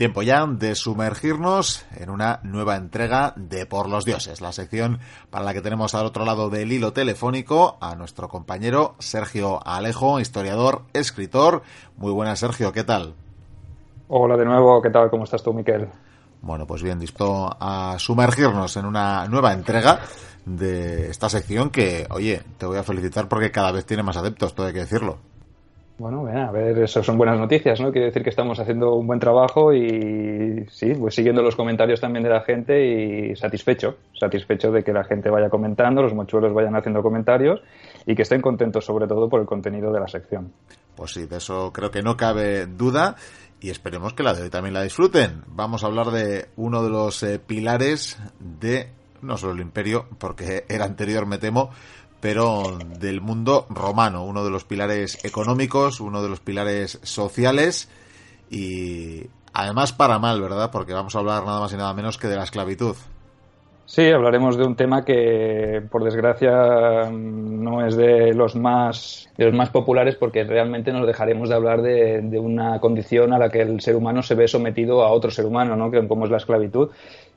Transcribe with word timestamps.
Tiempo 0.00 0.22
ya 0.22 0.46
de 0.46 0.76
sumergirnos 0.76 1.84
en 1.94 2.08
una 2.08 2.40
nueva 2.42 2.76
entrega 2.76 3.34
de 3.36 3.66
Por 3.66 3.86
los 3.86 4.06
Dioses, 4.06 4.40
la 4.40 4.50
sección 4.50 4.98
para 5.28 5.44
la 5.44 5.52
que 5.52 5.60
tenemos 5.60 5.94
al 5.94 6.06
otro 6.06 6.24
lado 6.24 6.48
del 6.48 6.72
hilo 6.72 6.94
telefónico 6.94 7.76
a 7.82 7.94
nuestro 7.96 8.26
compañero 8.26 8.94
Sergio 8.98 9.60
Alejo, 9.62 10.18
historiador, 10.18 10.84
escritor. 10.94 11.60
Muy 11.98 12.12
buenas, 12.12 12.38
Sergio, 12.38 12.72
¿qué 12.72 12.82
tal? 12.82 13.12
Hola 14.08 14.38
de 14.38 14.46
nuevo, 14.46 14.80
¿qué 14.80 14.88
tal? 14.88 15.10
¿Cómo 15.10 15.24
estás 15.24 15.42
tú, 15.42 15.52
Miquel? 15.52 15.86
Bueno, 16.40 16.66
pues 16.66 16.82
bien, 16.82 16.98
dispuesto 16.98 17.54
a 17.60 17.96
sumergirnos 17.98 18.78
en 18.78 18.86
una 18.86 19.28
nueva 19.28 19.52
entrega 19.52 20.00
de 20.46 21.10
esta 21.10 21.28
sección 21.28 21.68
que, 21.68 22.06
oye, 22.08 22.42
te 22.56 22.64
voy 22.64 22.78
a 22.78 22.84
felicitar 22.84 23.28
porque 23.28 23.50
cada 23.50 23.70
vez 23.70 23.84
tiene 23.84 24.02
más 24.02 24.16
adeptos, 24.16 24.54
todo 24.54 24.66
hay 24.66 24.72
que 24.72 24.78
decirlo. 24.78 25.18
Bueno, 26.00 26.26
a 26.26 26.50
ver, 26.50 26.78
eso 26.78 27.02
son 27.02 27.18
buenas 27.18 27.38
noticias, 27.38 27.78
¿no? 27.78 27.92
Quiere 27.92 28.06
decir 28.06 28.22
que 28.22 28.30
estamos 28.30 28.58
haciendo 28.58 28.94
un 28.94 29.06
buen 29.06 29.20
trabajo 29.20 29.74
y 29.74 30.64
sí, 30.70 30.94
pues 30.94 31.14
siguiendo 31.14 31.42
los 31.42 31.54
comentarios 31.54 32.00
también 32.00 32.22
de 32.22 32.30
la 32.30 32.40
gente 32.40 32.86
y 32.86 33.36
satisfecho, 33.36 33.98
satisfecho 34.18 34.70
de 34.70 34.82
que 34.82 34.94
la 34.94 35.04
gente 35.04 35.28
vaya 35.28 35.50
comentando, 35.50 36.00
los 36.00 36.14
mochuelos 36.14 36.54
vayan 36.54 36.74
haciendo 36.74 37.02
comentarios 37.02 37.60
y 38.06 38.14
que 38.14 38.22
estén 38.22 38.40
contentos 38.40 38.86
sobre 38.86 39.06
todo 39.06 39.28
por 39.28 39.42
el 39.42 39.46
contenido 39.46 39.92
de 39.92 40.00
la 40.00 40.08
sección. 40.08 40.50
Pues 40.96 41.10
sí, 41.12 41.26
de 41.26 41.36
eso 41.36 41.70
creo 41.70 41.90
que 41.90 42.00
no 42.00 42.16
cabe 42.16 42.64
duda 42.64 43.16
y 43.60 43.68
esperemos 43.68 44.14
que 44.14 44.22
la 44.22 44.32
de 44.32 44.44
hoy 44.44 44.48
también 44.48 44.72
la 44.72 44.82
disfruten. 44.82 45.42
Vamos 45.48 45.84
a 45.84 45.88
hablar 45.88 46.12
de 46.12 46.46
uno 46.56 46.82
de 46.82 46.88
los 46.88 47.22
eh, 47.24 47.38
pilares 47.38 48.18
de 48.38 48.88
no 49.20 49.36
solo 49.36 49.52
el 49.52 49.60
imperio, 49.60 50.06
porque 50.18 50.64
era 50.66 50.86
anterior, 50.86 51.26
me 51.26 51.36
temo, 51.36 51.68
pero 52.20 52.78
del 52.98 53.20
mundo 53.20 53.66
romano, 53.70 54.24
uno 54.24 54.44
de 54.44 54.50
los 54.50 54.64
pilares 54.64 55.24
económicos, 55.24 56.00
uno 56.00 56.22
de 56.22 56.28
los 56.28 56.40
pilares 56.40 56.98
sociales 57.02 57.88
y 58.50 59.26
además 59.52 59.92
para 59.92 60.18
mal, 60.18 60.40
¿verdad? 60.40 60.70
Porque 60.70 60.92
vamos 60.92 61.14
a 61.16 61.20
hablar 61.20 61.44
nada 61.44 61.60
más 61.60 61.72
y 61.72 61.76
nada 61.76 61.94
menos 61.94 62.18
que 62.18 62.28
de 62.28 62.36
la 62.36 62.44
esclavitud. 62.44 62.96
Sí, 63.90 64.08
hablaremos 64.08 64.56
de 64.56 64.64
un 64.64 64.76
tema 64.76 65.04
que, 65.04 65.82
por 65.90 66.04
desgracia, 66.04 67.10
no 67.10 67.84
es 67.84 67.96
de 67.96 68.32
los 68.34 68.54
más, 68.54 69.28
de 69.36 69.46
los 69.46 69.54
más 69.54 69.70
populares 69.70 70.14
porque 70.14 70.44
realmente 70.44 70.92
nos 70.92 71.08
dejaremos 71.08 71.48
de 71.48 71.54
hablar 71.56 71.82
de, 71.82 72.20
de, 72.22 72.38
una 72.38 72.78
condición 72.78 73.32
a 73.32 73.38
la 73.38 73.48
que 73.48 73.62
el 73.62 73.80
ser 73.80 73.96
humano 73.96 74.22
se 74.22 74.36
ve 74.36 74.46
sometido 74.46 75.02
a 75.02 75.10
otro 75.10 75.32
ser 75.32 75.44
humano, 75.44 75.74
¿no? 75.74 75.90
como 76.06 76.24
es 76.24 76.30
la 76.30 76.36
esclavitud. 76.36 76.90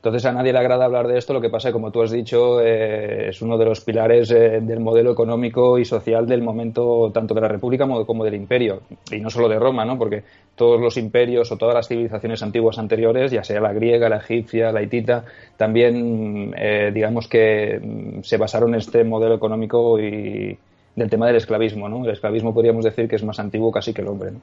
Entonces 0.03 0.25
a 0.25 0.33
nadie 0.33 0.51
le 0.51 0.59
agrada 0.59 0.83
hablar 0.83 1.07
de 1.07 1.17
esto, 1.17 1.31
lo 1.31 1.39
que 1.39 1.49
pasa 1.49 1.69
es 1.69 1.73
como 1.73 1.89
tú 1.89 2.01
has 2.01 2.11
dicho, 2.11 2.59
eh, 2.59 3.29
es 3.29 3.41
uno 3.41 3.57
de 3.57 3.63
los 3.63 3.79
pilares 3.79 4.29
eh, 4.31 4.59
del 4.61 4.81
modelo 4.81 5.13
económico 5.13 5.79
y 5.79 5.85
social 5.85 6.27
del 6.27 6.41
momento 6.41 7.09
tanto 7.13 7.33
de 7.33 7.39
la 7.39 7.47
República 7.47 7.87
como 8.05 8.25
del 8.25 8.33
Imperio, 8.33 8.81
y 9.09 9.21
no 9.21 9.29
solo 9.29 9.47
de 9.47 9.57
Roma, 9.57 9.85
¿no? 9.85 9.97
porque 9.97 10.25
todos 10.55 10.81
los 10.81 10.97
imperios 10.97 11.49
o 11.53 11.57
todas 11.57 11.73
las 11.73 11.87
civilizaciones 11.87 12.43
antiguas 12.43 12.77
anteriores, 12.79 13.31
ya 13.31 13.45
sea 13.45 13.61
la 13.61 13.71
griega, 13.71 14.09
la 14.09 14.17
egipcia, 14.17 14.73
la 14.73 14.81
hitita, 14.81 15.23
también 15.55 16.53
eh, 16.57 16.91
digamos 16.93 17.29
que 17.29 17.79
mm, 17.81 18.23
se 18.23 18.35
basaron 18.35 18.73
en 18.73 18.81
este 18.81 19.05
modelo 19.05 19.35
económico 19.35 19.97
y 20.01 20.59
del 20.97 21.09
tema 21.09 21.27
del 21.27 21.37
esclavismo. 21.37 21.87
¿no? 21.87 22.03
El 22.03 22.11
esclavismo 22.11 22.53
podríamos 22.53 22.83
decir 22.83 23.07
que 23.07 23.15
es 23.15 23.23
más 23.23 23.39
antiguo 23.39 23.71
casi 23.71 23.93
que 23.93 24.01
el 24.01 24.09
hombre. 24.09 24.31
¿no? 24.31 24.41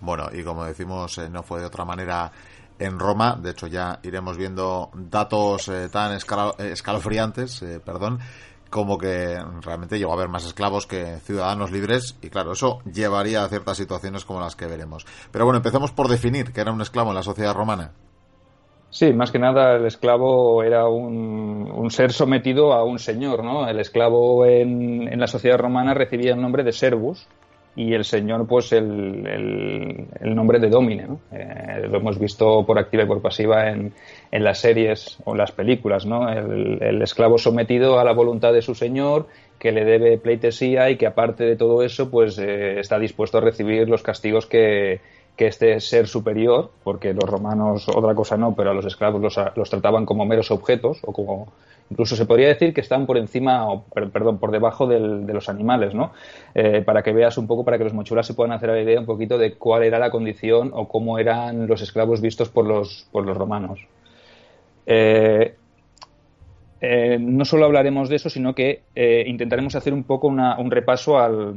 Bueno, 0.00 0.24
y 0.32 0.42
como 0.42 0.64
decimos, 0.64 1.16
no 1.30 1.42
fue 1.44 1.60
de 1.60 1.66
otra 1.66 1.84
manera 1.84 2.32
en 2.80 2.98
Roma. 2.98 3.38
De 3.40 3.50
hecho, 3.50 3.68
ya 3.68 4.00
iremos 4.02 4.36
viendo 4.36 4.90
datos 4.94 5.68
eh, 5.68 5.88
tan 5.88 6.12
escalofriantes, 6.14 7.62
eh, 7.62 7.80
perdón, 7.84 8.18
como 8.70 8.98
que 8.98 9.38
realmente 9.62 9.98
llegó 9.98 10.12
a 10.12 10.14
haber 10.14 10.28
más 10.28 10.46
esclavos 10.46 10.86
que 10.86 11.18
ciudadanos 11.18 11.70
libres 11.70 12.16
y 12.22 12.30
claro, 12.30 12.52
eso 12.52 12.78
llevaría 12.90 13.44
a 13.44 13.48
ciertas 13.48 13.76
situaciones 13.76 14.24
como 14.24 14.40
las 14.40 14.56
que 14.56 14.66
veremos. 14.66 15.06
Pero 15.30 15.44
bueno, 15.44 15.58
empecemos 15.58 15.92
por 15.92 16.08
definir 16.08 16.52
qué 16.52 16.62
era 16.62 16.72
un 16.72 16.80
esclavo 16.80 17.10
en 17.10 17.16
la 17.16 17.22
sociedad 17.22 17.54
romana. 17.54 17.92
Sí, 18.90 19.12
más 19.12 19.30
que 19.30 19.38
nada 19.38 19.76
el 19.76 19.86
esclavo 19.86 20.64
era 20.64 20.88
un, 20.88 21.70
un 21.70 21.90
ser 21.90 22.12
sometido 22.12 22.72
a 22.72 22.82
un 22.82 22.98
señor, 22.98 23.44
¿no? 23.44 23.68
El 23.68 23.78
esclavo 23.78 24.44
en, 24.44 25.06
en, 25.06 25.20
la 25.20 25.28
sociedad 25.28 25.58
romana 25.58 25.94
recibía 25.94 26.32
el 26.32 26.40
nombre 26.40 26.64
de 26.64 26.72
servus, 26.72 27.28
y 27.76 27.94
el 27.94 28.04
señor 28.04 28.46
pues 28.46 28.72
el, 28.72 29.26
el, 30.20 30.34
nombre 30.34 30.58
de 30.58 30.68
Domine. 30.68 31.06
¿no? 31.06 31.20
Eh, 31.32 31.86
lo 31.88 31.98
hemos 31.98 32.18
visto 32.18 32.64
por 32.66 32.78
activa 32.78 33.04
y 33.04 33.06
por 33.06 33.22
pasiva 33.22 33.70
en, 33.70 33.92
en 34.30 34.44
las 34.44 34.58
series 34.58 35.18
o 35.24 35.32
en 35.32 35.38
las 35.38 35.52
películas. 35.52 36.04
¿no? 36.04 36.28
El, 36.28 37.00
esclavo 37.02 37.38
sometido 37.38 37.98
a 37.98 38.04
la 38.04 38.12
voluntad 38.12 38.52
de 38.52 38.62
su 38.62 38.74
señor 38.74 39.26
que 39.58 39.72
le 39.72 39.84
debe 39.84 40.18
pleitesía 40.18 40.90
y 40.90 40.96
que 40.96 41.06
aparte 41.06 41.44
de 41.44 41.56
todo 41.56 41.82
eso 41.82 42.10
pues 42.10 42.38
eh, 42.38 42.80
está 42.80 42.98
dispuesto 42.98 43.38
a 43.38 43.42
recibir 43.42 43.88
los 43.88 44.02
castigos 44.02 44.46
que, 44.46 45.00
que 45.36 45.46
este 45.46 45.80
ser 45.80 46.06
superior, 46.06 46.70
porque 46.82 47.14
los 47.14 47.24
romanos 47.24 47.88
otra 47.88 48.14
cosa 48.14 48.36
no, 48.36 48.54
pero 48.54 48.70
a 48.70 48.74
los 48.74 48.86
esclavos 48.86 49.20
los, 49.20 49.38
los 49.56 49.70
trataban 49.70 50.06
como 50.06 50.26
meros 50.26 50.50
objetos 50.50 50.98
o 51.02 51.12
como 51.12 51.52
Incluso 51.90 52.14
se 52.14 52.24
podría 52.24 52.48
decir 52.48 52.72
que 52.72 52.80
están 52.80 53.04
por 53.04 53.18
encima, 53.18 53.68
o 53.68 53.84
perdón, 53.84 54.38
por 54.38 54.52
debajo 54.52 54.86
de 54.86 55.32
los 55.34 55.48
animales, 55.48 55.92
¿no? 55.92 56.12
Eh, 56.54 56.82
para 56.82 57.02
que 57.02 57.12
veas 57.12 57.36
un 57.36 57.48
poco, 57.48 57.64
para 57.64 57.78
que 57.78 57.84
los 57.84 57.92
mochulas 57.92 58.26
se 58.26 58.34
puedan 58.34 58.52
hacer 58.52 58.68
la 58.68 58.80
idea 58.80 59.00
un 59.00 59.06
poquito 59.06 59.38
de 59.38 59.54
cuál 59.54 59.82
era 59.82 59.98
la 59.98 60.10
condición 60.10 60.70
o 60.72 60.86
cómo 60.86 61.18
eran 61.18 61.66
los 61.66 61.82
esclavos 61.82 62.20
vistos 62.20 62.48
por 62.48 62.64
los, 62.64 63.08
por 63.10 63.26
los 63.26 63.36
romanos. 63.36 63.80
Eh, 64.86 65.56
eh, 66.80 67.18
no 67.20 67.44
solo 67.44 67.64
hablaremos 67.64 68.08
de 68.08 68.16
eso, 68.16 68.30
sino 68.30 68.54
que 68.54 68.82
intentaremos 69.26 69.74
hacer 69.74 69.92
un 69.92 70.04
poco 70.04 70.28
un 70.28 70.70
repaso 70.70 71.18
al, 71.18 71.56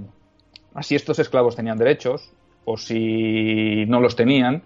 a 0.74 0.82
si 0.82 0.96
estos 0.96 1.20
esclavos 1.20 1.56
tenían 1.56 1.78
derechos 1.78 2.34
o 2.66 2.78
si 2.78 3.86
no 3.88 4.00
los 4.00 4.16
tenían 4.16 4.64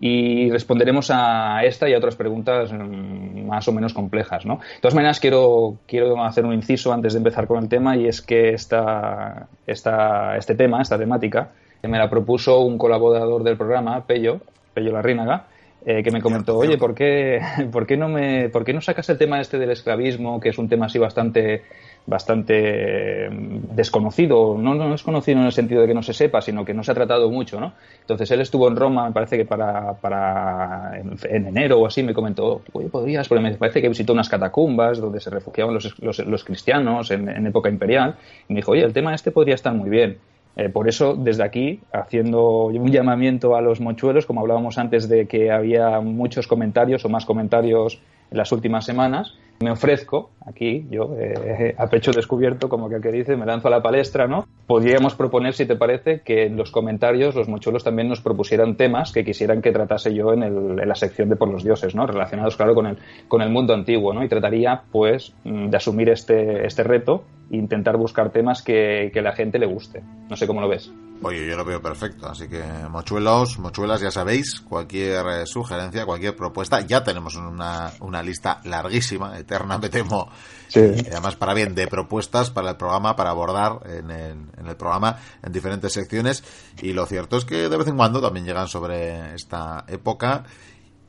y 0.00 0.50
responderemos 0.50 1.10
a 1.12 1.62
esta 1.64 1.88
y 1.88 1.94
a 1.94 1.98
otras 1.98 2.16
preguntas 2.16 2.72
más 2.72 3.68
o 3.68 3.72
menos 3.72 3.94
complejas. 3.94 4.44
¿no? 4.44 4.56
De 4.56 4.80
todas 4.80 4.94
maneras, 4.94 5.20
quiero, 5.20 5.76
quiero 5.86 6.22
hacer 6.24 6.44
un 6.44 6.52
inciso 6.52 6.92
antes 6.92 7.12
de 7.12 7.18
empezar 7.18 7.46
con 7.46 7.62
el 7.62 7.68
tema 7.68 7.96
y 7.96 8.06
es 8.06 8.20
que 8.20 8.50
esta, 8.50 9.48
este 9.66 10.54
tema, 10.54 10.82
esta 10.82 10.98
temática, 10.98 11.50
me 11.82 11.98
la 11.98 12.08
propuso 12.08 12.60
un 12.60 12.78
colaborador 12.78 13.42
del 13.44 13.56
programa, 13.56 14.06
Pello, 14.06 14.40
Pello 14.72 14.92
Larrínaga, 14.92 15.46
eh, 15.86 16.02
que 16.02 16.10
me 16.10 16.22
comentó, 16.22 16.56
oye, 16.56 16.78
¿por 16.78 16.94
qué, 16.94 17.40
por, 17.72 17.86
qué 17.86 17.96
no 17.96 18.08
me, 18.08 18.48
¿por 18.48 18.64
qué 18.64 18.72
no 18.72 18.80
sacas 18.80 19.08
el 19.10 19.18
tema 19.18 19.40
este 19.40 19.58
del 19.58 19.70
esclavismo, 19.70 20.40
que 20.40 20.48
es 20.48 20.58
un 20.58 20.68
tema 20.68 20.86
así 20.86 20.98
bastante 20.98 21.62
bastante 22.06 23.30
mm, 23.30 23.74
desconocido, 23.74 24.56
no, 24.58 24.74
no 24.74 24.94
es 24.94 25.02
conocido 25.02 25.40
en 25.40 25.46
el 25.46 25.52
sentido 25.52 25.80
de 25.82 25.88
que 25.88 25.94
no 25.94 26.02
se 26.02 26.12
sepa, 26.12 26.40
sino 26.42 26.64
que 26.64 26.74
no 26.74 26.82
se 26.84 26.92
ha 26.92 26.94
tratado 26.94 27.30
mucho, 27.30 27.60
¿no? 27.60 27.72
Entonces 28.00 28.30
él 28.30 28.40
estuvo 28.40 28.68
en 28.68 28.76
Roma, 28.76 29.06
me 29.06 29.12
parece 29.12 29.36
que 29.36 29.44
para, 29.44 29.94
para 29.94 30.98
en, 30.98 31.46
enero 31.46 31.80
o 31.80 31.86
así, 31.86 32.02
me 32.02 32.12
comentó, 32.12 32.62
oye, 32.72 32.88
podrías, 32.88 33.28
porque 33.28 33.42
me 33.42 33.54
parece 33.54 33.80
que 33.80 33.88
visitó 33.88 34.12
unas 34.12 34.28
catacumbas 34.28 34.98
donde 34.98 35.20
se 35.20 35.30
refugiaban 35.30 35.74
los, 35.74 35.98
los, 36.00 36.18
los 36.18 36.44
cristianos 36.44 37.10
en, 37.10 37.28
en, 37.28 37.46
época 37.46 37.70
imperial, 37.70 38.16
y 38.48 38.52
me 38.52 38.58
dijo, 38.58 38.72
oye, 38.72 38.82
el 38.82 38.92
tema 38.92 39.14
este 39.14 39.30
podría 39.30 39.54
estar 39.54 39.72
muy 39.72 39.88
bien. 39.88 40.18
Eh, 40.56 40.68
por 40.68 40.88
eso, 40.88 41.14
desde 41.14 41.42
aquí, 41.42 41.80
haciendo 41.92 42.66
un 42.66 42.90
llamamiento 42.90 43.56
a 43.56 43.60
los 43.60 43.80
mochuelos, 43.80 44.24
como 44.26 44.40
hablábamos 44.40 44.78
antes 44.78 45.08
de 45.08 45.26
que 45.26 45.50
había 45.50 46.00
muchos 46.00 46.46
comentarios 46.46 47.04
o 47.04 47.08
más 47.08 47.24
comentarios 47.24 48.00
en 48.30 48.38
las 48.38 48.52
últimas 48.52 48.84
semanas, 48.84 49.34
me 49.60 49.70
ofrezco 49.70 50.30
aquí, 50.46 50.86
yo 50.90 51.14
eh, 51.18 51.74
a 51.78 51.86
pecho 51.88 52.12
descubierto, 52.12 52.68
como 52.68 52.88
que 52.88 52.98
dice, 53.10 53.36
me 53.36 53.46
lanzo 53.46 53.68
a 53.68 53.70
la 53.70 53.82
palestra, 53.82 54.26
¿no? 54.26 54.46
Podríamos 54.66 55.14
proponer, 55.14 55.54
si 55.54 55.66
te 55.66 55.76
parece, 55.76 56.20
que 56.20 56.46
en 56.46 56.56
los 56.56 56.70
comentarios 56.70 57.34
los 57.34 57.48
mochuelos 57.48 57.84
también 57.84 58.08
nos 58.08 58.20
propusieran 58.20 58.76
temas 58.76 59.12
que 59.12 59.24
quisieran 59.24 59.62
que 59.62 59.72
tratase 59.72 60.14
yo 60.14 60.32
en, 60.32 60.42
el, 60.42 60.80
en 60.80 60.88
la 60.88 60.94
sección 60.94 61.28
de 61.28 61.36
por 61.36 61.48
los 61.48 61.64
dioses, 61.64 61.94
¿no? 61.94 62.06
Relacionados, 62.06 62.56
claro, 62.56 62.74
con 62.74 62.86
el, 62.86 62.98
con 63.28 63.42
el 63.42 63.50
mundo 63.50 63.74
antiguo, 63.74 64.12
¿no? 64.12 64.24
Y 64.24 64.28
trataría, 64.28 64.82
pues, 64.90 65.34
mm, 65.44 65.68
de 65.68 65.76
asumir 65.76 66.08
este, 66.08 66.66
este 66.66 66.82
reto 66.82 67.24
intentar 67.54 67.96
buscar 67.96 68.30
temas 68.30 68.62
que, 68.62 69.10
que 69.12 69.22
la 69.22 69.32
gente 69.32 69.58
le 69.58 69.66
guste. 69.66 70.02
No 70.28 70.36
sé 70.36 70.46
cómo 70.46 70.60
lo 70.60 70.68
ves. 70.68 70.92
Oye, 71.22 71.46
yo 71.46 71.56
lo 71.56 71.64
veo 71.64 71.80
perfecto, 71.80 72.28
así 72.28 72.48
que 72.48 72.62
mochuelos, 72.90 73.58
mochuelas, 73.58 74.00
ya 74.00 74.10
sabéis, 74.10 74.60
cualquier 74.60 75.24
eh, 75.26 75.46
sugerencia, 75.46 76.04
cualquier 76.04 76.36
propuesta, 76.36 76.80
ya 76.80 77.02
tenemos 77.02 77.36
una, 77.36 77.92
una 78.00 78.22
lista 78.22 78.60
larguísima, 78.64 79.38
eterna, 79.38 79.78
me 79.78 79.88
temo, 79.88 80.28
sí. 80.68 80.80
además 80.80 81.36
para 81.36 81.54
bien, 81.54 81.74
de 81.74 81.86
propuestas 81.86 82.50
para 82.50 82.70
el 82.70 82.76
programa, 82.76 83.16
para 83.16 83.30
abordar 83.30 83.78
en 83.86 84.10
el, 84.10 84.32
en 84.58 84.66
el 84.66 84.76
programa 84.76 85.16
en 85.42 85.52
diferentes 85.52 85.92
secciones, 85.92 86.44
y 86.82 86.92
lo 86.92 87.06
cierto 87.06 87.38
es 87.38 87.44
que 87.44 87.68
de 87.70 87.76
vez 87.76 87.86
en 87.86 87.96
cuando 87.96 88.20
también 88.20 88.44
llegan 88.44 88.68
sobre 88.68 89.34
esta 89.34 89.84
época 89.88 90.44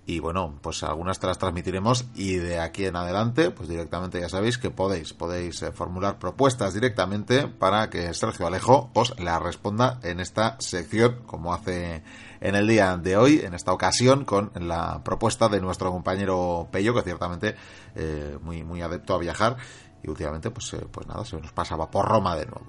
y 0.08 0.20
bueno, 0.20 0.60
pues 0.62 0.84
algunas 0.84 1.20
te 1.20 1.26
las 1.26 1.40
transmitiremos 1.40 2.06
y 2.14 2.36
de 2.36 2.60
aquí 2.60 2.86
en 2.86 2.96
adelante, 2.96 3.50
pues 3.50 3.68
directamente 3.68 4.20
ya 4.20 4.30
sabéis 4.30 4.60
que 4.60 4.70
podéis, 4.70 5.14
podéis 5.14 5.64
eh, 5.64 5.72
formular 5.72 6.20
propuestas 6.20 6.76
directamente 6.76 7.48
para 7.48 7.90
que 7.90 8.14
Sergio 8.14 8.46
Alejo 8.46 8.92
os 8.94 9.20
la 9.20 9.40
responda 9.40 10.00
en 10.04 10.20
esta 10.20 10.58
sección, 10.60 11.24
como 11.26 11.54
hace 11.54 12.04
en 12.40 12.54
el 12.54 12.68
día 12.68 12.98
de 12.98 13.18
hoy, 13.18 13.42
en 13.44 13.56
esta 13.56 13.74
ocasión, 13.74 14.26
con 14.26 14.52
la 14.56 15.02
propuesta 15.04 15.50
de 15.50 15.60
nuestro 15.60 15.92
compañero 15.92 16.68
Pello, 16.72 16.94
que 16.94 17.02
ciertamente 17.02 17.56
eh, 17.96 18.38
muy, 18.44 18.64
muy 18.64 18.82
adepto 18.82 19.16
a 19.16 19.18
viajar 19.18 19.58
y 20.04 20.10
últimamente, 20.10 20.52
pues, 20.52 20.72
eh, 20.76 20.86
pues 20.92 21.08
nada, 21.08 21.26
se 21.26 21.42
nos 21.42 21.52
pasaba 21.52 21.90
por 21.90 22.08
Roma 22.08 22.36
de 22.36 22.46
nuevo. 22.46 22.68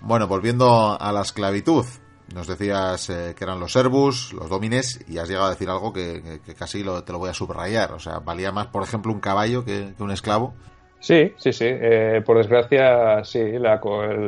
Bueno, 0.00 0.26
volviendo 0.26 1.00
a 1.00 1.12
la 1.12 1.20
esclavitud, 1.20 1.86
nos 2.34 2.46
decías 2.46 3.10
eh, 3.10 3.34
que 3.36 3.44
eran 3.44 3.60
los 3.60 3.72
servus, 3.72 4.32
los 4.32 4.48
domines, 4.48 5.00
y 5.08 5.18
has 5.18 5.28
llegado 5.28 5.46
a 5.46 5.50
decir 5.50 5.68
algo 5.68 5.92
que, 5.92 6.40
casi 6.58 6.82
lo, 6.82 7.04
te 7.04 7.12
lo 7.12 7.18
voy 7.18 7.30
a 7.30 7.34
subrayar. 7.34 7.92
O 7.92 7.98
sea, 7.98 8.20
valía 8.20 8.52
más, 8.52 8.68
por 8.68 8.82
ejemplo, 8.82 9.12
un 9.12 9.20
caballo 9.20 9.64
que, 9.64 9.94
un 9.98 10.10
esclavo. 10.10 10.54
Sí, 11.02 11.32
sí, 11.36 11.52
sí. 11.52 11.64
Eh, 11.66 12.22
por 12.24 12.38
desgracia, 12.38 13.24
sí. 13.24 13.58
La, 13.58 13.80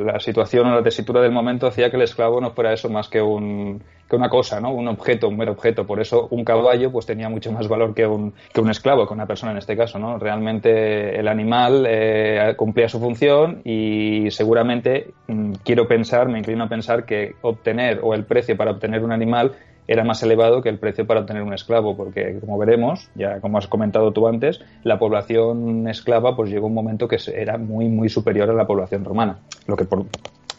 la 0.05 0.19
situación 0.19 0.67
o 0.67 0.75
la 0.75 0.82
tesitura 0.82 1.21
del 1.21 1.31
momento 1.31 1.69
hacía 1.69 1.88
que 1.88 1.94
el 1.94 2.03
esclavo 2.03 2.41
no 2.41 2.50
fuera 2.50 2.73
eso 2.73 2.88
más 2.88 3.09
que 3.09 3.23
un, 3.23 3.81
que 4.11 4.17
una 4.17 4.29
cosa, 4.29 4.61
¿no? 4.61 4.73
Un 4.73 4.88
objeto, 4.88 5.29
un 5.29 5.37
mero 5.37 5.53
objeto. 5.53 5.87
Por 5.87 6.00
eso 6.00 6.26
un 6.32 6.44
caballo 6.44 6.91
pues 6.91 7.06
tenía 7.06 7.29
mucho 7.29 7.53
más 7.53 7.69
valor 7.69 7.94
que 7.94 8.05
un, 8.05 8.35
que 8.53 8.61
un 8.61 8.71
esclavo, 8.71 9.06
que 9.06 9.15
una 9.15 9.25
persona 9.25 9.53
en 9.53 9.59
este 9.59 9.76
caso, 9.76 10.00
¿no? 10.00 10.19
Realmente 10.19 11.17
el 11.17 11.29
animal 11.29 11.87
eh, 11.88 12.55
cumplía 12.56 12.88
su 12.88 12.99
función 12.99 13.62
y 13.65 14.32
seguramente 14.32 15.12
mm, 15.29 15.53
quiero 15.65 15.87
pensar, 15.87 16.29
me 16.29 16.41
inclino 16.41 16.65
a 16.65 16.69
pensar 16.69 17.05
que 17.05 17.37
obtener 17.43 18.00
o 18.03 18.15
el 18.15 18.25
precio 18.25 18.56
para 18.56 18.73
obtener 18.73 19.05
un 19.05 19.12
animal 19.12 19.53
era 19.87 20.05
más 20.05 20.23
elevado 20.23 20.63
que 20.63 20.69
el 20.69 20.79
precio 20.79 21.07
para 21.07 21.21
obtener 21.21 21.43
un 21.43 21.53
esclavo, 21.53 21.97
porque 21.97 22.39
como 22.41 22.59
veremos, 22.59 23.11
ya 23.15 23.41
como 23.41 23.59
has 23.59 23.67
comentado 23.67 24.13
tú 24.13 24.27
antes, 24.27 24.61
la 24.83 24.99
población 24.99 25.89
esclava 25.89 26.37
pues 26.37 26.51
llegó 26.51 26.67
un 26.67 26.75
momento 26.75 27.09
que 27.09 27.19
era 27.35 27.59
muy 27.59 27.89
muy 27.89 28.09
superior 28.09 28.49
a 28.51 28.55
la 28.55 28.67
población 28.67 29.05
romana, 29.05 29.39
lo 29.67 29.77
que 29.77 29.85
por, 29.85 30.07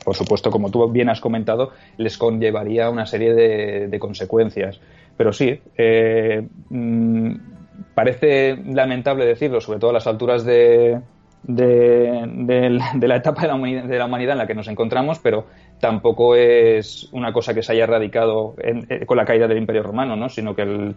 por 0.05 0.15
supuesto, 0.15 0.51
como 0.51 0.69
tú 0.69 0.87
bien 0.89 1.09
has 1.09 1.19
comentado, 1.19 1.71
les 1.97 2.17
conllevaría 2.17 2.91
una 2.91 3.07
serie 3.07 3.33
de, 3.33 3.99
consecuencias. 3.99 4.79
Pero 5.17 5.33
sí, 5.33 5.59
eh, 5.77 6.47
mm, 6.69 7.35
parece 7.95 8.55
lamentable 8.55 9.25
decirlo, 9.25 9.59
sobre 9.61 9.79
todo 9.79 9.89
a 9.89 9.93
las 9.93 10.05
alturas 10.05 10.45
de, 10.45 11.01
de, 11.41 12.69
la 13.01 13.15
etapa 13.15 13.41
de 13.41 13.47
la, 13.47 13.55
humanidad, 14.05 14.33
en 14.33 14.37
la 14.37 14.45
que 14.45 14.53
nos 14.53 14.67
encontramos, 14.67 15.17
pero 15.17 15.47
tampoco 15.79 16.35
es 16.35 17.09
una 17.11 17.33
cosa 17.33 17.53
que 17.53 17.61
se 17.61 17.73
haya 17.73 17.83
erradicado 17.83 18.55
eh, 18.57 19.05
con 19.05 19.17
la 19.17 19.25
caída 19.25 19.47
del 19.47 19.57
Imperio 19.57 19.83
Romano, 19.83 20.15
¿no? 20.15 20.29
sino 20.29 20.55
que 20.55 20.61
el, 20.61 20.95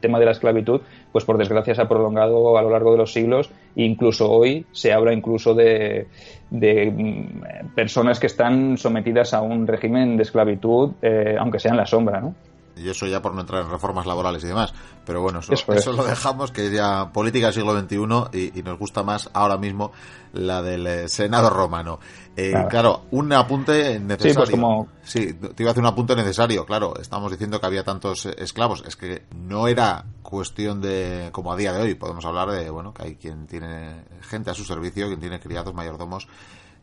tema 0.00 0.18
de 0.18 0.24
la 0.24 0.30
esclavitud, 0.30 0.80
pues 1.12 1.24
por 1.24 1.38
desgracia 1.38 1.74
se 1.74 1.82
ha 1.82 1.88
prolongado 1.88 2.56
a 2.58 2.62
lo 2.62 2.70
largo 2.70 2.92
de 2.92 2.98
los 2.98 3.12
siglos 3.12 3.50
e 3.74 3.84
incluso 3.84 4.30
hoy 4.30 4.66
se 4.72 4.92
habla 4.92 5.12
incluso 5.12 5.54
de, 5.54 6.06
mm, 6.50 7.74
personas 7.74 8.20
que 8.20 8.26
están 8.26 8.76
sometidas 8.76 9.34
a 9.34 9.42
un 9.42 9.66
régimen 9.66 10.16
de 10.16 10.22
esclavitud, 10.22 10.92
eh, 11.02 11.36
aunque 11.38 11.58
sea 11.58 11.72
en 11.72 11.78
la 11.78 11.86
sombra, 11.86 12.20
¿no? 12.20 12.34
Y 12.76 12.90
eso 12.90 13.06
ya 13.06 13.22
por 13.22 13.34
no 13.34 13.40
entrar 13.40 13.62
en 13.62 13.70
reformas 13.70 14.06
laborales 14.06 14.44
y 14.44 14.48
demás. 14.48 14.74
Pero 15.04 15.22
bueno, 15.22 15.40
eso, 15.40 15.92
lo 15.92 16.04
dejamos, 16.04 16.52
que 16.52 16.66
es 16.66 16.72
ya 16.72 17.10
política 17.12 17.46
del 17.46 17.54
siglo 17.54 17.78
XXI 17.78 18.52
y, 18.54 18.62
nos 18.62 18.78
gusta 18.78 19.02
más 19.02 19.30
ahora 19.32 19.56
mismo 19.56 19.92
la 20.32 20.60
del 20.60 20.86
eh, 20.86 21.08
Senado 21.08 21.48
romano. 21.48 21.98
Eh, 22.36 22.52
claro. 22.68 23.04
un 23.12 23.32
apunte 23.32 23.98
necesario. 23.98 24.88
Sí, 25.02 25.32
te 25.32 25.62
iba 25.62 25.70
a 25.70 25.72
hacer 25.72 25.82
un 25.82 25.88
apunte 25.88 26.14
necesario. 26.14 26.66
Claro, 26.66 26.94
estamos 27.00 27.30
diciendo 27.30 27.60
que 27.60 27.66
había 27.66 27.82
tantos 27.82 28.26
eh, 28.26 28.34
esclavos. 28.38 28.84
Es 28.86 28.96
que 28.96 29.24
no 29.34 29.68
era 29.68 30.04
cuestión 30.22 30.82
de, 30.82 31.30
como 31.32 31.52
a 31.52 31.56
día 31.56 31.72
de 31.72 31.80
hoy, 31.80 31.94
podemos 31.94 32.26
hablar 32.26 32.50
de, 32.50 32.68
bueno, 32.68 32.92
que 32.92 33.04
hay 33.04 33.14
quien 33.16 33.46
tiene 33.46 34.04
gente 34.20 34.50
a 34.50 34.54
su 34.54 34.64
servicio, 34.64 35.06
quien 35.06 35.20
tiene 35.20 35.40
criados, 35.40 35.72
mayordomos, 35.72 36.28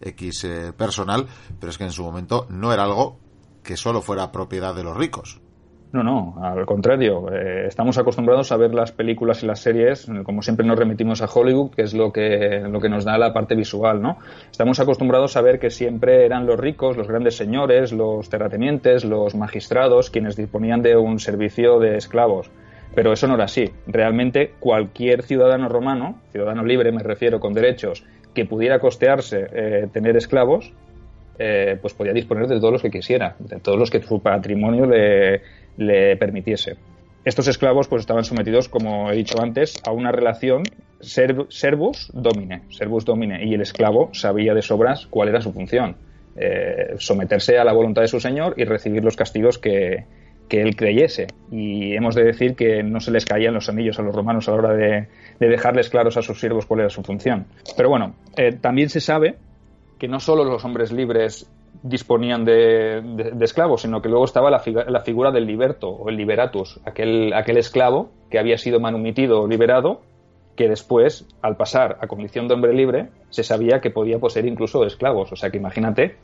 X 0.02 0.48
personal, 0.76 1.28
pero 1.60 1.70
es 1.70 1.78
que 1.78 1.84
en 1.84 1.92
su 1.92 2.04
momento 2.04 2.48
no 2.50 2.74
era 2.74 2.84
algo 2.84 3.20
que 3.64 3.78
solo 3.78 4.02
fuera 4.02 4.32
propiedad 4.32 4.74
de 4.74 4.84
los 4.84 4.98
ricos. 4.98 5.43
No, 5.94 6.02
no, 6.02 6.34
al 6.42 6.66
contrario. 6.66 7.32
Eh, 7.32 7.68
estamos 7.68 8.00
acostumbrados 8.00 8.52
a 8.52 8.58
ver 8.58 8.74
las 8.74 8.92
películas 8.92 9.44
y 9.44 9.46
las 9.46 9.60
series, 9.60 10.08
como 10.24 10.42
siempre 10.42 10.66
nos 10.66 10.80
remitimos 10.80 11.22
a 11.22 11.28
Hollywood, 11.32 11.70
que 11.70 11.84
es 11.84 11.94
lo 11.94 12.12
que, 12.12 12.62
lo 12.68 12.82
que 12.82 12.90
nos 12.90 13.06
da 13.06 13.16
la 13.20 13.32
parte 13.32 13.54
visual, 13.54 14.02
¿no? 14.02 14.18
Estamos 14.50 14.80
acostumbrados 14.80 15.38
a 15.38 15.42
ver 15.42 15.60
que 15.60 15.70
siempre 15.70 16.26
eran 16.26 16.48
los 16.48 16.60
ricos, 16.60 16.98
los 16.98 17.08
grandes 17.08 17.38
señores, 17.38 17.94
los 17.94 18.28
terratenientes, 18.28 19.06
los 19.06 19.36
magistrados, 19.36 20.10
quienes 20.10 20.36
disponían 20.36 20.82
de 20.82 20.98
un 20.98 21.20
servicio 21.20 21.78
de 21.80 21.98
esclavos. 21.98 22.50
Pero 22.96 23.14
eso 23.14 23.28
no 23.28 23.36
era 23.36 23.44
así. 23.44 23.70
Realmente 23.86 24.54
cualquier 24.60 25.22
ciudadano 25.22 25.70
romano, 25.70 26.22
ciudadano 26.32 26.66
libre 26.66 26.92
me 26.92 27.04
refiero, 27.04 27.40
con 27.40 27.54
derechos, 27.54 28.04
que 28.34 28.46
pudiera 28.46 28.80
costearse 28.80 29.46
eh, 29.54 29.88
tener 29.94 30.18
esclavos, 30.18 30.74
eh, 31.38 31.78
pues 31.82 31.94
podía 31.94 32.14
disponer 32.14 32.48
de 32.48 32.60
todos 32.60 32.74
los 32.74 32.82
que 32.82 32.92
quisiera, 32.92 33.36
de 33.40 33.60
todos 33.60 33.78
los 33.78 33.90
que 33.90 34.02
su 34.02 34.22
patrimonio 34.22 34.86
le, 34.86 35.42
le 35.78 36.16
permitiese. 36.18 36.78
Estos 37.26 37.48
esclavos 37.48 37.88
pues 37.88 38.02
estaban 38.02 38.26
sometidos, 38.26 38.68
como 38.68 39.10
he 39.10 39.16
dicho 39.16 39.42
antes, 39.42 39.82
a 39.86 39.92
una 39.92 40.12
relación 40.12 40.64
servus 41.00 42.12
domine, 42.14 42.64
servus 42.70 43.06
domine, 43.06 43.46
y 43.46 43.54
el 43.54 43.62
esclavo 43.62 44.10
sabía 44.14 44.54
de 44.54 44.62
sobras 44.62 45.08
cuál 45.08 45.30
era 45.30 45.40
su 45.40 45.54
función, 45.54 45.96
eh, 46.36 46.96
someterse 46.98 47.58
a 47.58 47.64
la 47.64 47.72
voluntad 47.72 48.02
de 48.02 48.10
su 48.10 48.20
señor 48.20 48.56
y 48.58 48.66
recibir 48.66 49.04
los 49.04 49.16
castigos 49.16 49.58
que, 49.58 50.06
él 50.50 50.76
creyese. 50.76 51.26
Y 51.52 51.96
hemos 51.96 52.14
de 52.14 52.26
decir 52.26 52.56
que 52.56 52.84
no 52.84 53.00
se 53.00 53.10
les 53.10 53.26
caían 53.26 53.56
los 53.56 53.70
anillos 53.70 53.98
a 53.98 54.04
los 54.04 54.14
romanos 54.14 54.48
a 54.48 54.52
la 54.52 54.58
hora 54.58 54.74
de, 54.76 55.08
dejarles 55.40 55.90
claros 55.90 56.16
a 56.16 56.22
sus 56.22 56.40
siervos 56.40 56.68
cuál 56.68 56.82
era 56.82 56.92
su 56.92 57.02
función. 57.02 57.48
Pero 57.76 57.90
bueno, 57.90 58.14
eh, 58.38 58.52
también 58.52 58.90
se 58.90 59.02
sabe 59.02 59.38
que 59.98 60.08
no 60.08 60.20
solo 60.20 60.44
los 60.44 60.64
hombres 60.64 60.92
libres 60.92 61.50
disponían 61.84 62.46
de, 62.46 63.34
esclavos, 63.42 63.82
sino 63.82 64.02
que 64.02 64.10
luego 64.10 64.26
estaba 64.26 64.50
la, 64.50 64.60
figura 65.02 65.32
del 65.32 65.46
liberto 65.46 65.90
o 65.90 66.10
el 66.10 66.16
liberatus, 66.16 66.80
aquel, 66.86 67.34
aquel 67.34 67.58
esclavo 67.58 68.10
que 68.32 68.40
había 68.40 68.58
sido 68.58 68.80
manumitido 68.80 69.42
o 69.42 69.48
liberado, 69.48 70.02
que 70.56 70.70
después, 70.70 71.28
al 71.42 71.58
pasar 71.58 71.98
a 72.00 72.08
condición 72.08 72.48
de 72.48 72.54
hombre 72.54 72.74
libre, 72.74 73.10
se 73.30 73.44
sabía 73.44 73.82
que 73.82 73.90
podía 73.90 74.20
poseer 74.20 74.46
incluso 74.46 74.86
esclavos. 74.86 75.32
O 75.32 75.36
sea 75.36 75.50
que 75.50 75.58
imagínate 75.58 76.16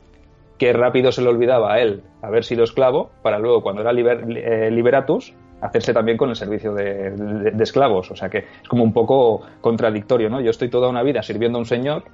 qué 0.56 0.72
rápido 0.72 1.12
se 1.12 1.22
le 1.22 1.28
olvidaba 1.28 1.74
a 1.74 1.80
él 1.80 2.02
haber 2.22 2.44
sido 2.44 2.64
esclavo 2.64 3.10
para 3.22 3.38
luego, 3.38 3.62
cuando 3.62 3.82
era 3.82 3.90
eh, 3.92 4.70
liberatus, 4.70 5.34
hacerse 5.60 5.92
también 5.92 6.16
con 6.16 6.30
el 6.30 6.36
servicio 6.36 6.72
de, 6.72 7.10
de, 7.10 7.62
esclavos. 7.62 8.10
O 8.10 8.16
sea 8.16 8.30
que 8.30 8.38
es 8.38 8.68
como 8.68 8.82
un 8.82 8.92
poco 8.92 9.42
contradictorio, 9.60 10.30
¿no? 10.30 10.40
Yo 10.40 10.50
estoy 10.50 10.70
toda 10.70 10.88
una 10.88 11.02
vida 11.02 11.22
sirviendo 11.22 11.58
a 11.58 11.60
un 11.60 11.66
señor 11.66 12.04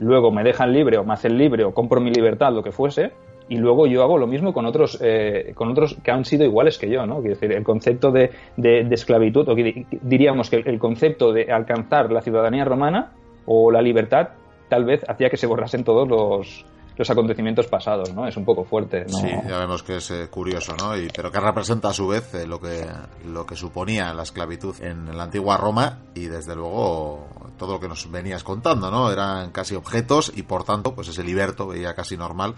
luego 0.00 0.30
me 0.30 0.42
dejan 0.42 0.72
libre 0.72 0.98
o 0.98 1.04
me 1.04 1.12
hacen 1.12 1.36
libre 1.36 1.64
o 1.64 1.72
compro 1.72 2.00
mi 2.00 2.10
libertad, 2.10 2.52
lo 2.52 2.62
que 2.62 2.72
fuese, 2.72 3.12
y 3.48 3.56
luego 3.56 3.86
yo 3.86 4.02
hago 4.02 4.18
lo 4.18 4.26
mismo 4.26 4.52
con 4.52 4.66
otros, 4.66 4.98
eh, 5.02 5.52
con 5.54 5.70
otros 5.70 5.96
que 6.02 6.10
han 6.10 6.24
sido 6.24 6.44
iguales 6.44 6.78
que 6.78 6.90
yo, 6.90 7.06
¿no? 7.06 7.20
Quiero 7.20 7.34
decir, 7.34 7.52
el 7.52 7.64
concepto 7.64 8.10
de, 8.10 8.30
de, 8.56 8.86
esclavitud, 8.90 9.48
o 9.48 9.54
diríamos 9.54 10.50
que 10.50 10.56
el 10.56 10.78
concepto 10.78 11.32
de 11.32 11.50
alcanzar 11.50 12.12
la 12.12 12.20
ciudadanía 12.20 12.64
romana 12.64 13.12
o 13.46 13.70
la 13.70 13.80
libertad, 13.80 14.30
tal 14.68 14.84
vez 14.84 15.02
hacía 15.08 15.30
que 15.30 15.38
se 15.38 15.46
borrasen 15.46 15.82
todos 15.82 16.06
los, 16.06 16.66
los 16.98 17.08
acontecimientos 17.10 17.68
pasados, 17.68 18.12
¿no? 18.12 18.26
Es 18.26 18.36
un 18.36 18.44
poco 18.44 18.64
fuerte, 18.64 19.04
¿no? 19.08 19.18
Sí, 19.18 19.28
ya 19.28 19.58
vemos 19.58 19.84
que 19.84 19.98
es 19.98 20.10
eh, 20.10 20.28
curioso, 20.28 20.74
¿no? 20.76 20.96
Y, 20.96 21.08
pero 21.14 21.30
que 21.30 21.38
representa 21.38 21.90
a 21.90 21.92
su 21.92 22.08
vez 22.08 22.34
eh, 22.34 22.46
lo 22.46 22.60
que 22.60 22.84
lo 23.24 23.46
que 23.46 23.54
suponía 23.54 24.12
la 24.12 24.24
esclavitud 24.24 24.74
en 24.82 25.16
la 25.16 25.24
antigua 25.24 25.56
Roma 25.56 26.00
y 26.14 26.24
desde 26.26 26.56
luego 26.56 27.28
todo 27.56 27.74
lo 27.74 27.80
que 27.80 27.88
nos 27.88 28.10
venías 28.10 28.42
contando, 28.42 28.90
¿no? 28.90 29.12
Eran 29.12 29.52
casi 29.52 29.76
objetos 29.76 30.32
y 30.34 30.42
por 30.42 30.64
tanto, 30.64 30.94
pues 30.94 31.08
ese 31.08 31.22
liberto 31.22 31.68
veía 31.68 31.94
casi 31.94 32.16
normal 32.16 32.54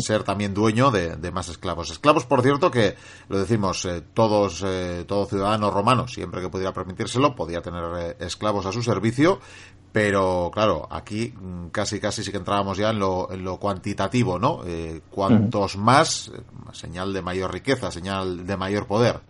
ser 0.00 0.22
también 0.22 0.54
dueño 0.54 0.90
de, 0.90 1.30
más 1.32 1.48
esclavos. 1.48 1.90
Esclavos, 1.90 2.26
por 2.26 2.42
cierto, 2.42 2.70
que 2.70 2.96
lo 3.28 3.38
decimos, 3.38 3.84
eh, 3.84 4.02
todos, 4.14 4.64
todo 5.06 5.26
ciudadano 5.26 5.70
romano, 5.70 6.08
siempre 6.08 6.40
que 6.40 6.48
pudiera 6.48 6.72
permitírselo, 6.72 7.34
podía 7.34 7.62
tener 7.62 8.16
esclavos 8.20 8.66
a 8.66 8.72
su 8.72 8.82
servicio, 8.82 9.40
pero 9.96 10.50
claro, 10.52 10.86
aquí 10.90 11.32
mm, 11.34 11.68
casi 11.68 11.98
casi 11.98 12.22
sí 12.22 12.30
que 12.30 12.36
entrábamos 12.36 12.76
ya 12.76 12.90
en 12.90 12.98
lo, 12.98 13.32
en 13.32 13.42
lo 13.42 13.58
cuantitativo, 13.58 14.38
¿no? 14.38 14.60
Eh, 14.66 15.00
cuantos 15.10 15.78
más, 15.78 16.28
eh, 16.28 16.42
señal 16.72 17.14
de 17.14 17.22
mayor 17.22 17.50
riqueza, 17.50 17.90
señal 17.90 18.46
de 18.46 18.56
mayor 18.58 18.86
poder. 18.86 19.20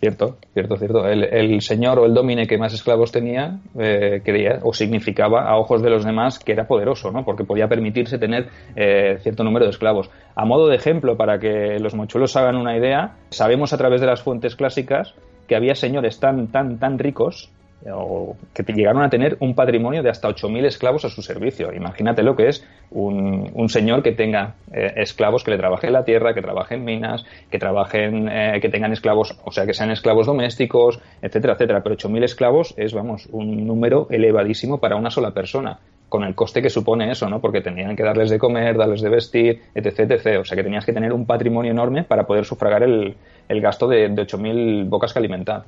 Cierto, 0.00 0.38
cierto, 0.54 0.76
cierto. 0.76 1.06
El, 1.06 1.60
señor 1.60 1.98
o 1.98 2.06
el 2.06 2.14
domine 2.14 2.46
que 2.46 2.56
más 2.56 2.72
esclavos 2.72 3.12
tenía 3.12 3.58
eh, 3.78 4.22
creía 4.24 4.60
o 4.62 4.72
significaba 4.72 5.42
a 5.42 5.58
ojos 5.58 5.82
de 5.82 5.90
los 5.90 6.06
demás 6.06 6.38
que 6.38 6.52
era 6.52 6.66
poderoso, 6.66 7.10
¿no? 7.10 7.22
Porque 7.22 7.44
podía 7.44 7.68
permitirse 7.68 8.18
tener 8.18 8.48
cierto 9.20 9.44
número 9.44 9.66
de 9.66 9.72
esclavos. 9.72 10.10
A 10.34 10.46
modo 10.46 10.68
de 10.68 10.76
ejemplo, 10.76 11.18
para 11.18 11.38
que 11.38 11.78
los 11.80 11.94
mochuelos 11.94 12.34
hagan 12.36 12.56
una 12.56 12.78
idea, 12.78 13.16
sabemos 13.28 13.74
a 13.74 13.76
través 13.76 14.00
de 14.00 14.06
las 14.06 14.22
fuentes 14.22 14.56
clásicas 14.56 15.14
que 15.46 15.54
había 15.54 15.74
señores 15.74 16.18
tan, 16.18 16.46
tan, 16.46 16.78
tan 16.78 16.98
ricos 16.98 17.50
o 17.88 18.36
que 18.52 18.62
llegaron 18.72 19.02
a 19.02 19.08
tener 19.08 19.36
un 19.40 19.54
patrimonio 19.54 20.02
de 20.02 20.10
hasta 20.10 20.28
8.000 20.28 20.66
esclavos 20.66 21.04
a 21.04 21.08
su 21.08 21.22
servicio. 21.22 21.72
Imagínate 21.72 22.22
lo 22.22 22.36
que 22.36 22.48
es 22.48 22.66
un, 22.90 23.68
señor 23.68 24.02
que 24.02 24.12
tenga 24.12 24.54
eh, 24.72 24.92
esclavos 24.96 25.44
que 25.44 25.52
le 25.52 25.58
trabajen 25.58 25.92
la 25.92 26.04
tierra, 26.04 26.34
que 26.34 26.42
trabajen 26.42 26.84
minas, 26.84 27.24
que 27.50 27.58
trabajen, 27.58 28.28
eh, 28.28 28.58
que 28.60 28.68
tengan 28.68 28.92
esclavos, 28.92 29.38
o 29.44 29.52
sea, 29.52 29.64
que 29.64 29.74
sean 29.74 29.90
esclavos 29.90 30.26
domésticos, 30.26 31.00
etcétera, 31.22 31.54
etcétera. 31.54 31.82
Pero 31.82 31.96
8.000 31.96 32.24
esclavos 32.24 32.74
es, 32.76 32.92
vamos, 32.92 33.28
un 33.32 33.66
número 33.66 34.08
elevadísimo 34.10 34.78
para 34.78 34.96
una 34.96 35.10
sola 35.10 35.30
persona 35.32 35.78
con 36.08 36.24
el 36.24 36.34
coste 36.34 36.60
que 36.60 36.70
supone 36.70 37.10
eso, 37.10 37.28
¿no? 37.30 37.40
Porque 37.40 37.60
tenían 37.60 37.94
que 37.94 38.02
darles 38.02 38.30
de 38.30 38.38
comer, 38.38 38.76
darles 38.76 39.00
de 39.00 39.08
vestir, 39.08 39.60
etc, 39.74 40.10
etc. 40.10 40.40
O 40.40 40.44
sea 40.44 40.56
que 40.56 40.64
tenías 40.64 40.84
que 40.84 40.92
tener 40.92 41.12
un 41.12 41.24
patrimonio 41.24 41.70
enorme 41.70 42.02
para 42.02 42.26
poder 42.26 42.44
sufragar 42.44 42.82
el, 42.82 43.14
el 43.48 43.60
gasto 43.60 43.86
de, 43.86 44.08
de 44.08 44.22
8.000 44.26 44.88
bocas 44.88 45.12
que 45.12 45.20
alimentar. 45.20 45.62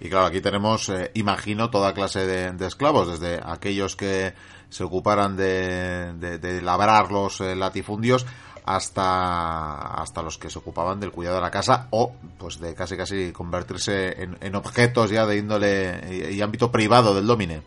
Y 0.00 0.08
claro, 0.08 0.26
aquí 0.26 0.40
tenemos, 0.40 0.88
eh, 0.88 1.10
imagino, 1.14 1.68
toda 1.70 1.92
clase 1.92 2.26
de, 2.26 2.66
esclavos, 2.66 3.20
desde 3.20 3.40
aquellos 3.44 3.96
que 3.96 4.32
se 4.70 4.82
ocuparan 4.82 5.36
de, 5.36 6.12
de, 6.14 6.62
labrar 6.62 7.12
los 7.12 7.40
eh, 7.40 7.54
latifundios 7.54 8.24
hasta, 8.64 10.00
hasta 10.00 10.22
los 10.22 10.38
que 10.38 10.48
se 10.48 10.58
ocupaban 10.58 11.00
del 11.00 11.10
cuidado 11.10 11.36
de 11.36 11.42
la 11.42 11.50
casa 11.50 11.88
o 11.90 12.12
pues 12.38 12.60
de 12.60 12.74
casi 12.74 12.96
casi 12.96 13.32
convertirse 13.32 14.14
en, 14.40 14.54
objetos 14.54 15.10
ya 15.10 15.26
de 15.26 15.38
índole 15.38 16.00
y, 16.30 16.40
ámbito 16.40 16.70
privado 16.70 17.14
del 17.14 17.26
domine. 17.26 17.62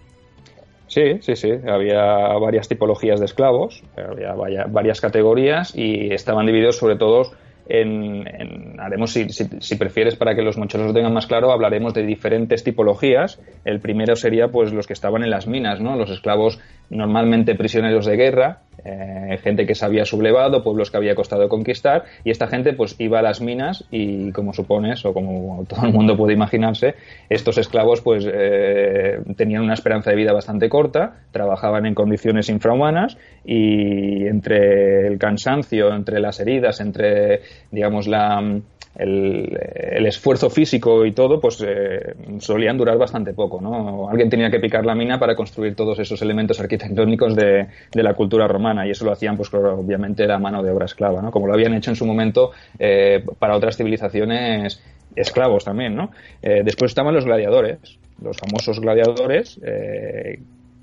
Sí, 0.87 1.19
sí, 1.21 1.35
sí. 1.35 1.51
Había 1.67 2.03
varias 2.39 2.67
tipologías 2.67 3.19
de 3.19 3.25
esclavos, 3.25 3.83
había 3.97 4.65
varias 4.67 5.01
categorías 5.01 5.75
y 5.75 6.13
estaban 6.13 6.45
divididos 6.45 6.77
sobre 6.77 6.95
todo 6.95 7.31
en, 7.67 8.79
haremos, 8.79 9.11
si, 9.11 9.29
si, 9.29 9.75
prefieres, 9.75 10.15
para 10.15 10.35
que 10.35 10.41
los 10.41 10.57
muchachos 10.57 10.87
lo 10.87 10.93
tengan 10.93 11.13
más 11.13 11.27
claro, 11.27 11.51
hablaremos 11.51 11.93
de 11.93 12.05
diferentes 12.05 12.63
tipologías. 12.63 13.39
El 13.65 13.79
primero 13.79 14.15
sería 14.15 14.49
pues 14.49 14.73
los 14.73 14.87
que 14.87 14.93
estaban 14.93 15.23
en 15.23 15.29
las 15.29 15.47
minas, 15.47 15.79
¿no? 15.79 15.95
Los 15.95 16.09
esclavos 16.09 16.59
normalmente 16.89 17.55
prisioneros 17.55 18.05
de 18.05 18.17
guerra, 18.17 18.61
eh, 18.85 19.37
gente 19.41 19.65
que 19.65 19.75
se 19.75 19.85
había 19.85 20.05
sublevado, 20.05 20.63
pueblos 20.63 20.91
que 20.91 20.97
había 20.97 21.15
costado 21.15 21.49
conquistar, 21.49 22.03
y 22.23 22.31
esta 22.31 22.47
gente 22.47 22.73
pues 22.73 22.95
iba 22.99 23.19
a 23.19 23.21
las 23.21 23.41
minas 23.41 23.85
y 23.91 24.31
como 24.31 24.53
supones, 24.53 25.05
o 25.05 25.13
como 25.13 25.65
todo 25.67 25.85
el 25.85 25.93
mundo 25.93 26.17
puede 26.17 26.33
imaginarse, 26.33 26.95
estos 27.29 27.57
esclavos 27.57 28.01
pues 28.01 28.27
eh, 28.31 29.19
tenían 29.35 29.63
una 29.63 29.73
esperanza 29.73 30.09
de 30.09 30.15
vida 30.15 30.33
bastante 30.33 30.69
corta, 30.69 31.21
trabajaban 31.31 31.85
en 31.85 31.95
condiciones 31.95 32.49
infrahumanas 32.49 33.17
y 33.45 34.25
entre 34.27 35.07
el 35.07 35.17
cansancio, 35.17 35.93
entre 35.93 36.19
las 36.19 36.39
heridas, 36.39 36.79
entre 36.79 37.41
digamos 37.71 38.07
la 38.07 38.41
el, 38.95 40.05
esfuerzo 40.05 40.49
físico 40.49 41.05
y 41.05 41.11
todo, 41.13 41.39
pues 41.39 41.63
eh, 41.65 42.13
solían 42.39 42.77
durar 42.77 42.97
bastante 42.97 43.33
poco, 43.33 43.59
¿no? 43.61 44.09
Alguien 44.09 44.29
tenía 44.29 44.51
que 44.51 44.59
picar 44.59 44.85
la 44.85 44.95
mina 44.95 45.17
para 45.17 45.35
construir 45.35 45.75
todos 45.75 45.97
esos 45.99 46.21
elementos 46.21 46.59
arquitectónicos 46.59 47.35
de, 47.35 47.67
la 47.93 48.13
cultura 48.13 48.47
romana 48.47 48.85
y 48.85 48.91
eso 48.91 49.05
lo 49.05 49.11
hacían, 49.11 49.37
pues 49.37 49.53
obviamente 49.53 50.23
era 50.23 50.37
mano 50.37 50.61
de 50.61 50.71
obra 50.71 50.85
esclava, 50.85 51.21
¿no? 51.21 51.31
Como 51.31 51.47
lo 51.47 51.53
habían 51.53 51.73
hecho 51.73 51.89
en 51.89 51.95
su 51.95 52.05
momento 52.05 52.51
eh, 52.77 53.23
para 53.39 53.55
otras 53.55 53.77
civilizaciones 53.77 54.81
esclavos 55.15 55.63
también, 55.63 55.95
¿no? 55.95 56.11
Eh, 56.41 56.61
después 56.63 56.91
estaban 56.91 57.13
los 57.13 57.25
gladiadores, 57.25 57.79
los 58.21 58.37
famosos 58.37 58.79
gladiadores, 58.79 59.59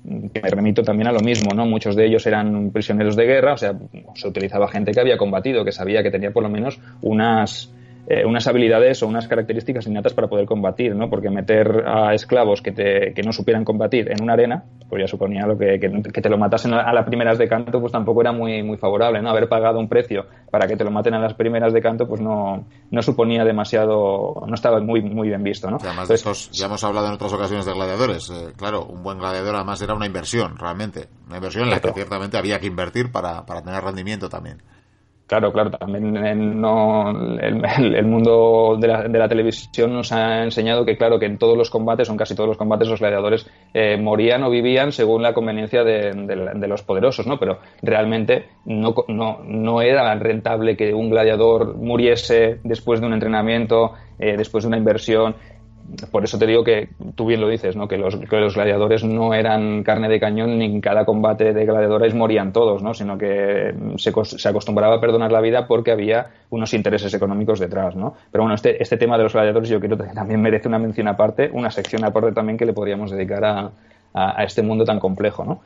que 0.03 0.41
me 0.41 0.49
remito 0.49 0.81
también 0.81 1.07
a 1.07 1.11
lo 1.11 1.19
mismo, 1.19 1.53
¿no? 1.53 1.65
Muchos 1.65 1.95
de 1.95 2.07
ellos 2.07 2.25
eran 2.25 2.71
prisioneros 2.71 3.15
de 3.15 3.25
guerra, 3.25 3.53
o 3.53 3.57
sea, 3.57 3.73
se 4.15 4.27
utilizaba 4.27 4.67
gente 4.67 4.91
que 4.91 4.99
había 4.99 5.17
combatido, 5.17 5.63
que 5.63 5.71
sabía 5.71 6.01
que 6.01 6.09
tenía 6.09 6.31
por 6.31 6.43
lo 6.43 6.49
menos 6.49 6.79
unas 7.01 7.71
eh, 8.11 8.25
unas 8.25 8.45
habilidades 8.45 9.01
o 9.03 9.07
unas 9.07 9.25
características 9.29 9.87
innatas 9.87 10.13
para 10.13 10.27
poder 10.27 10.45
combatir, 10.45 10.93
¿no? 10.95 11.09
Porque 11.09 11.29
meter 11.29 11.83
a 11.87 12.13
esclavos 12.13 12.61
que, 12.61 12.73
te, 12.73 13.13
que 13.13 13.23
no 13.23 13.31
supieran 13.31 13.63
combatir 13.63 14.11
en 14.11 14.21
una 14.21 14.33
arena, 14.33 14.65
pues 14.89 15.01
ya 15.01 15.07
suponía 15.07 15.47
lo 15.47 15.57
que, 15.57 15.79
que, 15.79 16.21
te 16.21 16.29
lo 16.29 16.37
matasen 16.37 16.73
a 16.73 16.91
las 16.91 17.05
primeras 17.05 17.37
de 17.37 17.47
canto, 17.47 17.79
pues 17.79 17.93
tampoco 17.93 18.19
era 18.19 18.33
muy, 18.33 18.63
muy 18.63 18.75
favorable, 18.75 19.21
¿no? 19.21 19.29
Haber 19.29 19.47
pagado 19.47 19.79
un 19.79 19.87
precio 19.87 20.25
para 20.49 20.67
que 20.67 20.75
te 20.75 20.83
lo 20.83 20.91
maten 20.91 21.13
a 21.13 21.19
las 21.19 21.35
primeras 21.35 21.71
de 21.71 21.81
canto, 21.81 22.05
pues 22.05 22.19
no, 22.19 22.65
no 22.89 23.01
suponía 23.01 23.45
demasiado, 23.45 24.43
no 24.45 24.53
estaba 24.53 24.81
muy, 24.81 25.01
muy 25.01 25.29
bien 25.29 25.43
visto, 25.43 25.71
¿no? 25.71 25.77
además 25.81 26.09
de 26.09 26.15
estos, 26.15 26.51
ya 26.51 26.65
hemos 26.65 26.83
hablado 26.83 27.07
en 27.07 27.13
otras 27.13 27.31
ocasiones 27.31 27.65
de 27.65 27.73
gladiadores, 27.73 28.29
eh, 28.29 28.51
claro, 28.57 28.83
un 28.83 29.03
buen 29.03 29.19
gladiador 29.19 29.55
además 29.55 29.81
era 29.81 29.93
una 29.93 30.05
inversión, 30.05 30.57
realmente, 30.57 31.07
una 31.27 31.37
inversión 31.37 31.63
en 31.63 31.69
la 31.69 31.79
que 31.79 31.93
ciertamente 31.93 32.37
había 32.37 32.59
que 32.59 32.67
invertir 32.67 33.11
para, 33.11 33.45
para 33.45 33.61
tener 33.61 33.81
rendimiento 33.81 34.27
también. 34.27 34.61
Claro, 35.31 35.53
claro, 35.53 35.71
también 35.71 36.59
no, 36.59 37.09
el, 37.39 38.05
mundo 38.05 38.77
de 38.77 39.17
la, 39.17 39.29
televisión 39.29 39.93
nos 39.93 40.11
ha 40.11 40.43
enseñado 40.43 40.83
que, 40.83 40.97
claro, 40.97 41.19
que 41.19 41.25
en 41.25 41.37
todos 41.37 41.57
los 41.57 41.69
combates, 41.69 42.09
o 42.09 42.11
en 42.11 42.17
casi 42.17 42.35
todos 42.35 42.49
los 42.49 42.57
combates, 42.57 42.89
los 42.89 42.99
gladiadores 42.99 43.49
eh, 43.73 43.95
morían 43.95 44.43
o 44.43 44.49
vivían 44.49 44.91
según 44.91 45.21
la 45.23 45.33
conveniencia 45.33 45.85
de, 45.85 46.11
de, 46.11 46.67
los 46.67 46.83
poderosos, 46.83 47.27
¿no? 47.27 47.39
Pero 47.39 47.59
realmente 47.81 48.49
no, 48.65 48.93
no, 49.07 49.39
no, 49.45 49.81
era 49.81 50.13
rentable 50.15 50.75
que 50.75 50.93
un 50.93 51.09
gladiador 51.09 51.77
muriese 51.77 52.59
después 52.65 52.99
de 52.99 53.07
un 53.07 53.13
entrenamiento, 53.13 53.93
eh, 54.19 54.35
después 54.35 54.65
de 54.65 54.67
una 54.67 54.77
inversión 54.79 55.37
por 56.11 56.23
eso 56.23 56.37
te 56.37 56.47
digo 56.47 56.63
que 56.63 56.89
tú 57.15 57.25
bien 57.25 57.41
lo 57.41 57.47
dices, 57.47 57.75
¿no? 57.75 57.87
que, 57.87 57.97
los, 57.97 58.15
los 58.15 58.55
gladiadores 58.55 59.03
no 59.03 59.33
eran 59.33 59.83
carne 59.83 60.09
de 60.09 60.19
cañón 60.19 60.57
ni 60.57 60.65
en 60.65 60.81
cada 60.81 61.05
combate 61.05 61.53
de 61.53 61.65
gladiadores 61.65 62.13
morían 62.13 62.53
todos, 62.53 62.81
¿no? 62.81 62.93
sino 62.93 63.17
que 63.17 63.73
se, 63.97 64.11
se, 64.23 64.49
acostumbraba 64.49 64.95
a 64.95 65.01
perdonar 65.01 65.31
la 65.31 65.41
vida 65.41 65.67
porque 65.67 65.91
había 65.91 66.27
unos 66.49 66.73
intereses 66.73 67.13
económicos 67.13 67.59
detrás. 67.59 67.95
¿no? 67.95 68.15
Pero 68.31 68.43
bueno, 68.43 68.55
este, 68.55 68.81
este 68.81 68.97
tema 68.97 69.17
de 69.17 69.23
los 69.23 69.33
gladiadores 69.33 69.69
yo 69.69 69.79
creo 69.79 69.97
que 69.97 70.05
también 70.13 70.41
merece 70.41 70.67
una 70.67 70.79
mención 70.79 71.07
aparte, 71.07 71.49
una 71.51 71.71
sección 71.71 72.03
aparte 72.03 72.31
también 72.31 72.57
que 72.57 72.65
le 72.65 72.73
podríamos 72.73 73.11
dedicar 73.11 73.43
a, 73.43 73.71
a, 74.13 74.41
a 74.41 74.43
este 74.43 74.61
mundo 74.61 74.85
tan 74.85 74.99
complejo. 74.99 75.43
¿no? 75.43 75.61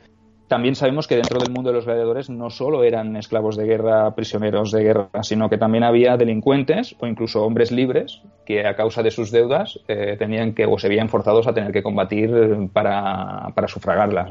También 0.48 0.76
sabemos 0.76 1.08
que 1.08 1.16
dentro 1.16 1.40
del 1.40 1.52
mundo 1.52 1.70
de 1.70 1.76
los 1.76 1.86
gladiadores 1.86 2.30
no 2.30 2.50
solo 2.50 2.84
eran 2.84 3.16
esclavos 3.16 3.56
de 3.56 3.64
guerra, 3.64 4.14
prisioneros 4.14 4.70
de 4.70 4.84
guerra, 4.84 5.08
sino 5.22 5.48
que 5.50 5.58
también 5.58 5.82
había 5.82 6.16
delincuentes 6.16 6.94
o 7.00 7.06
incluso 7.06 7.44
hombres 7.44 7.72
libres 7.72 8.22
que 8.44 8.66
a 8.66 8.76
causa 8.76 9.02
de 9.02 9.10
sus 9.10 9.32
deudas 9.32 9.80
eh, 9.88 10.16
tenían 10.18 10.54
que 10.54 10.66
o 10.66 10.78
se 10.78 10.88
veían 10.88 11.08
forzados 11.08 11.48
a 11.48 11.52
tener 11.52 11.72
que 11.72 11.82
combatir 11.82 12.30
para, 12.72 13.50
para 13.54 13.66
sufragarlas. 13.66 14.30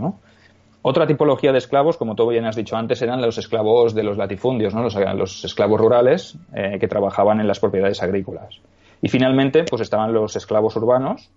Otra 0.82 1.08
tipología 1.08 1.52
de 1.52 1.58
esclavos, 1.58 1.98
como 1.98 2.16
tú 2.16 2.30
bien 2.30 2.46
has 2.46 2.56
dicho 2.56 2.78
antes, 2.78 3.02
eran 3.02 3.22
los 3.22 3.38
esclavos 3.38 3.94
de 3.94 4.04
los 4.04 4.18
latifundios, 4.18 4.74
¿no? 4.74 4.84
los, 4.84 4.96
los 4.96 5.44
esclavos 5.44 5.82
rurales 5.82 6.38
eh, 6.54 6.78
que 6.80 6.88
trabajaban 6.88 7.42
en 7.42 7.48
las 7.48 7.60
propiedades 7.60 8.02
agrícolas. 8.02 8.62
Y 9.02 9.10
finalmente, 9.10 9.64
pues 9.64 9.82
estaban 9.82 10.14
los 10.14 10.36
esclavos 10.36 10.76
urbanos, 10.76 11.30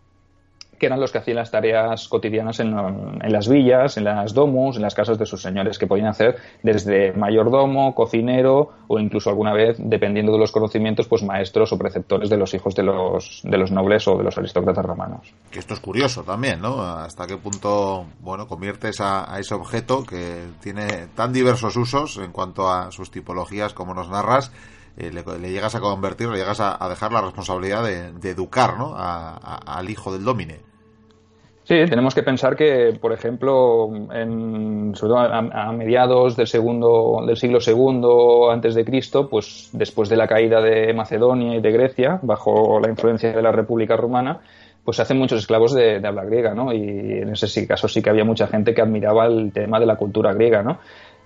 que 0.78 0.86
eran 0.86 1.00
los 1.00 1.12
que 1.12 1.18
hacían 1.18 1.36
las 1.36 1.50
tareas 1.50 2.08
cotidianas 2.08 2.60
en, 2.60 2.74
las 3.22 3.48
villas, 3.48 3.96
en 3.96 4.04
las 4.04 4.34
domus, 4.34 4.76
en 4.76 4.82
las 4.82 4.94
casas 4.94 5.18
de 5.18 5.26
sus 5.26 5.42
señores, 5.42 5.78
que 5.78 5.86
podían 5.86 6.08
hacer 6.08 6.36
desde 6.62 7.12
mayordomo, 7.12 7.94
cocinero 7.94 8.70
o 8.86 8.98
incluso 8.98 9.30
alguna 9.30 9.52
vez, 9.52 9.76
dependiendo 9.78 10.32
de 10.32 10.38
los 10.38 10.52
conocimientos, 10.52 11.08
pues 11.08 11.22
maestros 11.22 11.72
o 11.72 11.78
preceptores 11.78 12.30
de 12.30 12.36
los 12.36 12.54
hijos 12.54 12.74
de 12.74 12.82
los, 12.82 13.42
de 13.44 13.58
los 13.58 13.70
nobles 13.70 14.06
o 14.08 14.16
de 14.16 14.24
los 14.24 14.38
aristócratas 14.38 14.84
romanos. 14.84 15.32
Que 15.50 15.58
esto 15.58 15.74
es 15.74 15.80
curioso 15.80 16.22
también, 16.22 16.60
¿no? 16.60 16.80
Hasta 16.80 17.26
qué 17.26 17.36
punto, 17.36 18.06
bueno, 18.20 18.46
conviertes 18.46 19.00
a, 19.00 19.38
ese 19.38 19.54
objeto 19.54 20.04
que 20.04 20.46
tiene 20.60 21.08
tan 21.14 21.32
diversos 21.32 21.76
usos 21.76 22.18
en 22.18 22.32
cuanto 22.32 22.70
a 22.70 22.90
sus 22.90 23.10
tipologías 23.10 23.74
como 23.74 23.94
nos 23.94 24.08
narras, 24.08 24.52
eh, 24.96 25.12
le, 25.12 25.50
llegas 25.50 25.74
a 25.74 25.80
convertir, 25.80 26.28
le 26.28 26.38
llegas 26.38 26.60
a, 26.60 26.88
dejar 26.88 27.12
la 27.12 27.20
responsabilidad 27.20 27.84
de, 27.84 28.30
educar 28.30 28.76
¿no? 28.78 28.94
al 28.96 29.90
hijo 29.90 30.12
del 30.12 30.24
domine. 30.24 30.67
Sí, 31.68 31.74
tenemos 31.86 32.14
que 32.14 32.22
pensar 32.22 32.56
que, 32.56 32.96
por 32.98 33.12
ejemplo, 33.12 33.90
en, 34.10 34.94
sobre 34.94 35.10
todo 35.10 35.18
a, 35.18 35.70
mediados 35.72 36.34
del 36.34 36.46
segundo 36.46 37.22
del 37.26 37.36
siglo 37.36 37.58
II 37.60 38.50
antes 38.50 38.74
de 38.74 38.86
Cristo, 38.86 39.28
pues 39.28 39.68
después 39.74 40.08
de 40.08 40.16
la 40.16 40.26
caída 40.26 40.62
de 40.62 40.94
Macedonia 40.94 41.56
y 41.56 41.60
de 41.60 41.70
Grecia, 41.70 42.20
bajo 42.22 42.80
la 42.80 42.88
influencia 42.88 43.32
de 43.32 43.42
la 43.42 43.52
República 43.52 43.98
Romana, 43.98 44.40
pues 44.82 44.96
se 44.96 45.02
hacen 45.02 45.18
muchos 45.18 45.40
esclavos 45.40 45.74
de, 45.74 45.96
habla 45.96 46.24
griega, 46.24 46.54
¿no? 46.54 46.72
Y 46.72 46.78
en 47.18 47.28
ese 47.34 47.66
caso 47.66 47.86
sí 47.86 48.00
que 48.00 48.08
había 48.08 48.24
mucha 48.24 48.46
gente 48.46 48.72
que 48.72 48.80
admiraba 48.80 49.26
el 49.26 49.52
tema 49.52 49.78
de 49.78 49.84
la 49.84 49.96
cultura 49.96 50.32
griega, 50.32 50.62
¿no? 50.62 50.78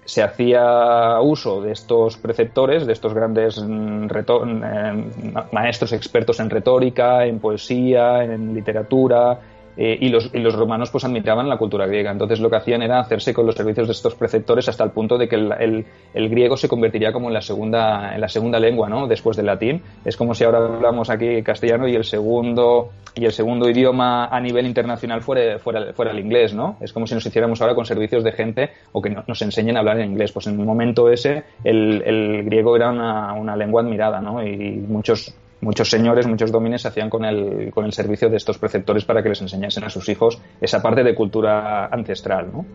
se 0.05 0.21
hacía 0.21 1.21
uso 1.21 1.61
de 1.63 1.71
estos 1.71 2.17
preceptores, 2.17 2.89
de 2.89 2.93
estos 2.93 3.15
grandes 3.15 3.63
mm, 3.63 4.07
mm, 4.07 5.09
maestros 5.53 5.93
expertos 5.93 6.41
en 6.41 6.51
retórica, 6.51 7.25
en 7.25 7.39
poesía, 7.39 8.25
en 8.25 8.53
literatura, 8.53 9.39
eh, 9.77 9.97
y, 10.01 10.09
los, 10.09 10.31
y, 10.35 10.39
los, 10.39 10.55
romanos 10.55 10.91
pues 10.91 11.05
admiraban 11.05 11.49
la 11.49 11.57
cultura 11.57 11.87
griega. 11.87 12.11
Entonces 12.11 12.41
lo 12.41 12.51
que 12.51 12.57
hacían 12.57 12.83
era 12.83 13.01
hacerse 13.01 13.33
con 13.33 13.47
los 13.47 13.55
servicios 13.55 13.89
de 13.89 13.93
estos 13.93 14.15
preceptores 14.15 14.69
hasta 14.69 14.85
el 14.85 14.91
punto 14.91 15.17
de 15.17 15.29
que 15.29 15.37
el, 15.37 15.85
el, 16.15 16.29
griego 16.29 16.57
se 16.57 16.69
convertiría 16.69 17.13
como 17.13 17.29
en 17.29 17.35
la 17.35 17.41
segunda, 17.41 18.15
en 18.15 18.21
la 18.21 18.29
segunda 18.29 18.59
lengua, 18.59 18.89
¿no? 18.89 19.07
Después 19.07 19.37
del 19.37 19.47
latín. 19.47 19.83
Es 20.05 20.17
como 20.17 20.35
si 20.35 20.45
ahora 20.45 20.59
hablamos 20.59 21.09
aquí 21.09 21.43
castellano 21.43 21.89
y 21.89 21.95
el 21.95 22.05
segundo, 22.05 22.91
y 23.15 23.25
el 23.25 23.33
segundo 23.33 23.69
idioma 23.69 24.27
a 24.27 24.41
nivel 24.41 24.67
internacional 24.67 25.23
fuera, 25.23 25.59
fuera, 25.59 25.93
fuera 25.95 26.11
el 26.11 26.19
inglés, 26.19 26.53
¿no? 26.55 26.77
Es 26.81 26.93
como 26.93 27.07
si 27.07 27.15
nos 27.15 27.25
hiciéramos 27.25 27.61
ahora 27.63 27.75
con 27.75 27.87
servicios 27.87 28.25
de 28.25 28.33
gente 28.33 28.71
o 28.93 29.01
que 29.01 29.11
nos 29.11 29.41
enseñen 29.41 29.77
a 29.77 29.81
hablar 29.81 30.01
en 30.01 30.11
inglés. 30.11 30.33
Pues 30.33 30.47
en 30.47 30.59
un 30.59 30.67
momento 30.67 31.11
ese 31.11 31.45
el, 31.65 32.03
el 32.05 32.45
griego 32.45 32.77
era 32.77 32.91
una, 32.91 33.33
una 33.33 33.57
lengua 33.57 33.83
admirada, 33.83 34.21
¿no? 34.21 34.47
Y 34.47 34.85
muchos 34.87 35.35
muchos 35.63 35.89
señores, 35.89 36.27
muchos 36.27 36.53
domines 36.53 36.83
se 36.83 36.89
hacían 36.89 37.09
con 37.09 37.25
el, 37.25 37.71
con 37.73 37.87
el 37.87 37.93
servicio 37.93 38.29
de 38.29 38.37
estos 38.37 38.59
preceptores 38.59 39.05
para 39.05 39.23
que 39.23 39.31
les 39.31 39.41
enseñasen 39.41 39.85
a 39.85 39.89
sus 39.89 40.09
hijos 40.09 40.39
esa 40.61 40.83
parte 40.83 41.03
de 41.03 41.15
cultura 41.15 41.87
ancestral, 41.87 42.53
¿no? 42.53 42.67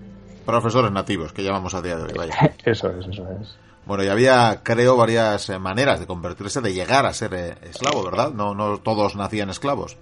Profesores 0.46 0.92
nativos, 0.92 1.34
que 1.34 1.44
llamamos 1.44 1.74
a 1.76 1.82
día 1.82 1.98
de 1.98 2.04
hoy, 2.04 2.14
vaya. 2.18 2.54
eso 2.66 2.90
es, 2.90 3.06
eso 3.08 3.28
es. 3.40 3.58
Bueno, 3.86 4.04
y 4.04 4.08
había, 4.08 4.62
creo, 4.64 4.98
varias 4.98 5.50
eh, 5.50 5.60
maneras 5.60 6.00
de 6.00 6.08
convertirse, 6.08 6.60
de 6.62 6.74
llegar 6.74 7.06
a 7.06 7.14
ser 7.14 7.34
eh, 7.34 7.56
esclavo, 7.70 8.04
¿verdad? 8.04 8.32
No, 8.34 8.54
no 8.54 8.80
todos 8.80 9.16
nacían 9.16 9.50
esclavos. 9.50 9.98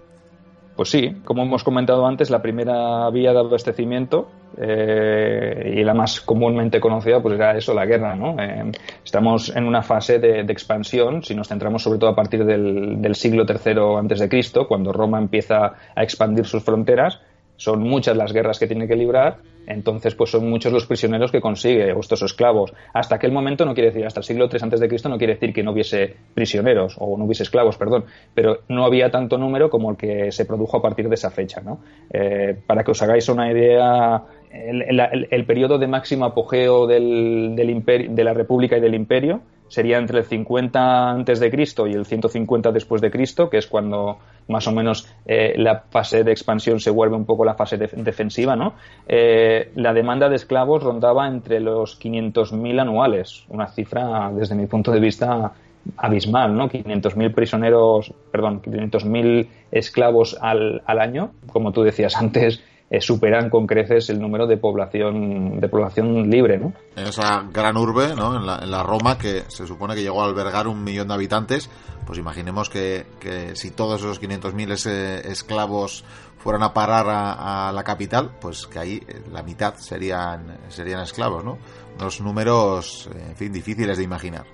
Pues 0.75 0.89
sí, 0.89 1.22
como 1.24 1.44
hemos 1.44 1.63
comentado 1.63 2.05
antes, 2.05 2.29
la 2.29 2.41
primera 2.41 3.10
vía 3.10 3.32
de 3.32 3.39
abastecimiento 3.39 4.29
eh, 4.58 5.74
y 5.77 5.84
la 5.86 5.94
más 5.94 6.20
comúnmente 6.20 6.82
conocida 6.82 7.22
pues 7.22 7.36
era 7.36 7.58
eso, 7.58 7.74
la 7.74 7.86
guerra. 7.86 8.13
¿no? 8.15 8.36
Eh, 8.38 8.72
estamos 9.03 9.55
en 9.55 9.65
una 9.65 9.84
fase 9.84 10.20
de, 10.20 10.41
expansión, 10.41 11.24
si 11.24 11.34
nos 11.34 11.48
centramos 11.48 11.82
sobre 11.82 12.00
todo 12.00 12.10
a 12.10 12.15
partir 12.15 12.44
del, 12.44 13.15
siglo 13.15 13.46
III 13.48 14.27
Cristo, 14.27 14.67
cuando 14.67 14.91
Roma 14.91 15.17
empieza 15.17 15.74
a 15.96 16.03
expandir 16.03 16.46
sus 16.46 16.62
fronteras, 16.63 17.22
son 17.57 17.81
muchas 17.81 18.17
las 18.17 18.33
guerras 18.33 18.59
que 18.59 18.67
tiene 18.67 18.88
que 18.88 18.95
librar, 18.95 19.38
entonces 19.67 20.15
pues 20.15 20.31
son 20.31 20.50
muchos 20.50 20.71
los 20.71 20.85
prisioneros 20.85 21.31
que 21.31 21.41
consigue, 21.41 21.93
o 21.93 22.00
estos 22.00 22.21
esclavos. 22.21 22.74
Hasta 22.93 23.15
aquel 23.15 23.31
momento 23.31 23.65
no 23.65 23.74
quiere 23.74 23.89
decir, 23.89 24.05
hasta 24.05 24.19
el 24.19 24.24
siglo 24.24 24.47
III 24.51 24.59
antes 24.63 24.79
de 24.79 24.88
Cristo 24.88 25.09
no 25.09 25.17
quiere 25.17 25.33
decir 25.33 25.53
que 25.53 25.63
no 25.63 25.71
hubiese 25.71 26.15
prisioneros, 26.33 26.95
o 27.00 27.17
no 27.17 27.25
hubiese 27.25 27.43
esclavos, 27.43 27.77
perdón, 27.77 28.05
pero 28.33 28.59
no 28.69 28.85
había 28.85 29.09
tanto 29.09 29.38
número 29.38 29.69
como 29.69 29.91
el 29.91 29.97
que 29.97 30.31
se 30.31 30.45
produjo 30.45 30.77
a 30.77 30.81
partir 30.81 31.09
de 31.09 31.15
esa 31.15 31.31
fecha, 31.31 31.62
¿no? 31.62 31.79
Eh, 32.12 32.55
para 32.65 32.83
que 32.83 32.91
os 32.91 33.01
hagáis 33.01 33.27
una 33.29 33.51
idea, 33.51 34.24
el, 34.51 35.45
periodo 35.45 35.77
de 35.77 35.88
máximo 35.88 36.25
apogeo 36.25 36.88
del, 36.88 37.55
de 37.55 38.24
la 38.24 38.33
República 38.33 38.77
y 38.77 38.81
del 38.81 38.95
Imperio 38.95 39.41
sería 39.67 39.98
entre 39.98 40.19
el 40.19 40.25
50 40.25 41.10
antes 41.10 41.39
de 41.39 41.51
Cristo 41.51 41.88
y 41.88 41.93
el 41.93 42.05
150 42.05 42.72
después 42.72 43.01
de 43.01 43.12
Cristo, 43.12 43.50
que 43.50 43.57
es 43.57 43.67
cuando 43.67 44.19
más 44.48 44.67
o 44.67 44.72
menos 44.72 45.07
eh, 45.25 45.55
la 45.57 45.84
fase 45.89 46.24
de 46.24 46.31
expansión 46.31 46.79
se 46.79 46.91
vuelve 46.91 47.15
un 47.15 47.25
poco 47.25 47.45
la 47.45 47.55
fase 47.55 47.77
defensiva, 47.77 48.55
¿no? 48.55 48.74
Eh, 49.07 49.72
la 49.75 49.93
demanda 49.93 50.29
de 50.29 50.36
esclavos 50.36 50.84
rondaba 50.84 51.27
entre 51.27 51.60
los 51.60 52.00
500.000 52.00 52.79
anuales, 52.79 53.45
una 53.50 53.67
cifra 53.67 54.31
desde 54.34 54.55
mi 54.55 54.67
punto 54.67 54.91
de 54.91 55.00
vista 55.00 55.53
abismal, 55.98 56.55
¿no? 56.55 56.69
500.000 56.69 57.34
prisioneros, 57.34 58.13
perdón, 58.31 58.62
500.000 58.62 59.48
esclavos 59.72 60.38
al, 60.41 60.81
al 60.86 61.00
año, 61.00 61.31
como 61.48 61.72
tú 61.72 61.84
decías 61.84 62.15
antes, 62.17 62.63
eh, 62.89 63.01
superan 63.01 63.50
con 63.50 63.65
creces 63.65 64.10
el 64.10 64.20
número 64.20 64.46
de 64.48 64.58
población 64.58 65.60
de 65.60 65.68
población 65.68 66.30
libre, 66.30 66.58
¿no? 66.58 66.74
En 66.96 67.08
esa 67.08 67.46
gran 67.51 67.77
urbe, 67.77 68.15
¿no? 68.15 68.36
En 68.36 68.46
la, 68.46 68.60
en 68.60 68.70
la 68.70 68.84
Roma, 68.84 69.18
que 69.18 69.44
se 69.48 69.65
supone 69.65 69.96
que 69.96 70.04
llegó 70.04 70.22
a 70.22 70.25
albergar 70.25 70.68
un 70.68 70.84
millón 70.84 71.08
de 71.08 71.13
habitantes, 71.15 71.70
pues 72.06 72.20
imaginemos 72.20 72.70
que, 72.70 73.06
que 73.20 73.56
si 73.56 73.72
todos 73.72 74.01
esos 74.01 74.22
500.000 74.22 75.25
esclavos 75.25 76.04
fueran 76.38 76.62
a 76.62 76.74
parar 76.74 77.08
a, 77.10 77.72
la 77.74 77.84
capital, 77.84 78.36
pues 78.39 78.68
que 78.68 78.77
ahí 78.77 79.01
eh, 79.08 79.24
la 79.32 79.42
mitad 79.42 79.75
serían, 79.77 80.60
serían 80.70 81.01
esclavos, 81.01 81.44
¿no? 81.44 81.58
Unos 82.00 82.22
números, 82.22 83.10
en 83.15 83.36
fin, 83.36 83.51
difíciles 83.51 83.98
de 83.98 84.04
imaginar. 84.04 84.46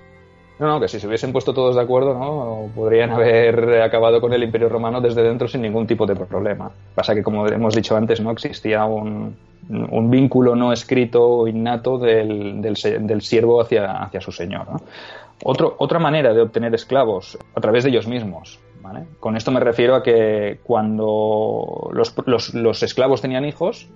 No, 0.62 0.68
no, 0.68 0.80
que 0.80 0.86
si 0.86 1.00
se 1.00 1.08
hubiesen 1.08 1.32
puesto 1.32 1.52
todos 1.52 1.74
de 1.74 1.82
acuerdo, 1.82 2.14
¿no? 2.14 2.70
Podrían 2.72 3.10
haber 3.10 3.82
acabado 3.82 4.20
con 4.20 4.32
el 4.32 4.44
Imperio 4.44 4.68
Romano 4.68 5.00
desde 5.00 5.20
dentro 5.20 5.48
sin 5.48 5.60
ningún 5.60 5.88
tipo 5.88 6.06
de 6.06 6.14
problema. 6.14 6.70
Pasa 6.94 7.16
que, 7.16 7.22
como 7.24 7.48
hemos 7.48 7.74
dicho 7.74 7.96
antes, 7.96 8.20
no 8.20 8.30
existía 8.30 8.84
un, 8.84 9.36
vínculo 10.08 10.54
no 10.54 10.72
escrito 10.72 11.20
o 11.20 11.48
innato 11.48 11.98
del, 11.98 12.62
del, 12.62 13.22
siervo 13.22 13.60
hacia, 13.60 14.04
hacia 14.04 14.20
su 14.20 14.30
señor. 14.30 14.68
otra 15.42 15.98
manera 15.98 16.32
de 16.32 16.42
obtener 16.42 16.72
esclavos 16.76 17.36
a 17.56 17.60
través 17.60 17.82
de 17.82 17.90
ellos 17.90 18.06
mismos. 18.06 18.60
Con 19.18 19.36
esto 19.36 19.50
me 19.50 19.58
refiero 19.58 19.96
a 19.96 20.04
que 20.04 20.60
cuando 20.62 21.90
los, 21.92 22.14
los, 22.24 22.54
los 22.54 22.84
esclavos 22.84 23.20
tenían 23.20 23.44
hijos, 23.44 23.88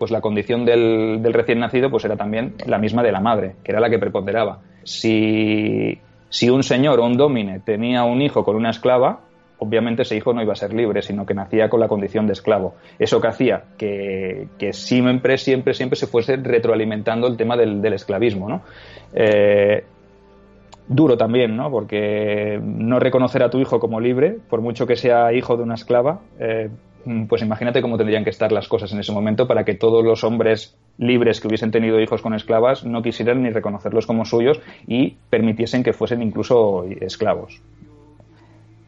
pues 0.00 0.10
la 0.10 0.20
condición 0.20 0.64
del, 0.64 1.20
del, 1.22 1.32
recién 1.32 1.60
nacido 1.60 1.90
pues 1.90 2.04
era 2.04 2.16
también 2.16 2.56
la 2.66 2.78
misma 2.78 3.04
de 3.04 3.12
la 3.12 3.20
madre, 3.20 3.54
que 3.62 3.70
era 3.70 3.80
la 3.80 3.88
que 3.88 4.00
preponderaba. 4.00 4.62
Si 4.82 6.00
si 6.28 6.50
un 6.50 6.62
señor 6.62 7.00
o 7.00 7.06
un 7.06 7.16
domine 7.16 7.60
tenía 7.60 8.04
un 8.04 8.20
hijo 8.22 8.44
con 8.44 8.56
una 8.56 8.70
esclava, 8.70 9.20
obviamente 9.58 10.02
ese 10.02 10.16
hijo 10.16 10.32
no 10.32 10.42
iba 10.42 10.52
a 10.52 10.56
ser 10.56 10.72
libre, 10.72 11.02
sino 11.02 11.26
que 11.26 11.34
nacía 11.34 11.68
con 11.68 11.80
la 11.80 11.88
condición 11.88 12.26
de 12.26 12.32
esclavo. 12.32 12.74
Eso 12.98 13.20
que 13.20 13.28
hacía 13.28 13.64
que, 13.76 14.48
siempre, 14.72 15.38
siempre, 15.38 15.74
siempre 15.74 15.96
se 15.96 16.06
fuese 16.06 16.36
retroalimentando 16.36 17.26
el 17.26 17.36
tema 17.36 17.56
del, 17.56 17.84
esclavismo, 17.92 18.48
¿no? 18.48 18.62
Eh, 19.12 19.84
duro 20.86 21.16
también, 21.16 21.56
¿no? 21.56 21.70
Porque 21.70 22.60
no 22.62 22.98
reconocer 22.98 23.42
a 23.42 23.50
tu 23.50 23.58
hijo 23.58 23.80
como 23.80 24.00
libre, 24.00 24.38
por 24.48 24.60
mucho 24.60 24.86
que 24.86 24.96
sea 24.96 25.32
hijo 25.32 25.56
de 25.56 25.62
una 25.62 25.74
esclava, 25.74 26.20
eh, 26.38 26.70
pues 27.28 27.42
imagínate 27.42 27.82
cómo 27.82 27.96
tendrían 27.96 28.24
que 28.24 28.30
estar 28.30 28.52
las 28.52 28.68
cosas 28.68 28.92
en 28.92 28.98
ese 28.98 29.12
momento 29.12 29.46
para 29.46 29.64
que 29.64 29.74
todos 29.74 30.04
los 30.04 30.24
hombres 30.24 30.76
libres 30.98 31.40
que 31.40 31.48
hubiesen 31.48 31.70
tenido 31.70 32.00
hijos 32.00 32.22
con 32.22 32.34
esclavas 32.34 32.84
no 32.84 33.02
quisieran 33.02 33.42
ni 33.42 33.50
reconocerlos 33.50 34.06
como 34.06 34.24
suyos 34.24 34.60
y 34.86 35.16
permitiesen 35.30 35.82
que 35.82 35.92
fuesen 35.92 36.22
incluso 36.22 36.84
esclavos. 37.00 37.60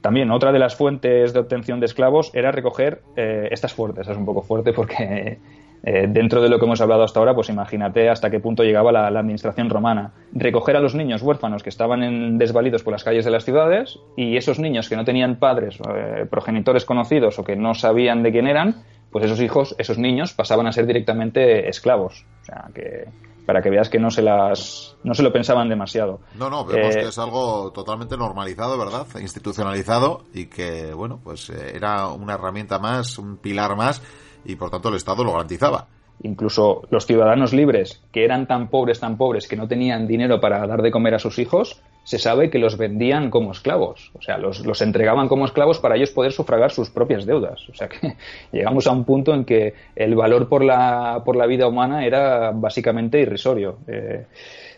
También 0.01 0.31
otra 0.31 0.53
de 0.53 0.59
las 0.59 0.77
fuentes 0.77 1.33
de 1.33 1.41
obtención 1.41 1.79
de 1.79 1.87
esclavos 1.87 2.31
era 2.35 2.53
recoger 2.53 3.03
eh, 3.17 3.49
estas 3.51 3.75
fuertes. 3.75 4.09
Es 4.09 4.17
un 4.17 4.25
poco 4.25 4.43
fuerte 4.43 4.73
porque 4.73 5.39
eh, 5.83 6.07
dentro 6.09 6.43
de 6.43 6.49
lo 6.49 6.59
que 6.59 6.67
hemos 6.67 6.81
hablado 6.81 7.05
hasta 7.05 7.21
ahora, 7.21 7.35
pues 7.35 7.49
imagínate 7.49 8.11
hasta 8.11 8.31
qué 8.31 8.39
punto 8.39 8.63
llegaba 8.63 8.93
la, 8.93 9.07
administración 9.07 9.71
romana. 9.71 10.13
Recoger 10.33 10.77
a 10.77 10.81
los 10.81 10.95
niños 10.95 11.23
huérfanos 11.23 11.63
que 11.63 11.71
estaban 11.71 12.03
en, 12.03 12.39
desvalidos 12.39 12.83
por 12.83 12.93
las 12.93 13.05
calles 13.05 13.25
de 13.25 13.31
las 13.31 13.45
ciudades 13.45 13.99
y 14.17 14.37
esos 14.37 14.59
niños 14.59 14.89
que 14.89 14.97
no 14.97 15.05
tenían 15.05 15.37
padres, 15.37 15.79
eh, 15.95 16.27
progenitores 16.31 16.85
conocidos 16.85 17.39
o 17.39 17.45
que 17.45 17.57
no 17.57 17.75
sabían 17.75 18.23
de 18.23 18.33
quién 18.33 18.47
eran, 18.47 18.83
pues 19.11 19.25
esos 19.25 19.41
hijos, 19.41 19.75
esos 19.79 19.99
niños 19.99 20.35
pasaban 20.35 20.67
a 20.67 20.73
ser 20.73 20.87
directamente 20.87 21.69
esclavos. 21.69 22.27
O 22.43 22.45
sea, 22.45 22.69
que 22.75 23.09
para 23.47 23.63
que 23.63 23.71
veas 23.71 23.89
que 23.89 23.99
no 23.99 24.11
se 24.11 24.23
las 24.23 24.97
no 25.03 25.15
se 25.15 25.23
lo 25.23 25.33
pensaban 25.33 25.69
demasiado. 25.69 26.21
No, 26.35 26.51
no, 26.51 26.65
vemos 26.67 26.95
eh, 26.95 27.01
que 27.01 27.09
es 27.09 27.19
algo 27.19 27.73
totalmente 27.73 28.17
normalizado, 28.17 28.79
¿verdad? 28.79 29.07
Institucionalizado 29.19 30.25
y 30.35 30.47
que, 30.47 30.93
bueno, 30.93 31.21
pues 31.25 31.51
era 31.51 32.09
una 32.09 32.35
herramienta 32.35 32.79
más, 32.79 33.19
un 33.19 33.39
pilar 33.39 33.77
más 33.77 34.03
y 34.45 34.57
por 34.57 34.71
tanto 34.71 34.89
el 34.89 34.97
Estado 34.97 35.25
lo 35.25 35.33
garantizaba. 35.33 35.87
Incluso 36.23 36.83
los 36.91 37.07
ciudadanos 37.07 37.55
libres, 37.55 38.03
que 38.13 38.25
eran 38.25 38.47
tan 38.47 38.69
pobres, 38.69 39.01
tan 39.01 39.17
pobres, 39.17 39.49
que 39.49 39.57
no 39.57 39.69
tenían 39.69 40.07
dinero 40.07 40.39
para 40.41 40.67
dar 40.67 40.83
de 40.83 40.91
comer 40.91 41.15
a 41.15 41.19
sus 41.19 41.39
hijos, 41.39 41.81
se 42.05 42.19
sabe 42.19 42.51
que 42.51 42.59
los 42.59 42.77
vendían 42.77 43.31
como 43.31 43.53
esclavos. 43.53 44.11
O 44.15 44.21
sea, 44.21 44.37
los, 44.37 44.67
los 44.67 44.83
entregaban 44.83 45.29
como 45.29 45.47
esclavos 45.47 45.79
para 45.79 45.97
ellos 45.97 46.11
poder 46.11 46.33
sufragar 46.33 46.73
sus 46.73 46.91
propias 46.91 47.25
deudas. 47.25 47.67
O 47.71 47.75
sea 47.75 47.89
que 47.89 48.17
llegamos 48.53 48.87
a 48.87 48.93
un 48.93 49.05
punto 49.05 49.33
en 49.33 49.45
que 49.45 49.75
el 49.97 50.15
valor 50.15 50.49
por 50.49 50.63
la, 50.63 51.23
por 51.25 51.37
la 51.37 51.47
vida 51.47 51.67
humana 51.67 52.05
era 52.05 52.51
básicamente 52.51 53.21
irrisorio. 53.21 53.79
Eh, 53.87 54.27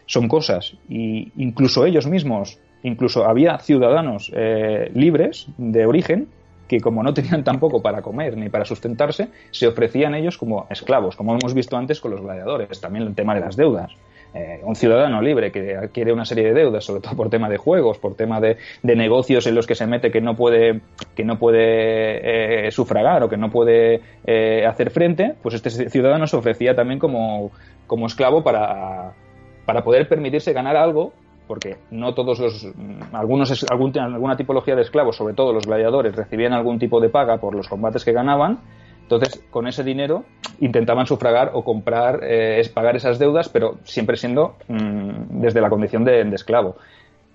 son 0.06 0.28
cosas. 0.28 0.74
Y 0.88 1.32
incluso 1.36 1.86
ellos 1.86 2.06
mismos, 2.06 2.58
incluso 2.84 3.24
había 3.24 3.58
ciudadanos 3.58 4.30
eh, 4.34 4.90
libres 4.94 5.46
de 5.56 5.86
origen 5.86 6.28
que 6.68 6.80
como 6.80 7.02
no 7.02 7.14
tenían 7.14 7.44
tampoco 7.52 7.82
para 7.82 8.02
comer 8.02 8.36
ni 8.36 8.48
para 8.48 8.64
sustentarse, 8.64 9.28
se 9.50 9.66
ofrecían 9.66 10.14
ellos 10.14 10.38
como 10.38 10.66
esclavos, 10.70 11.16
como 11.16 11.32
hemos 11.34 11.54
visto 11.54 11.76
antes 11.76 12.00
con 12.00 12.10
los 12.10 12.20
gladiadores, 12.20 12.80
también 12.80 13.06
el 13.06 13.14
tema 13.14 13.34
de 13.34 13.40
las 13.40 13.56
deudas. 13.56 13.92
Eh, 14.34 14.60
un 14.62 14.74
ciudadano 14.74 15.20
libre 15.20 15.52
que 15.52 15.76
adquiere 15.76 16.10
una 16.10 16.24
serie 16.24 16.44
de 16.44 16.54
deudas, 16.54 16.84
sobre 16.84 17.02
todo 17.02 17.14
por 17.14 17.28
tema 17.28 17.50
de 17.50 17.58
juegos, 17.58 17.98
por 17.98 18.14
tema 18.14 18.40
de, 18.40 18.56
negocios 18.82 19.46
en 19.46 19.54
los 19.54 19.66
que 19.66 19.74
se 19.74 19.86
mete 19.86 20.10
que 20.10 20.22
no 20.22 20.36
puede, 20.36 20.80
que 21.14 21.22
no 21.22 21.38
puede 21.38 22.66
eh, 22.66 22.70
sufragar 22.70 23.22
o 23.22 23.28
que 23.28 23.36
no 23.36 23.50
puede 23.50 24.00
eh, 24.24 24.64
hacer 24.66 24.90
frente, 24.90 25.34
pues 25.42 25.54
este 25.54 25.90
ciudadano 25.90 26.26
se 26.26 26.36
ofrecía 26.36 26.74
también 26.74 26.98
como, 26.98 27.50
como 27.86 28.06
esclavo 28.06 28.42
para, 28.42 29.12
para 29.66 29.84
poder 29.84 30.08
permitirse 30.08 30.54
ganar 30.54 30.76
algo 30.76 31.12
porque 31.46 31.76
no 31.90 32.14
todos 32.14 32.38
los 32.38 32.66
algunos 33.12 33.64
alguna 33.70 34.36
tipología 34.36 34.76
de 34.76 34.82
esclavos, 34.82 35.16
sobre 35.16 35.34
todo 35.34 35.52
los 35.52 35.66
gladiadores, 35.66 36.14
recibían 36.14 36.52
algún 36.52 36.78
tipo 36.78 37.00
de 37.00 37.08
paga 37.08 37.38
por 37.38 37.54
los 37.54 37.68
combates 37.68 38.04
que 38.04 38.12
ganaban. 38.12 38.60
Entonces, 39.02 39.44
con 39.50 39.66
ese 39.66 39.84
dinero 39.84 40.24
intentaban 40.60 41.06
sufragar 41.06 41.50
o 41.54 41.64
comprar, 41.64 42.20
eh, 42.22 42.62
pagar 42.72 42.96
esas 42.96 43.18
deudas, 43.18 43.48
pero 43.48 43.76
siempre 43.84 44.16
siendo 44.16 44.56
mm, 44.68 45.40
desde 45.40 45.60
la 45.60 45.68
condición 45.68 46.04
de, 46.04 46.22
esclavo. 46.34 46.76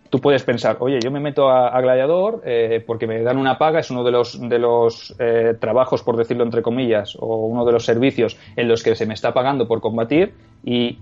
Tú 0.09 0.19
puedes 0.19 0.41
pensar, 0.43 0.77
oye, 0.79 0.99
yo 1.03 1.11
me 1.11 1.19
meto 1.19 1.49
a, 1.49 1.79
gladiador 1.81 2.41
eh, 2.45 2.81
porque 2.87 3.05
me 3.05 3.21
dan 3.21 3.37
una 3.37 3.57
paga, 3.57 3.79
es 3.79 3.91
uno 3.91 4.05
de 4.05 4.11
los, 4.11 4.39
de 4.49 4.57
los 4.57 5.13
eh, 5.19 5.53
trabajos, 5.59 6.01
por 6.01 6.15
decirlo 6.15 6.45
entre 6.45 6.61
comillas, 6.61 7.17
o 7.19 7.45
uno 7.45 7.65
de 7.65 7.73
los 7.73 7.83
servicios 7.83 8.39
en 8.55 8.69
los 8.69 8.81
que 8.81 8.95
se 8.95 9.05
me 9.05 9.13
está 9.13 9.33
pagando 9.33 9.67
por 9.67 9.81
combatir 9.81 10.33
y 10.63 10.97